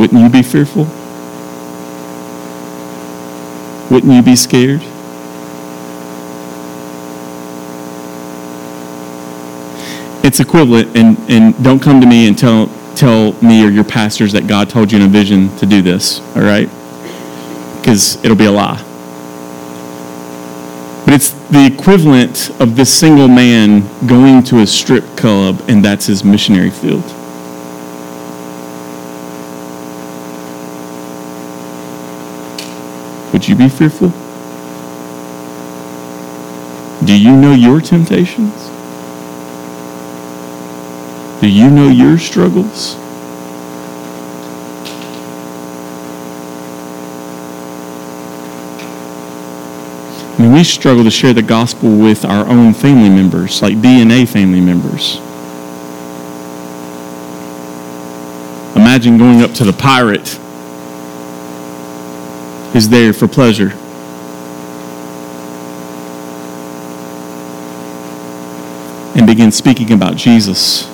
Wouldn't 0.00 0.20
you 0.20 0.28
be 0.28 0.42
fearful? 0.42 0.88
Wouldn't 3.94 4.12
you 4.12 4.22
be 4.22 4.34
scared? 4.34 4.82
it's 10.30 10.38
equivalent, 10.38 10.96
and, 10.96 11.18
and 11.28 11.64
don't 11.64 11.82
come 11.82 12.00
to 12.00 12.06
me 12.06 12.28
and 12.28 12.38
tell, 12.38 12.68
tell 12.94 13.32
me 13.42 13.64
or 13.64 13.68
your 13.68 13.82
pastors 13.82 14.32
that 14.32 14.46
God 14.46 14.70
told 14.70 14.92
you 14.92 14.98
in 14.98 15.04
a 15.04 15.08
vision 15.08 15.54
to 15.56 15.66
do 15.66 15.82
this, 15.82 16.20
all 16.36 16.42
right? 16.42 16.68
Because 17.78 18.22
it'll 18.24 18.36
be 18.36 18.44
a 18.44 18.52
lie. 18.52 18.80
But 21.04 21.14
it's 21.14 21.30
the 21.48 21.66
equivalent 21.66 22.50
of 22.60 22.76
this 22.76 22.96
single 22.96 23.26
man 23.26 23.82
going 24.06 24.44
to 24.44 24.60
a 24.60 24.66
strip 24.68 25.04
club, 25.16 25.64
and 25.68 25.84
that's 25.84 26.06
his 26.06 26.22
missionary 26.22 26.70
field. 26.70 27.02
Would 33.40 33.48
you 33.48 33.56
be 33.56 33.70
fearful? 33.70 34.10
Do 37.06 37.18
you 37.18 37.34
know 37.34 37.54
your 37.54 37.80
temptations? 37.80 38.52
Do 41.40 41.48
you 41.48 41.70
know 41.70 41.88
your 41.88 42.18
struggles? 42.18 42.96
I 50.34 50.42
mean, 50.42 50.52
we 50.52 50.62
struggle 50.62 51.04
to 51.04 51.10
share 51.10 51.32
the 51.32 51.40
gospel 51.40 51.96
with 51.96 52.26
our 52.26 52.46
own 52.46 52.74
family 52.74 53.08
members, 53.08 53.62
like 53.62 53.78
DNA 53.78 54.28
family 54.28 54.60
members. 54.60 55.16
Imagine 58.76 59.16
going 59.16 59.40
up 59.40 59.52
to 59.52 59.64
the 59.64 59.72
pirate 59.72 60.38
who's 62.72 62.88
there 62.88 63.12
for 63.12 63.28
pleasure. 63.28 63.72
And 69.16 69.26
begin 69.26 69.50
speaking 69.52 69.92
about 69.92 70.16
Jesus 70.16 70.88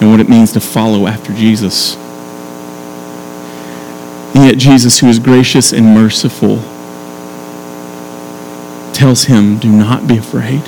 and 0.00 0.10
what 0.10 0.20
it 0.20 0.28
means 0.28 0.52
to 0.52 0.60
follow 0.60 1.06
after 1.06 1.32
Jesus. 1.34 1.96
And 4.34 4.44
yet, 4.44 4.58
Jesus, 4.58 5.00
who 5.00 5.08
is 5.08 5.18
gracious 5.18 5.72
and 5.72 5.94
merciful, 5.94 6.56
tells 8.94 9.24
him, 9.24 9.58
Do 9.58 9.70
not 9.70 10.06
be 10.06 10.16
afraid. 10.16 10.62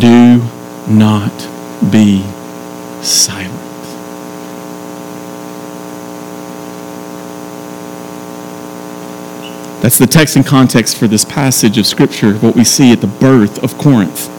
Do 0.00 0.42
not 0.88 1.32
be 1.90 2.22
silent. 3.02 3.51
That's 9.82 9.98
the 9.98 10.06
text 10.06 10.36
and 10.36 10.46
context 10.46 10.96
for 10.96 11.06
this 11.06 11.24
passage 11.24 11.76
of 11.76 11.86
Scripture, 11.86 12.34
what 12.38 12.54
we 12.54 12.64
see 12.64 12.92
at 12.92 13.00
the 13.00 13.08
birth 13.08 13.62
of 13.62 13.76
Corinth 13.76 14.30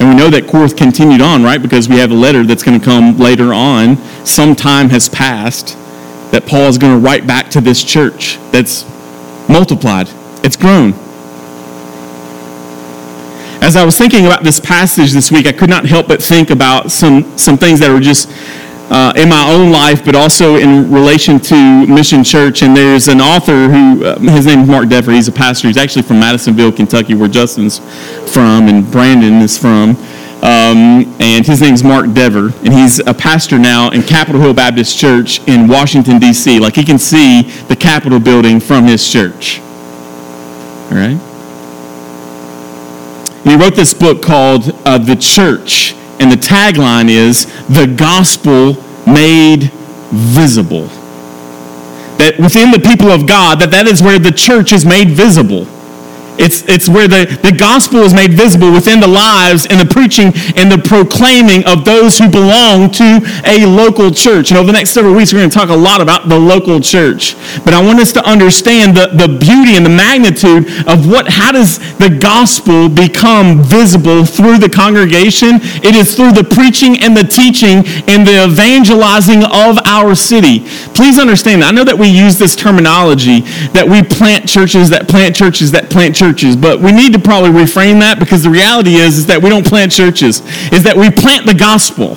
And 0.00 0.08
we 0.08 0.14
know 0.14 0.30
that 0.30 0.46
Corinth 0.46 0.76
continued 0.76 1.20
on, 1.20 1.42
right? 1.42 1.60
Because 1.60 1.86
we 1.86 1.98
have 1.98 2.10
a 2.10 2.14
letter 2.14 2.42
that's 2.42 2.62
going 2.62 2.80
to 2.80 2.84
come 2.84 3.18
later 3.18 3.52
on. 3.52 3.98
Some 4.24 4.56
time 4.56 4.88
has 4.88 5.10
passed 5.10 5.76
that 6.32 6.46
Paul 6.46 6.62
is 6.62 6.78
going 6.78 6.98
to 6.98 6.98
write 6.98 7.26
back 7.26 7.50
to 7.50 7.60
this 7.60 7.84
church 7.84 8.38
that's 8.50 8.88
multiplied, 9.46 10.08
it's 10.42 10.56
grown. 10.56 10.94
As 13.62 13.76
I 13.76 13.84
was 13.84 13.98
thinking 13.98 14.24
about 14.24 14.42
this 14.42 14.58
passage 14.58 15.12
this 15.12 15.30
week, 15.30 15.46
I 15.46 15.52
could 15.52 15.68
not 15.68 15.84
help 15.84 16.08
but 16.08 16.22
think 16.22 16.48
about 16.48 16.90
some, 16.90 17.36
some 17.36 17.58
things 17.58 17.80
that 17.80 17.92
were 17.92 18.00
just 18.00 18.30
uh, 18.90 19.12
in 19.16 19.28
my 19.28 19.48
own 19.48 19.70
life, 19.70 20.04
but 20.04 20.16
also 20.16 20.56
in 20.56 20.90
relation 20.90 21.38
to 21.38 21.86
Mission 21.86 22.24
Church. 22.24 22.62
And 22.62 22.76
there's 22.76 23.06
an 23.08 23.20
author 23.20 23.68
who, 23.68 24.04
uh, 24.04 24.18
his 24.18 24.46
name 24.46 24.60
is 24.60 24.68
Mark 24.68 24.88
Dever. 24.88 25.12
He's 25.12 25.28
a 25.28 25.32
pastor. 25.32 25.68
He's 25.68 25.76
actually 25.76 26.02
from 26.02 26.18
Madisonville, 26.18 26.72
Kentucky, 26.72 27.14
where 27.14 27.28
Justin's 27.28 27.78
from 28.32 28.68
and 28.68 28.90
Brandon 28.90 29.34
is 29.34 29.56
from. 29.56 29.90
Um, 30.42 31.14
and 31.20 31.46
his 31.46 31.60
name 31.60 31.74
is 31.74 31.84
Mark 31.84 32.12
Dever, 32.14 32.46
and 32.64 32.72
he's 32.72 32.98
a 32.98 33.12
pastor 33.12 33.58
now 33.58 33.90
in 33.90 34.02
Capitol 34.02 34.40
Hill 34.40 34.54
Baptist 34.54 34.98
Church 34.98 35.46
in 35.46 35.68
Washington, 35.68 36.18
D.C. 36.18 36.58
Like 36.58 36.74
he 36.74 36.82
can 36.82 36.98
see 36.98 37.42
the 37.42 37.76
Capitol 37.76 38.18
building 38.18 38.58
from 38.58 38.84
his 38.84 39.06
church. 39.06 39.60
All 39.60 40.96
right? 40.96 41.20
And 43.42 43.50
he 43.50 43.56
wrote 43.56 43.74
this 43.76 43.92
book 43.92 44.22
called 44.22 44.74
uh, 44.86 44.96
The 44.96 45.14
Church 45.14 45.94
and 46.20 46.30
the 46.30 46.36
tagline 46.36 47.08
is 47.08 47.46
the 47.68 47.86
gospel 47.86 48.74
made 49.06 49.70
visible. 50.12 50.86
That 52.18 52.38
within 52.38 52.70
the 52.70 52.78
people 52.78 53.10
of 53.10 53.26
God, 53.26 53.60
that 53.60 53.70
that 53.70 53.86
is 53.86 54.02
where 54.02 54.18
the 54.18 54.30
church 54.30 54.72
is 54.72 54.84
made 54.84 55.08
visible. 55.08 55.66
It's, 56.38 56.62
it's 56.68 56.88
where 56.88 57.08
the, 57.08 57.38
the 57.42 57.52
gospel 57.52 58.00
is 58.00 58.14
made 58.14 58.32
visible 58.32 58.72
within 58.72 59.00
the 59.00 59.08
lives 59.08 59.66
and 59.66 59.78
the 59.78 59.84
preaching 59.84 60.32
and 60.56 60.72
the 60.72 60.78
proclaiming 60.78 61.64
of 61.66 61.84
those 61.84 62.18
who 62.18 62.30
belong 62.30 62.90
to 62.92 63.20
a 63.44 63.66
local 63.66 64.10
church. 64.10 64.50
And 64.50 64.58
over 64.58 64.66
the 64.66 64.72
next 64.72 64.90
several 64.90 65.14
weeks, 65.14 65.32
we're 65.32 65.40
going 65.40 65.50
to 65.50 65.56
talk 65.56 65.68
a 65.68 65.74
lot 65.74 66.00
about 66.00 66.28
the 66.28 66.38
local 66.38 66.80
church. 66.80 67.36
But 67.64 67.74
I 67.74 67.82
want 67.82 68.00
us 68.00 68.12
to 68.12 68.24
understand 68.24 68.96
the, 68.96 69.08
the 69.08 69.28
beauty 69.28 69.76
and 69.76 69.84
the 69.84 69.90
magnitude 69.90 70.88
of 70.88 71.06
what, 71.06 71.28
how 71.28 71.52
does 71.52 71.78
the 71.98 72.08
gospel 72.08 72.88
become 72.88 73.62
visible 73.62 74.24
through 74.24 74.58
the 74.58 74.70
congregation? 74.70 75.60
It 75.84 75.94
is 75.94 76.14
through 76.16 76.32
the 76.32 76.44
preaching 76.44 77.00
and 77.00 77.16
the 77.16 77.24
teaching 77.24 77.84
and 78.08 78.26
the 78.26 78.44
evangelizing 78.48 79.44
of 79.44 79.78
our 79.84 80.14
city. 80.14 80.60
Please 80.94 81.18
understand, 81.18 81.62
I 81.62 81.70
know 81.70 81.84
that 81.84 81.98
we 81.98 82.08
use 82.08 82.38
this 82.38 82.56
terminology 82.56 83.40
that 83.72 83.86
we 83.86 84.02
plant 84.02 84.48
churches, 84.48 84.90
that 84.90 85.08
plant 85.08 85.36
churches, 85.36 85.70
that 85.72 85.90
plant 85.90 86.16
churches 86.16 86.19
churches, 86.20 86.54
but 86.54 86.80
we 86.80 86.92
need 86.92 87.14
to 87.14 87.18
probably 87.18 87.48
reframe 87.48 87.98
that 88.00 88.18
because 88.18 88.42
the 88.42 88.50
reality 88.50 88.96
is, 88.96 89.16
is 89.16 89.26
that 89.26 89.42
we 89.42 89.48
don't 89.48 89.66
plant 89.66 89.90
churches, 89.90 90.40
is 90.70 90.84
that 90.84 90.94
we 90.94 91.10
plant 91.10 91.46
the 91.46 91.54
gospel. 91.54 92.14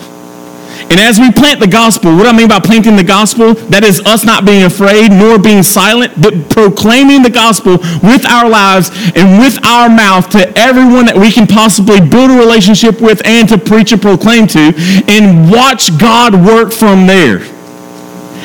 And 0.91 0.99
as 0.99 1.19
we 1.19 1.31
plant 1.31 1.61
the 1.61 1.67
gospel, 1.67 2.13
what 2.13 2.27
I 2.27 2.35
mean 2.35 2.49
by 2.49 2.59
planting 2.59 2.97
the 2.97 3.03
gospel, 3.05 3.53
that 3.71 3.85
is 3.85 4.01
us 4.01 4.25
not 4.25 4.45
being 4.45 4.63
afraid 4.63 5.09
nor 5.09 5.39
being 5.39 5.63
silent, 5.63 6.21
but 6.21 6.49
proclaiming 6.49 7.23
the 7.23 7.29
gospel 7.29 7.77
with 8.03 8.27
our 8.27 8.49
lives 8.49 8.91
and 9.15 9.39
with 9.39 9.63
our 9.63 9.87
mouth 9.87 10.29
to 10.31 10.51
everyone 10.59 11.05
that 11.05 11.15
we 11.15 11.31
can 11.31 11.47
possibly 11.47 12.03
build 12.03 12.29
a 12.29 12.37
relationship 12.37 12.99
with 12.99 13.25
and 13.25 13.47
to 13.47 13.57
preach 13.57 13.93
and 13.93 14.01
proclaim 14.01 14.45
to, 14.47 14.75
and 15.07 15.49
watch 15.49 15.97
God 15.97 16.35
work 16.35 16.73
from 16.73 17.07
there 17.07 17.39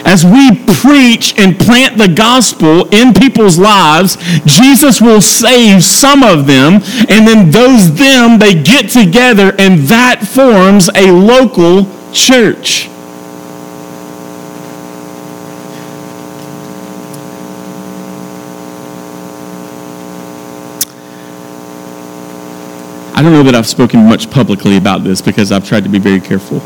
as 0.09 0.25
we 0.25 0.65
preach 0.81 1.39
and 1.39 1.61
plant 1.61 1.99
the 1.99 2.09
gospel 2.09 2.89
in 2.89 3.13
people's 3.13 3.59
lives, 3.59 4.17
Jesus 4.47 5.03
will 5.03 5.21
save 5.21 5.85
some 5.85 6.23
of 6.23 6.47
them, 6.47 6.81
and 7.11 7.29
then 7.29 7.51
those 7.51 7.93
them, 7.93 8.39
they 8.39 8.55
get 8.55 8.89
together, 8.89 9.55
and 9.59 9.81
that 9.81 10.27
forms 10.27 10.89
a 10.95 11.11
local 11.11 11.87
church. 12.11 12.89
I 23.15 23.21
don't 23.21 23.33
know 23.33 23.43
that 23.43 23.55
I've 23.55 23.67
spoken 23.67 24.09
much 24.09 24.31
publicly 24.31 24.79
about 24.79 25.05
this 25.05 25.21
because 25.21 25.53
I've 25.53 25.69
tried 25.69 25.83
to 25.83 25.91
be 25.91 25.99
very 25.99 26.21
careful. 26.21 26.63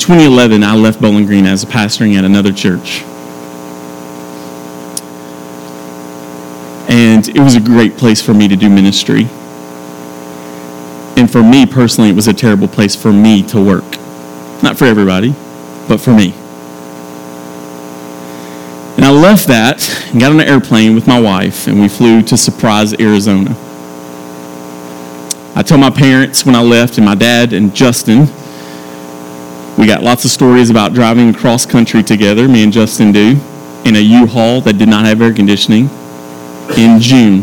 2011, 0.00 0.64
I 0.64 0.74
left 0.74 0.98
Bowling 0.98 1.26
Green 1.26 1.44
as 1.44 1.62
a 1.62 1.66
pastoring 1.66 2.16
at 2.16 2.24
another 2.24 2.52
church. 2.54 3.02
And 6.90 7.28
it 7.28 7.38
was 7.38 7.54
a 7.54 7.60
great 7.60 7.98
place 7.98 8.22
for 8.22 8.32
me 8.32 8.48
to 8.48 8.56
do 8.56 8.70
ministry. 8.70 9.28
And 11.20 11.30
for 11.30 11.42
me 11.42 11.66
personally, 11.66 12.08
it 12.08 12.16
was 12.16 12.28
a 12.28 12.32
terrible 12.32 12.66
place 12.66 12.96
for 12.96 13.12
me 13.12 13.42
to 13.48 13.62
work. 13.62 13.84
Not 14.62 14.78
for 14.78 14.86
everybody, 14.86 15.34
but 15.86 15.98
for 15.98 16.14
me. 16.14 16.32
And 18.96 19.04
I 19.04 19.10
left 19.10 19.48
that 19.48 19.86
and 20.10 20.18
got 20.18 20.32
on 20.32 20.40
an 20.40 20.48
airplane 20.48 20.94
with 20.94 21.06
my 21.06 21.20
wife, 21.20 21.66
and 21.66 21.78
we 21.78 21.88
flew 21.88 22.22
to 22.22 22.38
Surprise, 22.38 22.98
Arizona. 22.98 23.50
I 25.54 25.62
told 25.62 25.82
my 25.82 25.90
parents 25.90 26.46
when 26.46 26.56
I 26.56 26.62
left, 26.62 26.96
and 26.96 27.04
my 27.04 27.14
dad 27.14 27.52
and 27.52 27.74
Justin, 27.74 28.28
we 29.80 29.86
got 29.86 30.02
lots 30.02 30.26
of 30.26 30.30
stories 30.30 30.68
about 30.68 30.92
driving 30.92 31.30
across 31.30 31.64
country 31.64 32.02
together, 32.02 32.46
me 32.46 32.62
and 32.62 32.70
Justin 32.70 33.12
do, 33.12 33.40
in 33.86 33.96
a 33.96 33.98
U-Haul 33.98 34.60
that 34.60 34.74
did 34.74 34.90
not 34.90 35.06
have 35.06 35.22
air 35.22 35.32
conditioning 35.32 35.88
in 36.76 37.00
June 37.00 37.42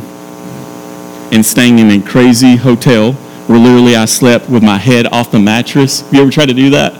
and 1.34 1.44
staying 1.44 1.80
in 1.80 1.90
a 1.90 2.00
crazy 2.00 2.56
hotel 2.56 3.14
where 3.48 3.58
literally 3.58 3.96
I 3.96 4.06
slept 4.06 4.52
with 4.52 4.62
my 4.62 4.78
head 4.78 5.08
off 5.08 5.32
the 5.32 5.40
mattress. 5.40 6.08
You 6.14 6.22
ever 6.22 6.30
try 6.30 6.46
to 6.46 6.54
do 6.54 6.70
that? 6.70 6.94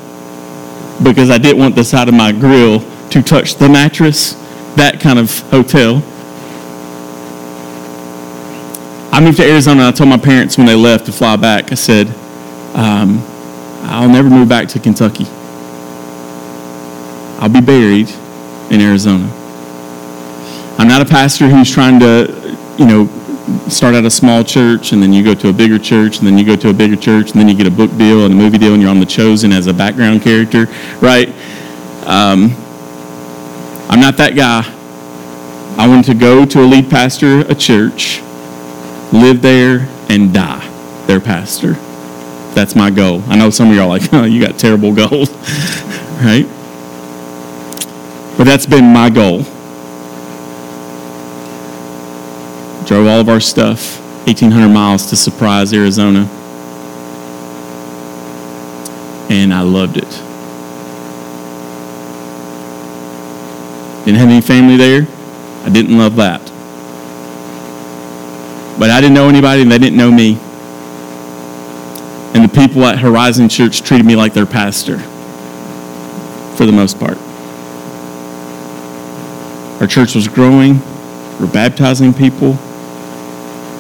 Because 1.04 1.30
I 1.30 1.38
didn't 1.38 1.60
want 1.60 1.76
the 1.76 1.84
side 1.84 2.08
of 2.08 2.16
my 2.16 2.32
grill 2.32 2.80
to 3.12 3.22
touch 3.22 3.56
the 3.56 3.70
mattress. 3.70 4.34
That 4.76 5.00
kind 5.00 5.20
of 5.20 5.40
hotel. 5.52 5.98
I 9.14 9.22
moved 9.24 9.38
to 9.38 9.48
Arizona. 9.48 9.90
I 9.90 9.92
told 9.92 10.10
my 10.10 10.18
parents 10.18 10.58
when 10.58 10.66
they 10.66 10.76
left 10.76 11.06
to 11.06 11.12
fly 11.12 11.36
back, 11.36 11.72
I 11.72 11.76
said, 11.76 12.08
um, 12.74 13.22
I'll 13.88 14.10
never 14.10 14.30
move 14.30 14.50
back 14.50 14.68
to 14.70 14.80
Kentucky. 14.80 15.26
I'll 17.40 17.50
be 17.50 17.62
buried 17.62 18.10
in 18.70 18.82
Arizona. 18.82 19.32
I'm 20.78 20.88
not 20.88 21.02
a 21.02 21.06
pastor 21.06 21.48
who's 21.48 21.72
trying 21.72 22.00
to, 22.02 22.58
you 22.78 22.86
know, 22.86 23.08
start 23.70 23.96
at 23.96 24.04
a 24.04 24.10
small 24.10 24.44
church 24.44 24.92
and 24.92 25.02
then 25.02 25.14
you 25.14 25.24
go 25.24 25.34
to 25.34 25.50
a 25.50 25.54
bigger 25.54 25.80
church 25.80 26.20
and 26.20 26.28
then 26.28 26.38
you 26.38 26.46
go 26.46 26.56
to 26.56 26.70
a 26.70 26.74
bigger 26.74 26.96
church 26.98 27.32
and 27.32 27.40
then 27.40 27.48
you 27.48 27.56
get 27.56 27.66
a 27.66 27.72
book 27.72 27.90
deal 27.98 28.26
and 28.26 28.34
a 28.34 28.38
movie 28.38 28.58
deal 28.58 28.74
and 28.74 28.82
you're 28.82 28.92
on 28.92 29.00
The 29.00 29.06
Chosen 29.06 29.52
as 29.54 29.68
a 29.68 29.74
background 29.74 30.22
character, 30.22 30.66
right? 31.02 31.30
Um, 32.06 32.52
I'm 33.90 34.02
not 34.02 34.18
that 34.18 34.36
guy. 34.36 34.64
I 35.82 35.88
want 35.88 36.06
to 36.06 36.14
go 36.14 36.46
to 36.46 36.60
a 36.60 36.66
lead 36.66 36.90
pastor, 36.90 37.42
a 37.42 37.56
church, 37.56 38.22
live 39.14 39.42
there, 39.42 39.88
and 40.10 40.34
die 40.34 40.68
their 41.08 41.22
pastor. 41.22 41.76
That's 42.58 42.76
my 42.76 42.90
goal. 42.90 43.22
I 43.28 43.36
know 43.36 43.52
some 43.52 43.70
of 43.70 43.76
you 43.76 43.82
are 43.82 43.88
like, 43.88 44.12
oh, 44.14 44.24
you 44.24 44.44
got 44.44 44.58
terrible 44.58 44.92
goals, 44.92 45.30
right? 46.24 46.44
But 48.36 48.46
that's 48.46 48.66
been 48.66 48.92
my 48.92 49.12
goal. 49.12 49.44
Drove 52.88 53.06
all 53.06 53.20
of 53.20 53.30
our 53.30 53.40
stuff 53.40 54.00
1,800 54.26 54.70
miles 54.70 55.06
to 55.12 55.16
Surprise, 55.16 55.72
Arizona. 55.72 56.22
And 59.30 59.54
I 59.54 59.62
loved 59.62 59.98
it. 59.98 60.10
Didn't 64.04 64.18
have 64.18 64.30
any 64.30 64.42
family 64.42 64.78
there. 64.78 65.06
I 65.64 65.70
didn't 65.70 65.96
love 65.96 66.16
that. 66.16 66.42
But 68.80 68.90
I 68.90 69.00
didn't 69.00 69.14
know 69.14 69.30
anybody 69.30 69.62
and 69.62 69.72
they 69.72 69.78
didn't 69.78 69.98
know 69.98 70.10
me. 70.10 70.40
And 72.34 72.44
the 72.44 72.54
people 72.54 72.86
at 72.86 73.00
Horizon 73.00 73.50
Church 73.50 73.82
treated 73.82 74.06
me 74.06 74.16
like 74.16 74.34
their 74.34 74.46
pastor 74.46 74.98
for 76.58 76.66
the 76.66 76.72
most 76.72 77.00
part. 77.00 77.18
Our 79.82 79.88
church 79.88 80.16
was 80.16 80.28
growing, 80.28 80.80
we're 81.40 81.52
baptizing 81.52 82.14
people. 82.14 82.58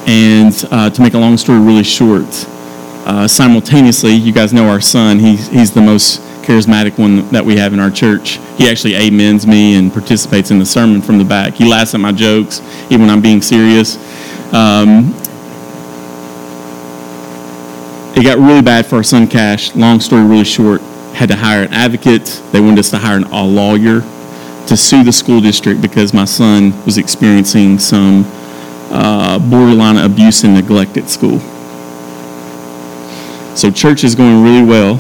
And 0.08 0.54
uh, 0.72 0.90
to 0.90 1.02
make 1.02 1.16
a 1.16 1.18
long 1.18 1.38
story 1.38 1.60
really 1.60 1.84
short, 1.84 2.48
uh, 3.06 3.28
simultaneously, 3.28 4.12
you 4.12 4.32
guys 4.32 4.54
know 4.54 4.70
our 4.70 4.80
son, 4.80 5.20
he's, 5.20 5.48
he's 5.48 5.72
the 5.72 5.82
most 5.82 6.22
charismatic 6.48 6.98
one 6.98 7.28
that 7.30 7.44
we 7.44 7.58
have 7.58 7.74
in 7.74 7.80
our 7.80 7.90
church. 7.90 8.40
He 8.58 8.70
actually 8.70 8.96
amens 8.96 9.46
me 9.46 9.76
and 9.76 9.92
participates 9.92 10.50
in 10.50 10.60
the 10.60 10.66
sermon 10.66 11.02
from 11.02 11.18
the 11.18 11.26
back. 11.26 11.56
He 11.56 11.66
laughs 11.66 11.94
at 11.94 12.00
my 12.00 12.14
jokes, 12.14 12.62
even 12.86 13.02
when 13.02 13.10
I'm 13.10 13.22
being 13.22 13.42
serious. 13.42 13.98
Um, 14.54 15.14
it 18.18 18.24
got 18.24 18.40
really 18.40 18.64
bad 18.64 18.88
for 18.88 18.96
our 18.96 19.04
son 19.04 19.28
Cash. 19.28 19.76
Long 19.76 20.00
story 20.00 20.24
really 20.24 20.44
short, 20.44 20.82
had 21.14 21.30
to 21.30 21.36
hire 21.36 21.64
an 21.64 21.72
advocate. 21.72 22.42
They 22.52 22.60
wanted 22.60 22.80
us 22.80 22.90
to 22.90 22.98
hire 22.98 23.20
a 23.20 23.44
lawyer 23.44 24.02
to 24.66 24.76
sue 24.76 25.04
the 25.04 25.14
school 25.14 25.40
district 25.40 25.84
because 25.84 26.16
my 26.16 26.26
son 26.26 26.74
was 26.84 26.98
experiencing 26.98 27.78
some 27.78 28.26
uh, 28.90 29.38
borderline 29.38 29.98
abuse 29.98 30.44
and 30.44 30.56
neglect 30.56 30.98
at 30.98 31.10
school. 31.10 31.40
So 33.56 33.70
church 33.70 34.04
is 34.04 34.16
going 34.16 34.44
really 34.44 34.66
well. 34.66 34.98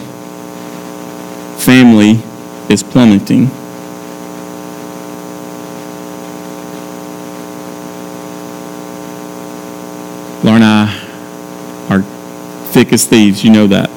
Family 1.58 2.22
is 2.70 2.84
plummeting. 2.84 3.50
Laura 10.44 10.58
and 10.58 10.64
I 10.64 11.08
thick 12.78 12.94
as 12.94 13.06
thieves. 13.06 13.44
You 13.44 13.50
know 13.50 13.66
that. 13.66 13.90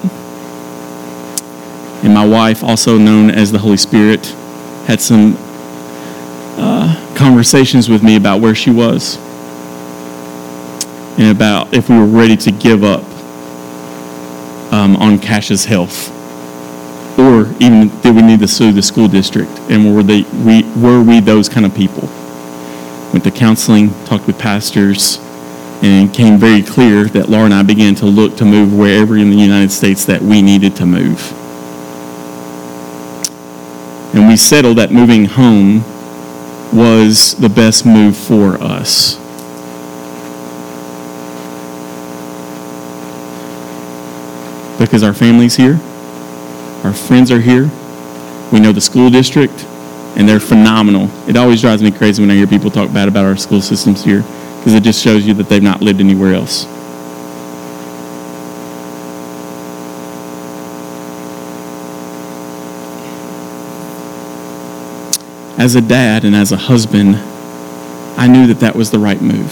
And 2.03 2.14
my 2.14 2.26
wife, 2.26 2.64
also 2.64 2.97
known 2.97 3.28
as 3.28 3.53
the 3.53 3.59
Holy 3.59 3.76
Spirit, 3.76 4.24
had 4.87 5.03
some 5.03 5.37
uh, 6.57 7.14
conversations 7.14 7.91
with 7.91 8.03
me 8.03 8.16
about 8.16 8.41
where 8.41 8.55
she 8.55 8.70
was 8.70 9.18
and 11.18 11.37
about 11.37 11.74
if 11.74 11.91
we 11.91 11.99
were 11.99 12.07
ready 12.07 12.39
to 12.39 12.51
give 12.51 12.83
up 12.83 13.03
um, 14.72 14.97
on 14.97 15.18
Cash's 15.18 15.66
health 15.66 16.09
or 17.18 17.53
even 17.61 17.89
did 18.01 18.16
we 18.16 18.22
need 18.22 18.41
to 18.41 18.49
sue 18.49 18.72
the 18.72 18.81
school 18.81 19.09
district 19.09 19.51
and 19.68 19.95
were, 19.95 20.03
they, 20.03 20.22
we, 20.22 20.62
were 20.81 21.03
we 21.03 21.20
those 21.20 21.51
kind 21.51 21.66
of 21.66 21.74
people 21.74 22.09
went 23.12 23.24
to 23.24 23.31
counseling 23.31 23.91
talked 24.05 24.26
with 24.26 24.39
pastors 24.39 25.18
and 25.83 26.12
came 26.12 26.37
very 26.37 26.62
clear 26.62 27.05
that 27.05 27.28
Laura 27.28 27.47
and 27.47 27.55
I 27.55 27.62
began 27.62 27.95
to 27.97 28.07
look 28.07 28.37
to 28.37 28.45
move 28.45 28.76
wherever 28.76 29.16
in 29.16 29.31
the 29.31 29.37
United 29.37 29.70
States 29.70 30.05
that 30.07 30.20
we 30.20 30.43
needed 30.43 30.76
to 30.76 30.87
move. 30.87 31.33
And 34.14 34.28
we 34.28 34.37
settled 34.37 34.76
that 34.78 34.91
moving 34.91 35.24
home 35.24 35.83
was 36.72 37.35
the 37.37 37.49
best 37.49 37.87
move 37.87 38.16
for 38.16 38.61
us. 38.62 39.16
Because 44.78 45.03
our 45.03 45.14
family's 45.14 45.57
here, 45.57 45.78
our 46.85 46.93
friends 46.93 47.31
are 47.31 47.41
here, 47.41 47.70
we 48.53 48.61
know 48.61 48.72
the 48.72 48.81
school 48.81 49.11
district, 49.11 49.64
and 50.16 50.28
they're 50.28 50.41
phenomenal. 50.41 51.09
It 51.28 51.37
always 51.37 51.61
drives 51.61 51.83
me 51.83 51.91
crazy 51.91 52.22
when 52.22 52.31
I 52.31 52.35
hear 52.35 52.47
people 52.47 52.70
talk 52.70 52.93
bad 52.93 53.09
about 53.09 53.24
our 53.24 53.37
school 53.37 53.61
systems 53.61 54.05
here 54.05 54.24
because 54.61 54.75
it 54.75 54.83
just 54.83 55.03
shows 55.03 55.27
you 55.27 55.33
that 55.33 55.49
they've 55.49 55.63
not 55.63 55.81
lived 55.81 56.01
anywhere 56.01 56.35
else. 56.35 56.67
As 65.59 65.77
a 65.77 65.81
dad 65.81 66.25
and 66.27 66.37
as 66.37 66.53
a 66.53 66.59
husband, 66.59 67.17
I 68.19 68.27
knew 68.27 68.47
that 68.49 68.61
that 68.61 68.77
was 68.77 68.91
the 68.91 68.99
right 68.99 69.21
move. 69.23 69.51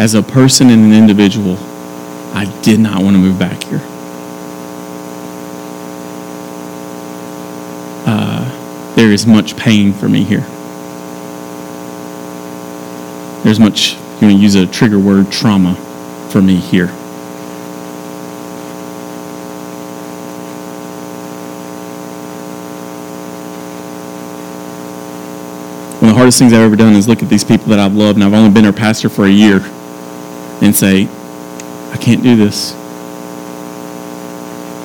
As 0.00 0.14
a 0.14 0.22
person 0.22 0.70
and 0.70 0.84
an 0.84 0.92
individual, 0.94 1.58
I 2.32 2.46
did 2.62 2.80
not 2.80 3.02
want 3.02 3.14
to 3.14 3.20
move 3.20 3.38
back 3.38 3.62
here. 3.64 3.82
Uh, 8.06 8.94
there 8.96 9.12
is 9.12 9.26
much 9.26 9.54
pain 9.54 9.92
for 9.92 10.08
me 10.08 10.24
here. 10.24 10.46
There's 13.48 13.58
much, 13.58 13.94
you 13.94 14.26
want 14.26 14.36
to 14.36 14.42
use 14.42 14.56
a 14.56 14.66
trigger 14.66 14.98
word, 14.98 15.32
trauma 15.32 15.74
for 16.28 16.42
me 16.42 16.56
here. 16.56 16.88
One 25.96 26.10
of 26.10 26.14
the 26.14 26.14
hardest 26.14 26.38
things 26.38 26.52
I've 26.52 26.60
ever 26.60 26.76
done 26.76 26.92
is 26.92 27.08
look 27.08 27.22
at 27.22 27.30
these 27.30 27.42
people 27.42 27.68
that 27.68 27.78
I've 27.78 27.94
loved, 27.94 28.18
and 28.18 28.24
I've 28.24 28.34
only 28.34 28.50
been 28.50 28.64
their 28.64 28.72
pastor 28.74 29.08
for 29.08 29.24
a 29.24 29.30
year, 29.30 29.60
and 30.60 30.76
say, 30.76 31.08
I 31.90 31.96
can't 31.96 32.22
do 32.22 32.36
this. 32.36 32.74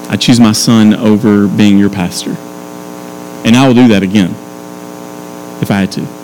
I 0.09 0.16
choose 0.16 0.39
my 0.39 0.53
son 0.53 0.93
over 0.93 1.49
being 1.49 1.78
your 1.78 1.89
pastor. 1.89 2.34
And 3.45 3.57
I 3.57 3.68
will 3.68 3.74
do 3.74 3.89
that 3.89 4.03
again 4.03 4.30
if 5.61 5.70
I 5.70 5.82
had 5.82 5.91
to. 5.91 6.23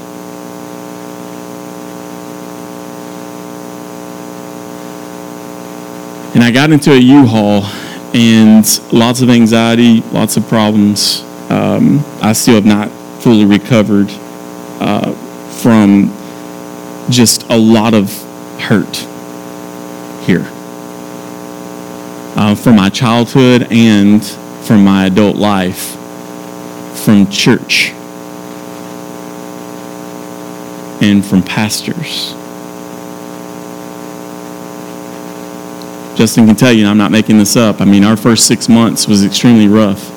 I 6.50 6.52
got 6.52 6.72
into 6.72 6.94
a 6.94 6.98
U-Haul 6.98 7.64
and 8.16 8.66
lots 8.92 9.22
of 9.22 9.30
anxiety, 9.30 10.02
lots 10.12 10.36
of 10.36 10.48
problems. 10.48 11.22
Um, 11.52 12.04
I 12.24 12.34
still 12.34 12.56
have 12.56 12.66
not 12.66 12.90
fully 13.22 13.46
recovered 13.46 14.08
uh, 14.80 15.12
from 15.62 16.12
just 17.12 17.48
a 17.52 17.56
lot 17.56 17.94
of 17.94 18.12
hurt 18.60 18.96
here. 20.26 20.48
Uh, 22.36 22.56
from 22.56 22.78
my 22.78 22.90
childhood 22.90 23.68
and 23.70 24.26
from 24.26 24.84
my 24.84 25.06
adult 25.06 25.36
life, 25.36 25.92
from 27.06 27.30
church, 27.30 27.92
and 31.00 31.24
from 31.24 31.44
pastors. 31.44 32.39
Justin 36.20 36.48
can 36.48 36.56
tell 36.58 36.74
you, 36.74 36.86
I'm 36.86 36.98
not 36.98 37.12
making 37.12 37.38
this 37.38 37.56
up. 37.56 37.80
I 37.80 37.86
mean, 37.86 38.04
our 38.04 38.18
first 38.18 38.46
six 38.46 38.68
months 38.68 39.08
was 39.08 39.24
extremely 39.24 39.70
rough. 39.70 40.12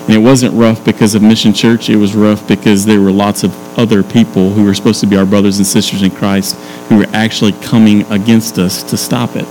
And 0.00 0.12
it 0.12 0.18
wasn't 0.18 0.52
rough 0.54 0.84
because 0.84 1.14
of 1.14 1.22
Mission 1.22 1.52
Church, 1.52 1.88
it 1.88 1.94
was 1.94 2.16
rough 2.16 2.48
because 2.48 2.84
there 2.84 3.00
were 3.00 3.12
lots 3.12 3.44
of 3.44 3.78
other 3.78 4.02
people 4.02 4.50
who 4.50 4.64
were 4.64 4.74
supposed 4.74 4.98
to 5.02 5.06
be 5.06 5.16
our 5.16 5.24
brothers 5.24 5.58
and 5.58 5.64
sisters 5.64 6.02
in 6.02 6.10
Christ 6.10 6.56
who 6.88 6.98
were 6.98 7.06
actually 7.12 7.52
coming 7.52 8.02
against 8.10 8.58
us 8.58 8.82
to 8.82 8.96
stop 8.96 9.36
it. 9.36 9.46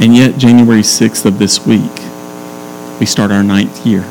And 0.00 0.14
yet, 0.14 0.38
January 0.38 0.82
6th 0.82 1.24
of 1.24 1.40
this 1.40 1.66
week, 1.66 1.90
we 3.00 3.06
start 3.06 3.32
our 3.32 3.42
ninth 3.42 3.84
year. 3.84 4.02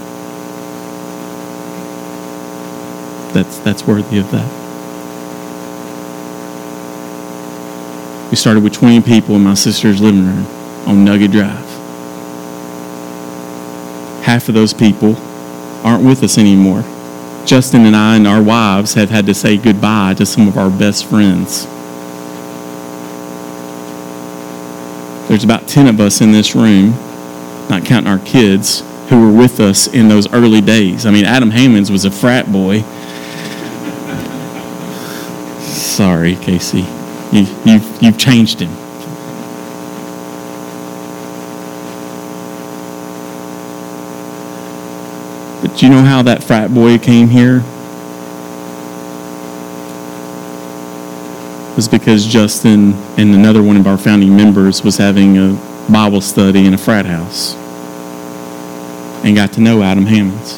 That's, 3.31 3.59
that's 3.59 3.88
worthy 3.88 4.19
of 4.19 4.29
that. 4.31 4.56
We 8.30 8.36
started 8.36 8.61
with 8.61 8.73
20 8.73 9.01
people 9.01 9.36
in 9.36 9.43
my 9.43 9.53
sister's 9.53 10.01
living 10.01 10.25
room 10.25 10.45
on 10.86 11.05
Nugget 11.05 11.32
Drive. 11.32 11.65
Half 14.23 14.49
of 14.49 14.53
those 14.53 14.73
people 14.73 15.15
aren't 15.86 16.03
with 16.03 16.23
us 16.23 16.38
anymore. 16.38 16.84
Justin 17.45 17.86
and 17.86 17.95
I 17.95 18.17
and 18.17 18.28
our 18.28 18.43
wives 18.43 18.95
have 18.95 19.09
had 19.09 19.25
to 19.28 19.34
say 19.34 19.55
goodbye 19.55 20.13
to 20.15 20.25
some 20.25 20.49
of 20.49 20.57
our 20.57 20.69
best 20.69 21.05
friends. 21.05 21.65
There's 25.30 25.45
about 25.45 25.69
10 25.69 25.88
of 25.88 26.01
us 26.01 26.19
in 26.19 26.34
this 26.34 26.53
room, 26.53 26.91
not 27.69 27.86
counting 27.86 28.11
our 28.11 28.19
kids, 28.19 28.84
who 29.07 29.21
were 29.21 29.38
with 29.38 29.61
us 29.61 29.88
in 29.88 30.09
those 30.09 30.30
early 30.34 30.59
days. 30.59 31.05
I 31.05 31.11
mean, 31.11 31.23
Adam 31.23 31.49
Hammonds 31.49 31.89
was 31.89 32.03
a 32.03 32.11
frat 32.11 32.51
boy. 32.51 32.82
Sorry, 35.61 36.36
Casey. 36.36 36.96
You, 37.32 37.41
you've, 37.65 38.01
you've 38.01 38.17
changed 38.17 38.61
him. 38.61 38.73
But 45.61 45.82
you 45.82 45.89
know 45.89 46.01
how 46.01 46.21
that 46.21 46.43
frat 46.43 46.73
boy 46.73 46.97
came 46.97 47.28
here? 47.28 47.57
It 51.71 51.75
was 51.75 51.88
because 51.88 52.25
Justin 52.25 52.93
and 53.17 53.36
another 53.36 53.61
one 53.61 53.75
of 53.75 53.86
our 53.86 53.97
founding 53.97 54.36
members 54.36 54.84
was 54.84 54.97
having 54.97 55.38
a 55.38 55.88
Bible 55.91 56.21
study 56.21 56.65
in 56.65 56.73
a 56.73 56.78
frat 56.78 57.05
house 57.05 57.55
and 59.25 59.36
got 59.36 59.53
to 59.53 59.61
know 59.61 59.84
Adam 59.84 60.05
Hammonds. 60.05 60.57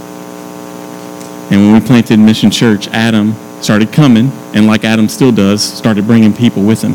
And 1.51 1.61
when 1.61 1.74
we 1.74 1.86
planted 1.86 2.20
Mission 2.20 2.51
Church, 2.51 2.88
Adam 2.89 3.34
started 3.62 3.91
coming, 3.91 4.32
and 4.53 4.68
like 4.68 4.84
Adam 4.84 5.07
still 5.07 5.32
does, 5.32 5.64
started 5.64 6.07
bringing 6.07 6.34
people 6.34 6.64
with 6.64 6.82
him. 6.82 6.93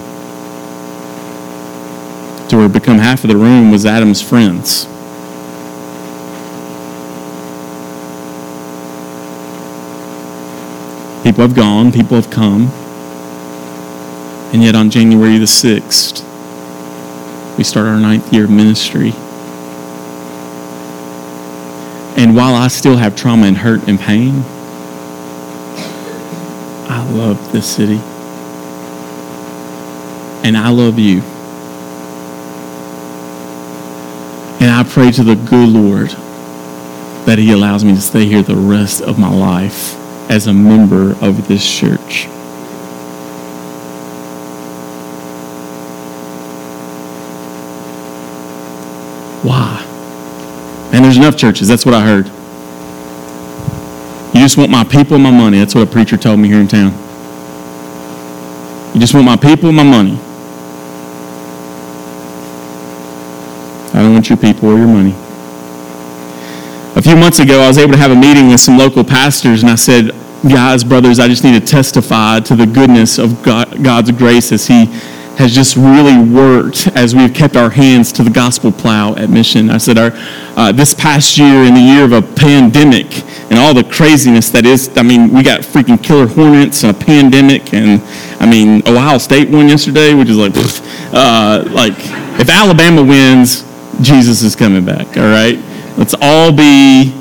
To 2.48 2.56
where 2.56 2.68
become 2.68 2.98
half 2.98 3.24
of 3.24 3.30
the 3.30 3.36
room 3.36 3.70
was 3.70 3.86
Adam's 3.86 4.22
friends. 4.22 4.86
People 11.24 11.42
have 11.42 11.54
gone, 11.54 11.90
people 11.90 12.16
have 12.16 12.30
come. 12.30 12.70
And 14.52 14.62
yet 14.62 14.74
on 14.74 14.90
January 14.90 15.38
the 15.38 15.46
6th, 15.46 16.22
we 17.56 17.64
start 17.64 17.86
our 17.86 17.98
ninth 17.98 18.32
year 18.32 18.44
of 18.44 18.50
ministry. 18.50 19.12
And 22.16 22.36
while 22.36 22.54
I 22.54 22.68
still 22.68 22.96
have 22.96 23.16
trauma 23.16 23.46
and 23.46 23.56
hurt 23.56 23.88
and 23.88 23.98
pain, 23.98 24.44
love 27.14 27.52
this 27.52 27.76
city. 27.76 28.00
And 30.46 30.56
I 30.56 30.68
love 30.70 30.98
you. 30.98 31.22
And 34.60 34.70
I 34.70 34.82
pray 34.82 35.10
to 35.12 35.22
the 35.22 35.36
good 35.36 35.68
Lord 35.68 36.10
that 37.26 37.38
He 37.38 37.52
allows 37.52 37.84
me 37.84 37.94
to 37.94 38.00
stay 38.00 38.26
here 38.26 38.42
the 38.42 38.56
rest 38.56 39.00
of 39.00 39.18
my 39.18 39.32
life 39.32 39.94
as 40.30 40.46
a 40.46 40.52
member 40.52 41.12
of 41.24 41.48
this 41.48 41.64
church. 41.64 42.26
Why? 49.44 49.82
And 50.92 51.04
there's 51.04 51.16
enough 51.16 51.36
churches. 51.36 51.68
That's 51.68 51.86
what 51.86 51.94
I 51.94 52.04
heard. 52.04 52.26
You 54.34 54.40
just 54.40 54.56
want 54.56 54.70
my 54.70 54.84
people 54.84 55.14
and 55.14 55.22
my 55.22 55.30
money. 55.30 55.58
That's 55.58 55.74
what 55.74 55.86
a 55.86 55.90
preacher 55.90 56.16
told 56.16 56.40
me 56.40 56.48
here 56.48 56.60
in 56.60 56.68
town. 56.68 57.03
You 58.94 59.00
just 59.00 59.12
want 59.12 59.26
my 59.26 59.36
people 59.36 59.68
and 59.68 59.76
my 59.76 59.82
money. 59.82 60.16
I 63.92 64.02
don't 64.02 64.12
want 64.12 64.28
your 64.28 64.38
people 64.38 64.68
or 64.68 64.78
your 64.78 64.86
money. 64.86 65.14
A 66.96 67.02
few 67.02 67.16
months 67.16 67.40
ago, 67.40 67.60
I 67.60 67.66
was 67.66 67.76
able 67.76 67.90
to 67.90 67.98
have 67.98 68.12
a 68.12 68.16
meeting 68.16 68.48
with 68.48 68.60
some 68.60 68.78
local 68.78 69.02
pastors, 69.02 69.62
and 69.62 69.70
I 69.70 69.74
said, 69.74 70.12
Guys, 70.48 70.84
brothers, 70.84 71.18
I 71.18 71.26
just 71.26 71.42
need 71.42 71.58
to 71.58 71.66
testify 71.66 72.38
to 72.40 72.54
the 72.54 72.66
goodness 72.66 73.18
of 73.18 73.42
God, 73.42 73.82
God's 73.82 74.12
grace 74.12 74.52
as 74.52 74.68
He 74.68 74.86
has 75.38 75.52
just 75.52 75.74
really 75.74 76.16
worked 76.16 76.86
as 76.94 77.16
we've 77.16 77.34
kept 77.34 77.56
our 77.56 77.70
hands 77.70 78.12
to 78.12 78.22
the 78.22 78.30
gospel 78.30 78.70
plow 78.70 79.16
at 79.16 79.28
Mission. 79.28 79.70
I 79.70 79.78
said, 79.78 79.98
our, 79.98 80.12
uh, 80.56 80.70
this 80.70 80.94
past 80.94 81.36
year, 81.36 81.64
in 81.64 81.74
the 81.74 81.80
year 81.80 82.04
of 82.04 82.12
a 82.12 82.22
pandemic 82.22 83.06
and 83.06 83.23
all 83.64 83.72
the 83.72 83.84
craziness 83.84 84.50
that 84.50 84.66
is, 84.66 84.90
I 84.96 85.02
mean, 85.02 85.32
we 85.32 85.42
got 85.42 85.62
freaking 85.62 86.02
killer 86.02 86.26
hornets 86.26 86.84
and 86.84 86.94
a 86.94 86.98
pandemic, 86.98 87.72
and 87.72 88.02
I 88.38 88.46
mean, 88.46 88.86
Ohio 88.86 89.16
State 89.16 89.48
won 89.48 89.68
yesterday, 89.68 90.12
which 90.12 90.28
is 90.28 90.36
like, 90.36 90.52
uh, 91.14 91.64
like 91.70 91.94
if 92.38 92.50
Alabama 92.50 93.02
wins, 93.02 93.62
Jesus 94.02 94.42
is 94.42 94.54
coming 94.54 94.84
back, 94.84 95.16
all 95.16 95.24
right? 95.24 95.58
Let's 95.96 96.14
all 96.20 96.52
be 96.52 97.14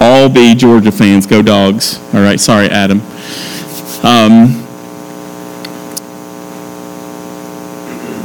all 0.00 0.30
be 0.30 0.54
Georgia 0.54 0.90
fans. 0.90 1.26
Go 1.26 1.42
dogs. 1.42 1.98
All 2.14 2.22
right, 2.22 2.40
sorry, 2.40 2.70
Adam. 2.70 3.02
Um, 4.02 4.64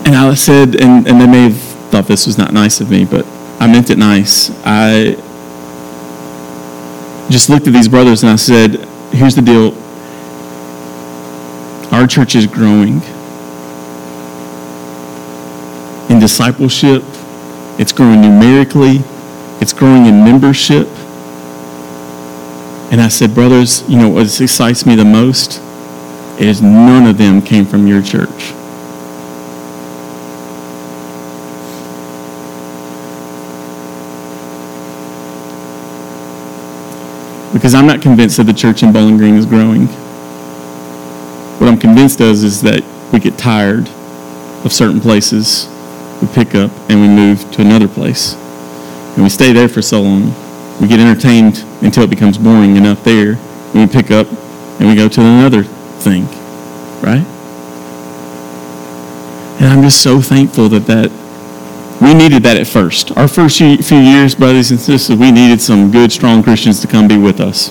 and 0.06 0.16
I 0.16 0.34
said, 0.36 0.76
and, 0.76 1.06
and 1.06 1.20
they 1.20 1.28
may 1.28 1.50
have 1.50 1.58
thought 1.92 2.06
this 2.06 2.26
was 2.26 2.38
not 2.38 2.54
nice 2.54 2.80
of 2.80 2.90
me, 2.90 3.04
but 3.04 3.28
I 3.60 3.68
meant 3.68 3.90
it 3.90 3.98
nice. 3.98 4.50
I 4.64 5.18
just 7.30 7.50
looked 7.50 7.68
at 7.68 7.74
these 7.74 7.88
brothers 7.88 8.24
and 8.24 8.32
I 8.32 8.36
said, 8.36 8.76
here's 9.12 9.36
the 9.36 9.42
deal. 9.42 9.74
Our 11.94 12.08
church 12.08 12.36
is 12.36 12.46
growing 12.46 13.02
in 16.10 16.20
discipleship, 16.20 17.04
it's 17.80 17.92
growing 17.92 18.22
numerically, 18.22 19.00
it's 19.62 19.74
growing 19.74 20.06
in 20.06 20.24
membership. 20.24 20.88
And 22.92 23.02
I 23.02 23.08
said, 23.08 23.34
brothers, 23.34 23.88
you 23.90 23.98
know 23.98 24.10
what 24.10 24.40
excites 24.40 24.86
me 24.86 24.96
the 24.96 25.06
most 25.06 25.60
is 26.40 26.62
none 26.62 27.08
of 27.08 27.18
them 27.18 27.42
came 27.42 27.66
from 27.66 27.88
your 27.88 28.02
church. 28.02 28.55
Because 37.66 37.74
I'm 37.74 37.88
not 37.88 38.00
convinced 38.00 38.38
that 38.38 38.44
the 38.44 38.54
church 38.54 38.84
in 38.84 38.94
Bowling 38.94 39.18
Green 39.18 39.34
is 39.34 39.48
growing. 39.48 39.88
What 41.58 41.68
I'm 41.68 41.80
convinced 41.80 42.22
of 42.22 42.44
is 42.44 42.62
that 42.62 42.84
we 43.12 43.20
get 43.20 43.40
tired 43.40 43.90
of 44.64 44.72
certain 44.72 45.02
places, 45.02 45.68
we 46.22 46.28
pick 46.28 46.54
up 46.54 46.70
and 46.92 47.02
we 47.02 47.08
move 47.08 47.52
to 47.54 47.62
another 47.64 47.88
place. 47.88 48.36
And 49.16 49.24
we 49.24 49.30
stay 49.30 49.52
there 49.52 49.68
for 49.68 49.82
so 49.82 50.04
long. 50.04 50.32
We 50.80 50.88
get 50.88 51.00
entertained 51.00 51.66
until 51.82 52.04
it 52.04 52.12
becomes 52.12 52.38
boring 52.38 52.76
enough 52.76 53.04
there. 53.04 53.32
And 53.74 53.74
we 53.74 53.88
pick 53.88 54.12
up 54.12 54.28
and 54.80 54.88
we 54.88 54.94
go 54.94 55.10
to 55.10 55.22
another 55.22 55.64
thing. 55.64 56.26
Right? 57.02 57.26
And 59.60 59.66
I'm 59.74 59.82
just 59.82 60.04
so 60.04 60.22
thankful 60.22 60.70
that 60.70 60.86
that 60.86 61.10
we 62.06 62.14
needed 62.14 62.44
that 62.44 62.56
at 62.56 62.68
first. 62.68 63.18
Our 63.18 63.28
first 63.28 63.58
few 63.58 63.98
years, 63.98 64.36
brothers 64.36 64.70
and 64.70 64.80
sisters, 64.80 65.18
we 65.18 65.32
needed 65.32 65.60
some 65.60 65.90
good, 65.90 66.12
strong 66.12 66.44
Christians 66.44 66.80
to 66.82 66.88
come 66.88 67.08
be 67.08 67.18
with 67.18 67.40
us. 67.40 67.70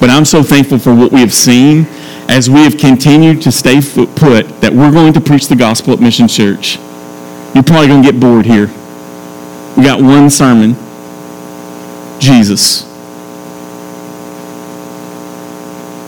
But 0.00 0.08
I'm 0.08 0.24
so 0.24 0.42
thankful 0.42 0.78
for 0.78 0.94
what 0.94 1.12
we 1.12 1.20
have 1.20 1.34
seen 1.34 1.86
as 2.28 2.48
we 2.48 2.60
have 2.60 2.78
continued 2.78 3.42
to 3.42 3.52
stay 3.52 3.82
put 3.82 4.48
that 4.62 4.72
we're 4.72 4.90
going 4.90 5.12
to 5.12 5.20
preach 5.20 5.48
the 5.48 5.54
gospel 5.54 5.92
at 5.92 6.00
Mission 6.00 6.26
Church. 6.28 6.78
You're 7.54 7.62
probably 7.62 7.88
going 7.88 8.02
to 8.02 8.10
get 8.10 8.18
bored 8.18 8.46
here. 8.46 8.68
We 9.76 9.84
got 9.84 10.00
one 10.00 10.30
sermon 10.30 10.74
Jesus. 12.20 12.84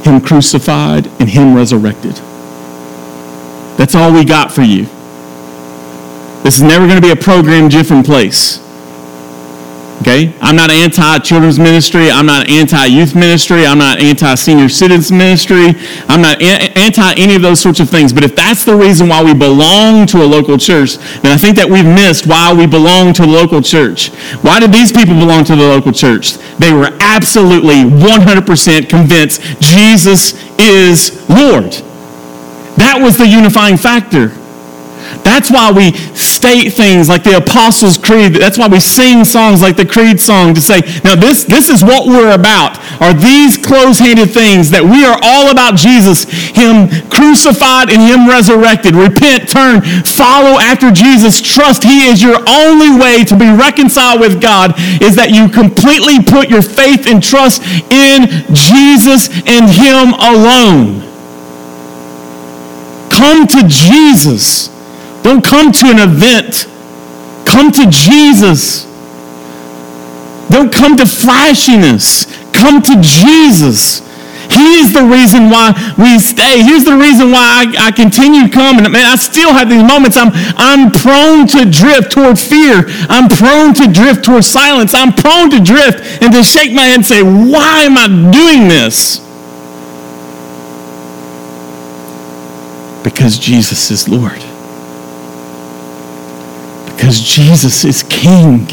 Him 0.02 0.18
crucified 0.22 1.08
and 1.20 1.28
Him 1.28 1.54
resurrected. 1.54 2.14
That's 3.76 3.94
all 3.94 4.14
we 4.14 4.24
got 4.24 4.50
for 4.50 4.62
you. 4.62 4.86
This 6.44 6.56
is 6.56 6.62
never 6.62 6.86
going 6.86 7.00
to 7.00 7.02
be 7.02 7.10
a 7.10 7.16
program 7.16 7.70
different 7.70 8.04
place. 8.04 8.60
Okay? 10.02 10.34
I'm 10.42 10.54
not 10.54 10.68
anti 10.68 11.18
children's 11.20 11.58
ministry. 11.58 12.10
I'm 12.10 12.26
not 12.26 12.50
anti 12.50 12.84
youth 12.84 13.14
ministry. 13.14 13.64
I'm 13.64 13.78
not 13.78 13.98
anti 13.98 14.34
senior 14.34 14.68
citizens 14.68 15.10
ministry. 15.10 15.72
I'm 16.06 16.20
not 16.20 16.42
anti 16.42 17.14
any 17.14 17.34
of 17.34 17.40
those 17.40 17.60
sorts 17.60 17.80
of 17.80 17.88
things. 17.88 18.12
But 18.12 18.24
if 18.24 18.36
that's 18.36 18.66
the 18.66 18.76
reason 18.76 19.08
why 19.08 19.24
we 19.24 19.32
belong 19.32 20.06
to 20.08 20.22
a 20.22 20.28
local 20.28 20.58
church, 20.58 20.98
then 21.22 21.32
I 21.32 21.38
think 21.38 21.56
that 21.56 21.70
we've 21.70 21.86
missed 21.86 22.26
why 22.26 22.52
we 22.52 22.66
belong 22.66 23.14
to 23.14 23.24
a 23.24 23.30
local 23.40 23.62
church. 23.62 24.10
Why 24.42 24.60
did 24.60 24.70
these 24.70 24.92
people 24.92 25.14
belong 25.14 25.44
to 25.44 25.56
the 25.56 25.62
local 25.62 25.92
church? 25.92 26.34
They 26.58 26.74
were 26.74 26.90
absolutely 27.00 27.84
100% 27.84 28.90
convinced 28.90 29.40
Jesus 29.60 30.34
is 30.58 31.26
Lord. 31.30 31.72
That 32.76 32.98
was 33.00 33.16
the 33.16 33.26
unifying 33.26 33.78
factor. 33.78 34.36
That's 35.22 35.50
why 35.50 35.70
we 35.70 35.92
state 36.14 36.70
things 36.70 37.08
like 37.08 37.22
the 37.22 37.36
Apostles' 37.36 37.98
Creed. 37.98 38.34
That's 38.34 38.58
why 38.58 38.68
we 38.68 38.80
sing 38.80 39.24
songs 39.24 39.62
like 39.62 39.76
the 39.76 39.86
Creed 39.86 40.20
song 40.20 40.54
to 40.54 40.60
say, 40.60 40.80
now 41.02 41.14
this, 41.14 41.44
this 41.44 41.70
is 41.70 41.82
what 41.82 42.06
we're 42.06 42.34
about. 42.34 42.78
Are 43.00 43.14
these 43.14 43.56
close-handed 43.56 44.30
things 44.30 44.70
that 44.70 44.82
we 44.82 45.04
are 45.04 45.18
all 45.22 45.50
about 45.50 45.76
Jesus, 45.76 46.24
Him 46.24 46.88
crucified 47.08 47.90
and 47.90 48.02
Him 48.02 48.28
resurrected. 48.28 48.94
Repent, 48.94 49.48
turn, 49.48 49.80
follow 50.04 50.58
after 50.58 50.90
Jesus. 50.90 51.40
Trust 51.40 51.84
He 51.84 52.08
is 52.08 52.22
your 52.22 52.42
only 52.48 52.90
way 52.98 53.24
to 53.24 53.36
be 53.36 53.48
reconciled 53.50 54.20
with 54.20 54.40
God 54.40 54.74
is 55.00 55.16
that 55.16 55.30
you 55.30 55.48
completely 55.48 56.22
put 56.22 56.50
your 56.50 56.62
faith 56.62 57.06
and 57.06 57.22
trust 57.22 57.62
in 57.90 58.28
Jesus 58.52 59.28
and 59.46 59.70
Him 59.70 60.12
alone. 60.18 61.00
Come 63.10 63.46
to 63.46 63.64
Jesus. 63.68 64.73
Don't 65.24 65.42
come 65.42 65.72
to 65.72 65.86
an 65.86 65.98
event. 65.98 66.68
Come 67.48 67.72
to 67.72 67.90
Jesus. 67.90 68.84
Don't 70.50 70.70
come 70.70 70.98
to 70.98 71.06
flashiness. 71.06 72.26
Come 72.52 72.82
to 72.82 73.00
Jesus. 73.00 74.00
He 74.52 74.76
is 74.76 74.92
the 74.92 75.02
reason 75.02 75.48
why 75.48 75.72
we 75.96 76.18
stay. 76.18 76.62
Here's 76.62 76.84
the 76.84 76.94
reason 76.94 77.30
why 77.30 77.64
I, 77.64 77.86
I 77.86 77.90
continue 77.90 78.50
coming. 78.50 78.84
Man, 78.92 78.96
I 78.96 79.16
still 79.16 79.54
have 79.54 79.70
these 79.70 79.82
moments. 79.82 80.18
I'm, 80.18 80.28
I'm 80.60 80.92
prone 80.92 81.46
to 81.56 81.64
drift 81.70 82.12
toward 82.12 82.38
fear. 82.38 82.84
I'm 83.08 83.30
prone 83.30 83.72
to 83.80 83.90
drift 83.90 84.26
toward 84.26 84.44
silence. 84.44 84.92
I'm 84.92 85.14
prone 85.14 85.48
to 85.50 85.58
drift 85.58 86.22
and 86.22 86.34
to 86.34 86.44
shake 86.44 86.74
my 86.74 86.82
head 86.82 86.96
and 86.96 87.06
say, 87.06 87.22
why 87.22 87.84
am 87.88 87.96
I 87.96 88.08
doing 88.30 88.68
this? 88.68 89.20
Because 93.02 93.38
Jesus 93.38 93.90
is 93.90 94.06
Lord 94.06 94.44
because 97.04 97.20
Jesus 97.20 97.84
is 97.84 98.02
King. 98.04 98.66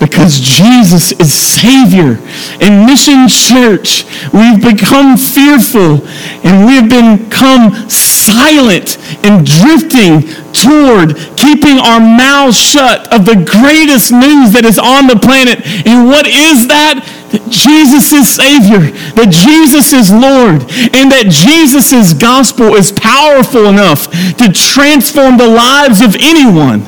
Because 0.00 0.40
Jesus 0.40 1.12
is 1.12 1.30
Savior. 1.30 2.16
In 2.58 2.86
Mission 2.86 3.28
Church, 3.28 4.06
we've 4.32 4.62
become 4.62 5.18
fearful 5.18 6.08
and 6.40 6.64
we've 6.64 6.88
become 6.88 7.90
silent 7.90 8.96
and 9.22 9.44
drifting 9.44 10.22
toward 10.56 11.20
keeping 11.36 11.76
our 11.76 12.00
mouths 12.00 12.56
shut 12.56 13.12
of 13.12 13.26
the 13.26 13.36
greatest 13.36 14.10
news 14.10 14.54
that 14.56 14.64
is 14.64 14.78
on 14.78 15.06
the 15.06 15.20
planet. 15.20 15.60
And 15.86 16.08
what 16.08 16.26
is 16.26 16.66
that? 16.68 17.04
That 17.32 17.44
Jesus 17.50 18.10
is 18.10 18.26
Savior, 18.26 18.88
that 19.20 19.28
Jesus 19.28 19.92
is 19.92 20.10
Lord, 20.10 20.62
and 20.96 21.12
that 21.12 21.26
Jesus' 21.28 22.14
gospel 22.14 22.72
is 22.72 22.90
powerful 22.90 23.66
enough 23.66 24.08
to 24.38 24.50
transform 24.50 25.36
the 25.36 25.46
lives 25.46 26.00
of 26.00 26.16
anyone 26.16 26.86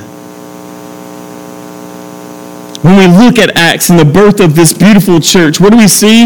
when 2.82 2.96
we 2.96 3.06
look 3.06 3.38
at 3.38 3.56
Acts 3.56 3.90
and 3.90 3.98
the 3.98 4.04
birth 4.04 4.40
of 4.40 4.56
this 4.56 4.72
beautiful 4.72 5.20
church, 5.20 5.60
what 5.60 5.70
do 5.70 5.76
we 5.76 5.88
see? 5.88 6.24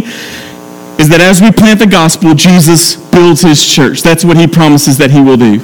Is 0.99 1.09
that 1.09 1.21
as 1.21 1.41
we 1.41 1.51
plant 1.51 1.81
the 1.81 1.87
gospel, 1.87 2.35
Jesus 2.35 2.97
builds 3.11 3.43
his 3.43 3.67
church. 3.67 4.03
That's 4.03 4.25
what 4.25 4.37
he 4.37 4.47
promises 4.47 4.97
that 4.99 5.11
he 5.11 5.21
will 5.21 5.37
do. 5.37 5.59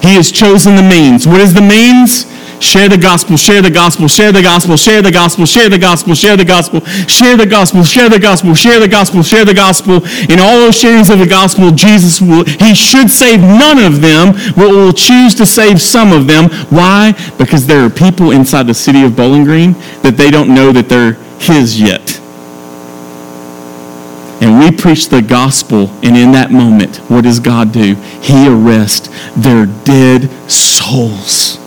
He 0.00 0.14
has 0.14 0.32
chosen 0.32 0.74
the 0.76 0.82
means. 0.82 1.26
What 1.26 1.40
is 1.40 1.52
the 1.52 1.60
means? 1.60 2.24
Share 2.62 2.88
the 2.88 2.96
gospel, 2.96 3.36
share 3.36 3.60
the 3.60 3.72
gospel, 3.72 4.06
share 4.06 4.30
the 4.30 4.40
gospel, 4.40 4.76
share 4.76 5.02
the 5.02 5.10
gospel, 5.10 5.44
share 5.44 5.68
the 5.68 5.78
gospel, 5.80 6.14
share 6.14 6.36
the 6.36 6.44
gospel, 6.44 6.80
share 7.08 7.36
the 7.36 7.44
gospel, 7.44 7.82
share 7.82 8.08
the 8.08 8.20
gospel, 8.20 8.54
share 8.54 8.78
the 8.78 8.86
gospel, 8.86 9.22
share 9.24 9.44
the 9.44 9.52
gospel. 9.52 9.94
In 10.30 10.38
all 10.38 10.60
those 10.60 10.80
sharings 10.80 11.12
of 11.12 11.18
the 11.18 11.26
gospel, 11.26 11.72
Jesus 11.72 12.20
will, 12.20 12.44
he 12.44 12.72
should 12.72 13.10
save 13.10 13.40
none 13.40 13.82
of 13.82 14.00
them, 14.00 14.34
but 14.54 14.70
will 14.70 14.92
choose 14.92 15.34
to 15.34 15.44
save 15.44 15.82
some 15.82 16.12
of 16.12 16.28
them. 16.28 16.50
Why? 16.70 17.14
Because 17.36 17.66
there 17.66 17.84
are 17.84 17.90
people 17.90 18.30
inside 18.30 18.68
the 18.68 18.74
city 18.74 19.02
of 19.02 19.16
Bowling 19.16 19.42
Green 19.42 19.72
that 20.02 20.14
they 20.16 20.30
don't 20.30 20.54
know 20.54 20.70
that 20.70 20.88
they're 20.88 21.14
his 21.40 21.80
yet. 21.80 22.20
And 24.40 24.60
we 24.60 24.70
preach 24.70 25.08
the 25.08 25.20
gospel, 25.20 25.90
and 26.04 26.16
in 26.16 26.30
that 26.32 26.52
moment, 26.52 26.98
what 27.10 27.24
does 27.24 27.40
God 27.40 27.72
do? 27.72 27.96
He 28.22 28.46
arrests 28.46 29.08
their 29.34 29.66
dead 29.66 30.30
souls 30.48 31.58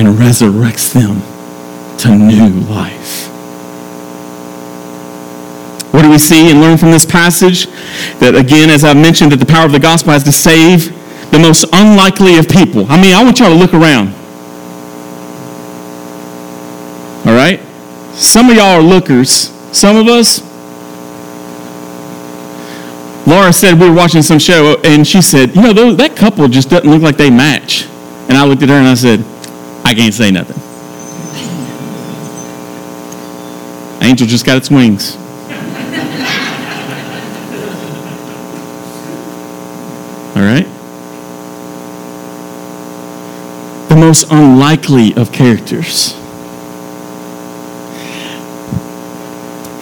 and 0.00 0.16
resurrects 0.16 0.92
them 0.94 1.20
to 1.98 2.16
new 2.16 2.48
life. 2.68 3.28
What 5.92 6.02
do 6.02 6.10
we 6.10 6.18
see 6.18 6.50
and 6.50 6.60
learn 6.60 6.78
from 6.78 6.90
this 6.90 7.04
passage? 7.04 7.66
That 8.20 8.34
again, 8.34 8.70
as 8.70 8.84
I 8.84 8.94
mentioned, 8.94 9.32
that 9.32 9.36
the 9.36 9.46
power 9.46 9.66
of 9.66 9.72
the 9.72 9.78
gospel 9.78 10.12
has 10.12 10.24
to 10.24 10.32
save 10.32 10.96
the 11.30 11.38
most 11.38 11.64
unlikely 11.72 12.38
of 12.38 12.48
people. 12.48 12.86
I 12.90 13.00
mean, 13.00 13.14
I 13.14 13.22
want 13.22 13.38
y'all 13.38 13.50
to 13.50 13.54
look 13.54 13.74
around. 13.74 14.08
All 17.26 17.36
right? 17.36 17.60
Some 18.14 18.48
of 18.48 18.56
y'all 18.56 18.80
are 18.80 18.82
lookers. 18.82 19.30
Some 19.72 19.96
of 19.96 20.06
us, 20.08 20.40
Laura 23.26 23.52
said 23.52 23.78
we 23.78 23.88
were 23.88 23.94
watching 23.94 24.22
some 24.22 24.38
show, 24.38 24.80
and 24.82 25.06
she 25.06 25.20
said, 25.20 25.54
you 25.54 25.62
know, 25.62 25.92
that 25.92 26.16
couple 26.16 26.48
just 26.48 26.70
doesn't 26.70 26.90
look 26.90 27.02
like 27.02 27.16
they 27.16 27.30
match. 27.30 27.86
And 28.28 28.38
I 28.38 28.44
looked 28.44 28.62
at 28.62 28.68
her 28.68 28.76
and 28.76 28.88
I 28.88 28.94
said, 28.94 29.24
I 29.90 29.94
can't 29.94 30.14
say 30.14 30.30
nothing. 30.30 30.56
Angel 34.08 34.24
just 34.24 34.46
got 34.46 34.56
its 34.56 34.70
wings. 34.70 35.16
All 40.36 40.42
right? 40.42 40.64
The 43.88 43.96
most 43.96 44.30
unlikely 44.30 45.12
of 45.16 45.32
characters. 45.32 46.12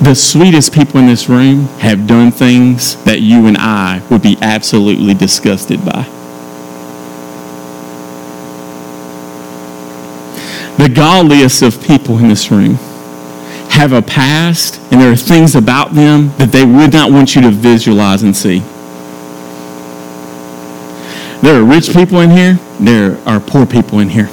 The 0.01 0.15
sweetest 0.15 0.73
people 0.73 1.01
in 1.01 1.07
this 1.07 1.29
room 1.29 1.65
have 1.81 2.07
done 2.07 2.31
things 2.31 2.97
that 3.05 3.21
you 3.21 3.47
and 3.47 3.59
I 3.59 4.01
would 4.11 4.23
be 4.23 4.39
absolutely 4.41 5.13
disgusted 5.13 5.85
by. 5.85 6.18
The 10.79 10.89
godliest 10.89 11.63
of 11.63 11.83
people 11.83 12.19
in 12.19 12.29
this 12.29 12.53
room 12.53 12.75
have 13.71 13.93
a 13.93 14.01
past, 14.01 14.81
and 14.93 15.01
there 15.01 15.11
are 15.11 15.17
things 15.17 15.57
about 15.57 15.93
them 15.93 16.29
that 16.39 16.53
they 16.53 16.65
would 16.65 16.93
not 16.93 17.11
want 17.11 17.35
you 17.35 17.43
to 17.43 17.51
visualize 17.51 18.23
and 18.23 18.37
see. 18.37 18.61
There 21.43 21.61
are 21.61 21.65
rich 21.65 21.93
people 21.93 22.21
in 22.21 22.31
here, 22.31 22.61
there 22.79 23.19
are 23.27 23.41
poor 23.41 23.67
people 23.67 23.99
in 23.99 24.09
here. 24.09 24.29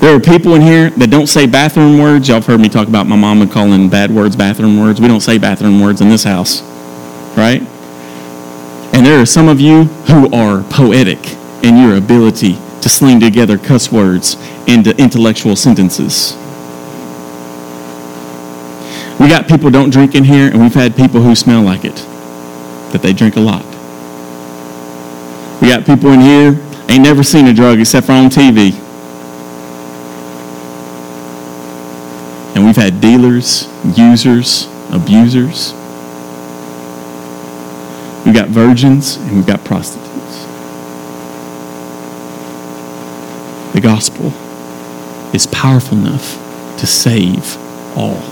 There 0.00 0.16
are 0.16 0.20
people 0.20 0.54
in 0.54 0.62
here 0.62 0.88
that 0.90 1.10
don't 1.10 1.26
say 1.26 1.46
bathroom 1.46 1.98
words. 1.98 2.28
Y'all 2.28 2.36
have 2.36 2.46
heard 2.46 2.60
me 2.60 2.70
talk 2.70 2.88
about 2.88 3.06
my 3.06 3.16
mama 3.16 3.46
calling 3.46 3.90
bad 3.90 4.10
words 4.10 4.34
bathroom 4.34 4.80
words. 4.80 4.98
We 4.98 5.08
don't 5.08 5.20
say 5.20 5.36
bathroom 5.36 5.80
words 5.80 6.00
in 6.00 6.08
this 6.08 6.24
house, 6.24 6.62
right? 7.36 7.60
And 8.94 9.04
there 9.04 9.20
are 9.20 9.26
some 9.26 9.48
of 9.48 9.60
you 9.60 9.84
who 9.84 10.32
are 10.32 10.62
poetic 10.70 11.18
in 11.62 11.76
your 11.76 11.96
ability 11.96 12.58
to 12.82 12.88
sling 12.88 13.20
together 13.20 13.58
cuss 13.58 13.90
words 13.90 14.36
into 14.66 14.96
intellectual 14.96 15.56
sentences. 15.56 16.34
We 19.18 19.28
got 19.28 19.48
people 19.48 19.70
don't 19.70 19.90
drink 19.90 20.14
in 20.14 20.24
here, 20.24 20.48
and 20.48 20.60
we've 20.60 20.74
had 20.74 20.94
people 20.94 21.20
who 21.20 21.34
smell 21.34 21.62
like 21.62 21.84
it, 21.84 21.96
that 22.92 23.00
they 23.02 23.12
drink 23.12 23.36
a 23.36 23.40
lot. 23.40 23.64
We 25.60 25.68
got 25.68 25.86
people 25.86 26.10
in 26.12 26.20
here 26.20 26.60
ain't 26.88 27.02
never 27.02 27.22
seen 27.22 27.46
a 27.46 27.52
drug 27.54 27.80
except 27.80 28.06
for 28.06 28.12
on 28.12 28.30
TV. 28.30 28.72
And 32.54 32.64
we've 32.64 32.76
had 32.76 33.00
dealers, 33.00 33.68
users, 33.96 34.66
abusers. 34.92 35.72
We've 38.24 38.34
got 38.34 38.48
virgins 38.48 39.16
and 39.16 39.36
we've 39.36 39.46
got 39.46 39.64
prostitutes. 39.64 40.05
The 43.76 43.82
gospel 43.82 44.32
is 45.34 45.46
powerful 45.48 45.98
enough 45.98 46.32
to 46.78 46.86
save 46.86 47.58
all. 47.94 48.22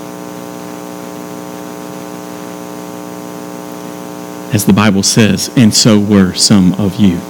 As 4.55 4.65
the 4.65 4.73
Bible 4.73 5.03
says, 5.03 5.51
and 5.55 5.75
so 5.75 6.01
were 6.01 6.33
some 6.33 6.73
of 6.77 6.99
you. 6.99 7.21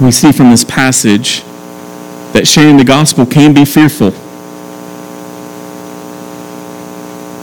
we 0.00 0.10
see 0.12 0.32
from 0.32 0.48
this 0.48 0.64
passage 0.64 1.42
that 2.32 2.46
sharing 2.46 2.78
the 2.78 2.84
gospel 2.84 3.26
can 3.26 3.52
be 3.52 3.66
fearful. 3.66 4.12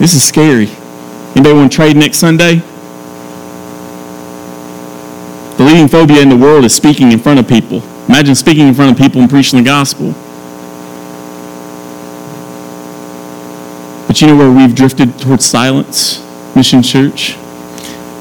This 0.00 0.14
is 0.14 0.24
scary. 0.24 0.70
Anybody 1.36 1.54
want 1.54 1.70
to 1.70 1.76
trade 1.76 1.96
next 1.96 2.18
Sunday? 2.18 2.62
Leading 5.72 5.88
phobia 5.88 6.20
in 6.20 6.28
the 6.28 6.36
world 6.36 6.66
is 6.66 6.74
speaking 6.74 7.12
in 7.12 7.18
front 7.18 7.40
of 7.40 7.48
people. 7.48 7.82
Imagine 8.06 8.34
speaking 8.34 8.68
in 8.68 8.74
front 8.74 8.92
of 8.92 8.98
people 8.98 9.22
and 9.22 9.30
preaching 9.30 9.58
the 9.58 9.64
gospel. 9.64 10.12
But 14.06 14.20
you 14.20 14.26
know 14.26 14.36
where 14.36 14.52
we've 14.52 14.74
drifted 14.74 15.18
towards 15.18 15.46
silence, 15.46 16.22
Mission 16.54 16.82
Church? 16.82 17.36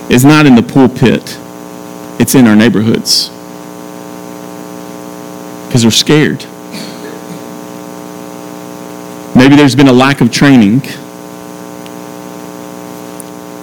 It's 0.10 0.24
not 0.24 0.46
in 0.46 0.56
the 0.56 0.64
pulpit, 0.64 1.38
it's 2.22 2.36
in 2.36 2.48
our 2.48 2.56
neighborhoods 2.56 3.28
because 5.68 5.82
they're 5.82 5.92
scared. 5.92 6.46
Maybe 9.36 9.58
there's 9.58 9.76
been 9.76 9.90
a 9.90 9.94
lack 9.94 10.22
of 10.22 10.32
training. 10.32 10.84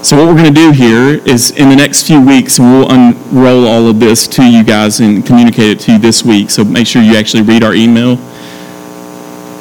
So, 0.01 0.17
what 0.17 0.29
we're 0.29 0.41
going 0.41 0.55
to 0.55 0.61
do 0.61 0.71
here 0.71 1.09
is 1.27 1.51
in 1.51 1.69
the 1.69 1.75
next 1.75 2.07
few 2.07 2.25
weeks, 2.25 2.61
we'll 2.61 2.89
unroll 2.89 3.67
all 3.67 3.89
of 3.89 3.99
this 3.99 4.29
to 4.29 4.49
you 4.49 4.63
guys 4.63 5.01
and 5.01 5.27
communicate 5.27 5.71
it 5.71 5.81
to 5.81 5.93
you 5.95 5.99
this 5.99 6.23
week. 6.23 6.51
So, 6.51 6.65
make 6.65 6.87
sure 6.87 7.03
you 7.03 7.17
actually 7.17 7.43
read 7.43 7.65
our 7.65 7.75
email. 7.75 8.15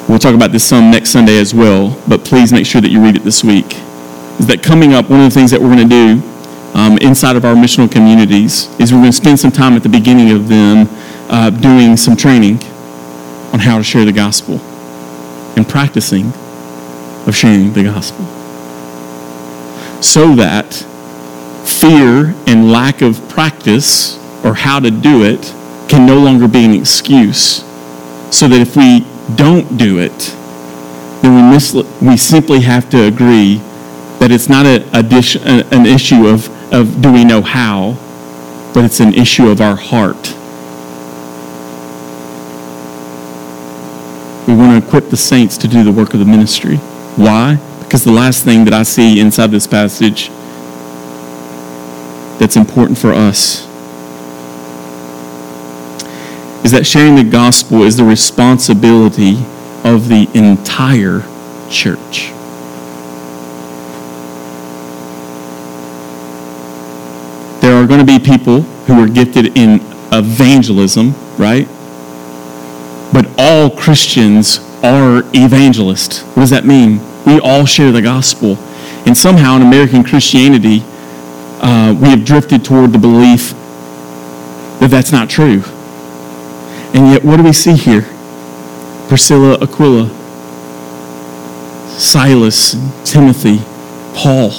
We'll 0.08 0.20
talk 0.20 0.36
about 0.36 0.52
this 0.52 0.62
some 0.62 0.92
next 0.92 1.10
Sunday 1.10 1.40
as 1.40 1.52
well, 1.52 2.00
but 2.06 2.24
please 2.24 2.52
make 2.52 2.66
sure 2.66 2.80
that 2.80 2.90
you 2.90 3.02
read 3.02 3.16
it 3.16 3.24
this 3.24 3.42
week. 3.42 3.74
Is 4.38 4.46
that 4.46 4.62
coming 4.62 4.92
up, 4.92 5.10
one 5.10 5.20
of 5.20 5.28
the 5.28 5.34
things 5.34 5.50
that 5.50 5.60
we're 5.60 5.74
going 5.74 5.88
to 5.88 6.22
do 6.22 6.22
um, 6.78 6.98
inside 6.98 7.34
of 7.34 7.44
our 7.44 7.56
missional 7.56 7.90
communities 7.90 8.68
is 8.78 8.92
we're 8.92 9.00
going 9.00 9.10
to 9.10 9.16
spend 9.16 9.40
some 9.40 9.50
time 9.50 9.72
at 9.72 9.82
the 9.82 9.88
beginning 9.88 10.30
of 10.30 10.46
them 10.46 10.86
uh, 11.28 11.50
doing 11.50 11.96
some 11.96 12.16
training 12.16 12.62
on 13.52 13.58
how 13.58 13.76
to 13.76 13.82
share 13.82 14.04
the 14.04 14.12
gospel 14.12 14.60
and 15.56 15.68
practicing 15.68 16.26
of 17.26 17.34
sharing 17.34 17.72
the 17.72 17.82
gospel. 17.82 18.37
So 20.00 20.34
that 20.36 20.74
fear 21.64 22.34
and 22.46 22.70
lack 22.72 23.02
of 23.02 23.28
practice 23.28 24.16
or 24.44 24.54
how 24.54 24.80
to 24.80 24.90
do 24.90 25.24
it 25.24 25.42
can 25.88 26.06
no 26.06 26.18
longer 26.18 26.48
be 26.48 26.64
an 26.64 26.74
excuse. 26.74 27.64
So 28.30 28.48
that 28.48 28.60
if 28.60 28.76
we 28.76 29.06
don't 29.36 29.76
do 29.76 29.98
it, 29.98 30.34
then 31.22 31.50
we, 31.50 32.08
we 32.10 32.16
simply 32.16 32.60
have 32.60 32.88
to 32.90 33.04
agree 33.04 33.56
that 34.18 34.30
it's 34.30 34.48
not 34.48 34.66
a, 34.66 34.82
a, 34.92 35.64
an 35.74 35.86
issue 35.86 36.26
of, 36.26 36.48
of 36.72 37.02
do 37.02 37.12
we 37.12 37.24
know 37.24 37.42
how, 37.42 37.96
but 38.74 38.84
it's 38.84 39.00
an 39.00 39.14
issue 39.14 39.48
of 39.48 39.60
our 39.60 39.76
heart 39.76 40.34
We 44.48 44.54
want 44.54 44.82
to 44.82 44.88
equip 44.88 45.10
the 45.10 45.16
saints 45.18 45.58
to 45.58 45.68
do 45.68 45.84
the 45.84 45.92
work 45.92 46.14
of 46.14 46.20
the 46.20 46.24
ministry. 46.24 46.78
Why? 47.16 47.56
Because 47.88 48.04
the 48.04 48.12
last 48.12 48.44
thing 48.44 48.66
that 48.66 48.74
I 48.74 48.82
see 48.82 49.18
inside 49.18 49.46
this 49.50 49.66
passage 49.66 50.28
that's 52.38 52.54
important 52.54 52.98
for 52.98 53.14
us 53.14 53.66
is 56.66 56.72
that 56.72 56.86
sharing 56.86 57.14
the 57.14 57.24
gospel 57.24 57.84
is 57.84 57.96
the 57.96 58.04
responsibility 58.04 59.38
of 59.84 60.08
the 60.10 60.28
entire 60.34 61.20
church. 61.70 62.28
There 67.62 67.72
are 67.72 67.86
going 67.86 68.00
to 68.00 68.04
be 68.04 68.18
people 68.18 68.60
who 68.84 69.02
are 69.02 69.08
gifted 69.08 69.56
in 69.56 69.80
evangelism, 70.12 71.14
right? 71.38 71.66
But 73.14 73.30
all 73.38 73.70
Christians 73.70 74.58
are 74.84 75.22
evangelists. 75.32 76.20
What 76.20 76.42
does 76.42 76.50
that 76.50 76.66
mean? 76.66 77.00
We 77.28 77.38
all 77.40 77.66
share 77.66 77.92
the 77.92 78.00
gospel. 78.00 78.56
And 79.06 79.14
somehow 79.14 79.56
in 79.56 79.62
American 79.62 80.02
Christianity, 80.02 80.82
uh, 81.60 81.94
we 82.00 82.08
have 82.08 82.24
drifted 82.24 82.64
toward 82.64 82.92
the 82.92 82.98
belief 82.98 83.50
that 84.80 84.88
that's 84.90 85.12
not 85.12 85.28
true. 85.28 85.62
And 86.94 87.12
yet, 87.12 87.22
what 87.22 87.36
do 87.36 87.42
we 87.42 87.52
see 87.52 87.74
here? 87.74 88.06
Priscilla, 89.08 89.58
Aquila, 89.60 90.08
Silas, 91.98 92.76
Timothy, 93.04 93.58
Paul. 94.14 94.50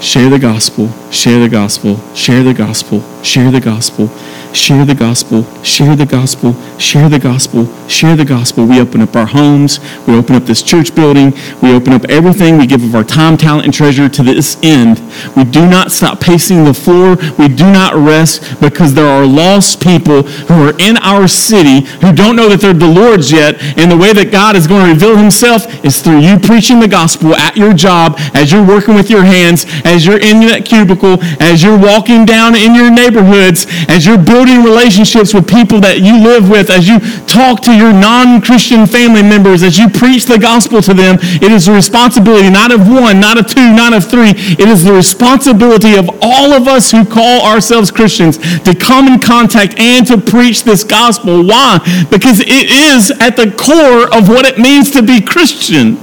Share 0.00 0.30
the 0.30 0.38
gospel, 0.38 0.90
share 1.10 1.40
the 1.40 1.48
gospel, 1.50 2.00
share 2.14 2.42
the 2.42 2.54
gospel, 2.54 3.02
share 3.22 3.50
the 3.50 3.60
gospel, 3.60 4.08
share 4.56 4.84
the 4.84 4.94
gospel, 4.94 5.44
share 5.62 5.94
the 5.94 6.06
gospel, 6.06 6.54
share 6.78 7.08
the 7.08 7.18
gospel, 7.18 7.66
share 7.88 8.16
the 8.16 8.24
gospel. 8.24 8.64
We 8.64 8.80
open 8.80 9.02
up 9.02 9.14
our 9.14 9.26
homes, 9.26 9.80
we 10.06 10.16
open 10.16 10.34
up 10.34 10.44
this 10.44 10.62
church 10.62 10.94
building, 10.94 11.34
we 11.62 11.72
open 11.72 11.92
up 11.92 12.04
everything, 12.06 12.56
we 12.56 12.66
give 12.66 12.82
of 12.82 12.94
our 12.94 13.04
time, 13.04 13.36
talent, 13.36 13.66
and 13.66 13.74
treasure 13.74 14.08
to 14.08 14.22
this 14.22 14.56
end. 14.62 15.00
We 15.36 15.44
do 15.44 15.68
not 15.68 15.92
stop 15.92 16.20
pacing 16.20 16.64
the 16.64 16.74
floor, 16.74 17.16
we 17.38 17.48
do 17.48 17.70
not 17.70 17.94
rest 17.94 18.60
because 18.60 18.94
there 18.94 19.06
are 19.06 19.26
lost 19.26 19.82
people 19.82 20.22
who 20.22 20.54
are 20.68 20.74
in 20.78 20.96
our 20.98 21.28
city 21.28 21.82
who 22.00 22.12
don't 22.12 22.36
know 22.36 22.48
that 22.48 22.60
they're 22.60 22.72
the 22.72 22.88
Lord's 22.88 23.30
yet, 23.30 23.60
and 23.78 23.90
the 23.90 23.96
way 23.96 24.12
that 24.12 24.32
God 24.32 24.56
is 24.56 24.66
going 24.66 24.86
to 24.86 24.92
reveal 24.92 25.16
himself 25.16 25.66
is 25.84 26.00
through 26.00 26.20
you 26.20 26.38
preaching 26.38 26.80
the 26.80 26.88
gospel 26.88 27.34
at 27.34 27.56
your 27.56 27.74
job, 27.74 28.16
as 28.34 28.50
you're 28.50 28.66
working 28.66 28.94
with 28.94 29.10
your 29.10 29.24
hands, 29.24 29.66
as 29.84 30.06
you're 30.06 30.20
in 30.20 30.40
that 30.46 30.64
cubicle 30.64 31.16
as 31.40 31.62
you're 31.62 31.78
walking 31.78 32.24
down 32.24 32.54
in 32.54 32.74
your 32.74 32.90
neighborhoods, 32.90 33.66
as 33.88 34.06
you're 34.06 34.18
building 34.18 34.45
relationships 34.54 35.34
with 35.34 35.48
people 35.48 35.80
that 35.80 35.98
you 35.98 36.22
live 36.22 36.48
with, 36.48 36.70
as 36.70 36.86
you 36.86 37.00
talk 37.26 37.60
to 37.62 37.74
your 37.74 37.92
non 37.92 38.40
Christian 38.40 38.86
family 38.86 39.22
members, 39.22 39.62
as 39.62 39.76
you 39.76 39.90
preach 39.90 40.26
the 40.26 40.38
gospel 40.38 40.80
to 40.82 40.94
them. 40.94 41.18
It 41.20 41.50
is 41.50 41.66
the 41.66 41.72
responsibility 41.72 42.50
not 42.50 42.70
of 42.70 42.86
one, 42.86 43.18
not 43.18 43.38
of 43.38 43.46
two, 43.46 43.74
not 43.74 43.92
of 43.92 44.06
three. 44.06 44.30
It 44.30 44.68
is 44.68 44.84
the 44.84 44.92
responsibility 44.92 45.96
of 45.96 46.08
all 46.22 46.52
of 46.52 46.68
us 46.68 46.92
who 46.92 47.04
call 47.04 47.42
ourselves 47.42 47.90
Christians 47.90 48.38
to 48.62 48.74
come 48.74 49.08
in 49.08 49.18
contact 49.18 49.74
and 49.78 50.06
to 50.06 50.18
preach 50.18 50.62
this 50.62 50.84
gospel. 50.84 51.42
Why? 51.44 51.78
Because 52.10 52.40
it 52.40 52.70
is 52.70 53.10
at 53.18 53.34
the 53.36 53.50
core 53.50 54.06
of 54.14 54.28
what 54.28 54.46
it 54.46 54.58
means 54.58 54.90
to 54.92 55.02
be 55.02 55.20
Christian. 55.20 55.96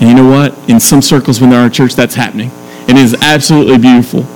And 0.00 0.08
you 0.08 0.14
know 0.14 0.28
what? 0.28 0.52
In 0.68 0.80
some 0.80 1.00
circles 1.00 1.40
within 1.40 1.56
our 1.56 1.70
church, 1.70 1.94
that's 1.94 2.14
happening. 2.14 2.50
It 2.88 2.96
is 2.96 3.14
absolutely 3.14 3.78
beautiful. 3.78 4.26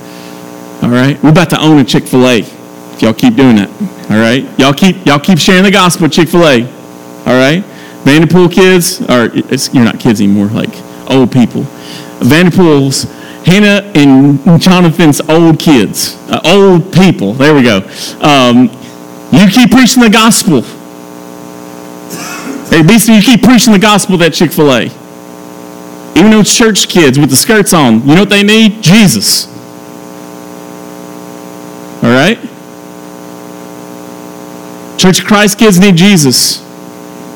All 0.89 0.95
right? 0.95 1.21
We're 1.21 1.29
about 1.29 1.51
to 1.51 1.61
own 1.61 1.77
a 1.77 1.85
Chick 1.85 2.05
fil 2.05 2.27
A 2.27 2.39
if 2.39 3.01
y'all 3.03 3.13
keep 3.13 3.35
doing 3.35 3.57
that. 3.57 3.69
All 4.09 4.17
right? 4.17 4.43
Y'all 4.57 4.73
keep, 4.73 5.05
y'all 5.05 5.19
keep 5.19 5.37
sharing 5.37 5.63
the 5.63 5.69
gospel 5.69 6.09
Chick 6.09 6.29
fil 6.29 6.47
A. 6.47 6.63
All 6.63 7.37
right? 7.37 7.63
Vanderpool 8.03 8.49
kids, 8.49 8.99
or 9.07 9.27
you're 9.27 9.85
not 9.85 9.99
kids 9.99 10.19
anymore, 10.19 10.47
like 10.47 10.71
old 11.07 11.31
people. 11.31 11.61
Vanderpool's, 12.23 13.03
Hannah 13.45 13.91
and 13.93 14.59
Jonathan's 14.59 15.21
old 15.21 15.59
kids, 15.59 16.17
uh, 16.27 16.41
old 16.43 16.91
people. 16.91 17.33
There 17.33 17.53
we 17.53 17.61
go. 17.61 17.87
Um, 18.19 18.63
you 19.31 19.47
keep 19.47 19.69
preaching 19.69 20.01
the 20.01 20.09
gospel. 20.11 20.61
Hey, 22.71 22.81
basically, 22.81 23.17
you 23.17 23.21
keep 23.21 23.43
preaching 23.43 23.73
the 23.73 23.79
gospel 23.79 24.21
at 24.23 24.33
Chick 24.33 24.51
fil 24.51 24.73
A. 24.73 24.85
Even 26.17 26.31
those 26.31 26.51
church 26.51 26.89
kids 26.89 27.19
with 27.19 27.29
the 27.29 27.35
skirts 27.35 27.73
on, 27.73 28.01
you 28.07 28.15
know 28.15 28.21
what 28.21 28.29
they 28.29 28.41
need? 28.41 28.81
Jesus. 28.81 29.45
All 32.01 32.09
right? 32.09 32.39
Church 34.99 35.21
of 35.21 35.25
Christ 35.25 35.57
kids 35.57 35.79
need 35.79 35.95
Jesus. 35.95 36.59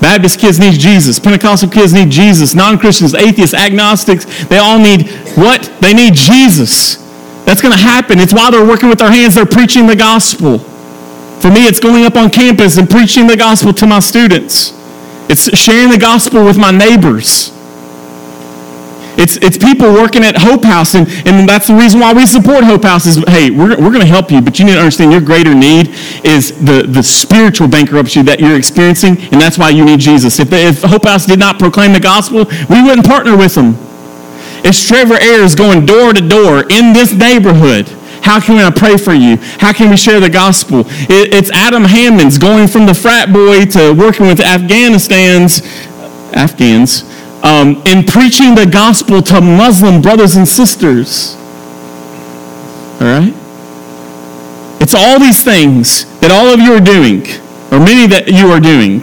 Baptist 0.02 0.38
kids 0.38 0.60
need 0.60 0.78
Jesus. 0.78 1.18
Pentecostal 1.18 1.70
kids 1.70 1.94
need 1.94 2.10
Jesus. 2.10 2.54
Non 2.54 2.78
Christians, 2.78 3.16
atheists, 3.16 3.54
agnostics, 3.56 4.26
they 4.48 4.58
all 4.58 4.78
need 4.78 5.10
what? 5.38 5.72
They 5.80 5.94
need 5.94 6.14
Jesus. 6.14 6.98
That's 7.46 7.62
going 7.62 7.74
to 7.74 7.80
happen. 7.80 8.20
It's 8.20 8.34
why 8.34 8.52
they're 8.52 8.68
working 8.68 8.90
with 8.90 9.00
their 9.00 9.12
hands, 9.12 9.36
they're 9.36 9.46
preaching 9.46 9.88
the 9.88 9.96
gospel. 9.96 10.60
For 11.40 11.50
me, 11.50 11.66
it's 11.66 11.80
going 11.80 12.04
up 12.04 12.18
on 12.18 12.30
campus 12.30 12.78
and 12.78 12.90
preaching 12.90 13.28
the 13.28 13.38
gospel 13.38 13.74
to 13.76 13.88
my 13.88 14.00
students, 14.00 14.74
it's 15.30 15.58
sharing 15.58 15.90
the 15.90 15.98
gospel 15.98 16.44
with 16.44 16.58
my 16.58 16.72
neighbors. 16.72 17.52
It's, 19.16 19.38
it's 19.38 19.58
people 19.58 19.94
working 19.94 20.24
at 20.24 20.36
Hope 20.38 20.64
House, 20.64 20.96
and, 20.96 21.08
and 21.28 21.48
that's 21.48 21.68
the 21.68 21.76
reason 21.76 22.00
why 22.00 22.14
we 22.14 22.26
support 22.26 22.64
Hope 22.64 22.84
House 22.84 23.06
is, 23.06 23.24
hey, 23.28 23.52
we're, 23.52 23.78
we're 23.78 23.94
going 23.94 24.02
to 24.02 24.06
help 24.06 24.32
you, 24.32 24.42
but 24.42 24.58
you 24.58 24.66
need 24.66 24.74
to 24.74 24.80
understand 24.80 25.12
your 25.12 25.22
greater 25.22 25.54
need 25.54 25.90
is 26.24 26.52
the, 26.66 26.84
the 26.88 27.04
spiritual 27.04 27.68
bankruptcy 27.68 28.24
that 28.24 28.40
you're 28.40 28.58
experiencing, 28.58 29.18
and 29.32 29.40
that's 29.40 29.58
why 29.58 29.70
you 29.70 29.86
need 29.86 30.00
Jesus. 30.00 30.40
If, 30.40 30.52
if 30.52 30.82
Hope 30.82 31.06
House 31.06 31.26
did 31.26 31.38
not 31.38 31.60
proclaim 31.60 31.94
the 31.94 32.00
gospel, 32.00 32.46
we 32.70 32.82
wouldn't 32.82 33.06
partner 33.06 33.38
with 33.38 33.54
them. 33.54 33.78
If 34.66 34.88
Trevor 34.88 35.16
Ayers 35.16 35.56
going 35.56 35.86
door 35.86 36.14
to 36.14 36.22
door 36.22 36.62
in 36.72 36.94
this 36.94 37.14
neighborhood, 37.14 37.88
how 38.24 38.40
can 38.40 38.58
I 38.58 38.72
pray 38.72 38.98
for 38.98 39.14
you? 39.14 39.38
How 39.60 39.74
can 39.74 39.92
we 39.92 39.98
share 39.98 40.22
the 40.22 40.30
gospel? 40.30 40.86
It, 40.88 41.34
it's 41.34 41.52
Adam 41.52 41.84
Hammonds 41.84 42.38
going 42.38 42.68
from 42.68 42.86
the 42.86 42.94
frat 42.94 43.32
boy 43.32 43.66
to 43.66 43.94
working 43.94 44.26
with 44.26 44.40
Afghanistan's 44.40 45.62
Afghans 46.34 47.13
um, 47.44 47.84
in 47.86 48.06
preaching 48.06 48.56
the 48.56 48.66
gospel 48.66 49.22
to 49.22 49.42
Muslim 49.42 50.02
brothers 50.02 50.36
and 50.38 50.48
sisters. 50.48 51.36
All 53.02 53.08
right? 53.08 53.34
It's 54.82 54.94
all 54.94 55.20
these 55.20 55.44
things 55.44 56.06
that 56.20 56.32
all 56.32 56.48
of 56.54 56.60
you 56.60 56.74
are 56.74 56.82
doing, 56.82 57.22
or 57.72 57.80
many 57.80 58.08
that 58.08 58.28
you 58.28 58.50
are 58.50 58.60
doing. 58.60 59.02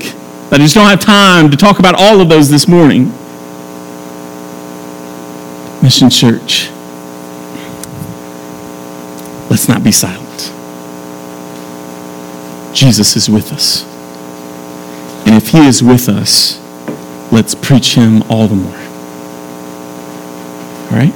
I 0.53 0.57
just 0.59 0.75
don't 0.75 0.89
have 0.89 1.01
time 1.01 1.51
to 1.51 1.57
talk 1.57 1.79
about 1.79 1.95
all 1.95 2.21
of 2.21 2.29
those 2.29 2.51
this 2.51 2.67
morning. 2.67 3.13
Mission 5.83 6.11
Church, 6.11 6.69
let's 9.51 9.69
not 9.69 9.85
be 9.85 9.93
silent. 9.93 10.53
Jesus 12.75 13.17
is 13.17 13.29
with 13.29 13.53
us. 13.53 13.85
And 15.27 15.35
if 15.37 15.49
he 15.49 15.67
is 15.67 15.83
with 15.83 16.09
us, 16.09 16.59
let's 17.33 17.55
preach 17.55 17.95
him 17.95 18.23
all 18.25 18.49
the 18.49 18.57
more. 18.57 18.75
All 20.91 20.97
right? 20.97 21.15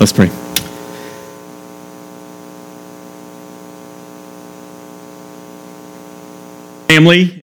Let's 0.00 0.12
pray. 0.12 0.28
Family. 6.88 7.40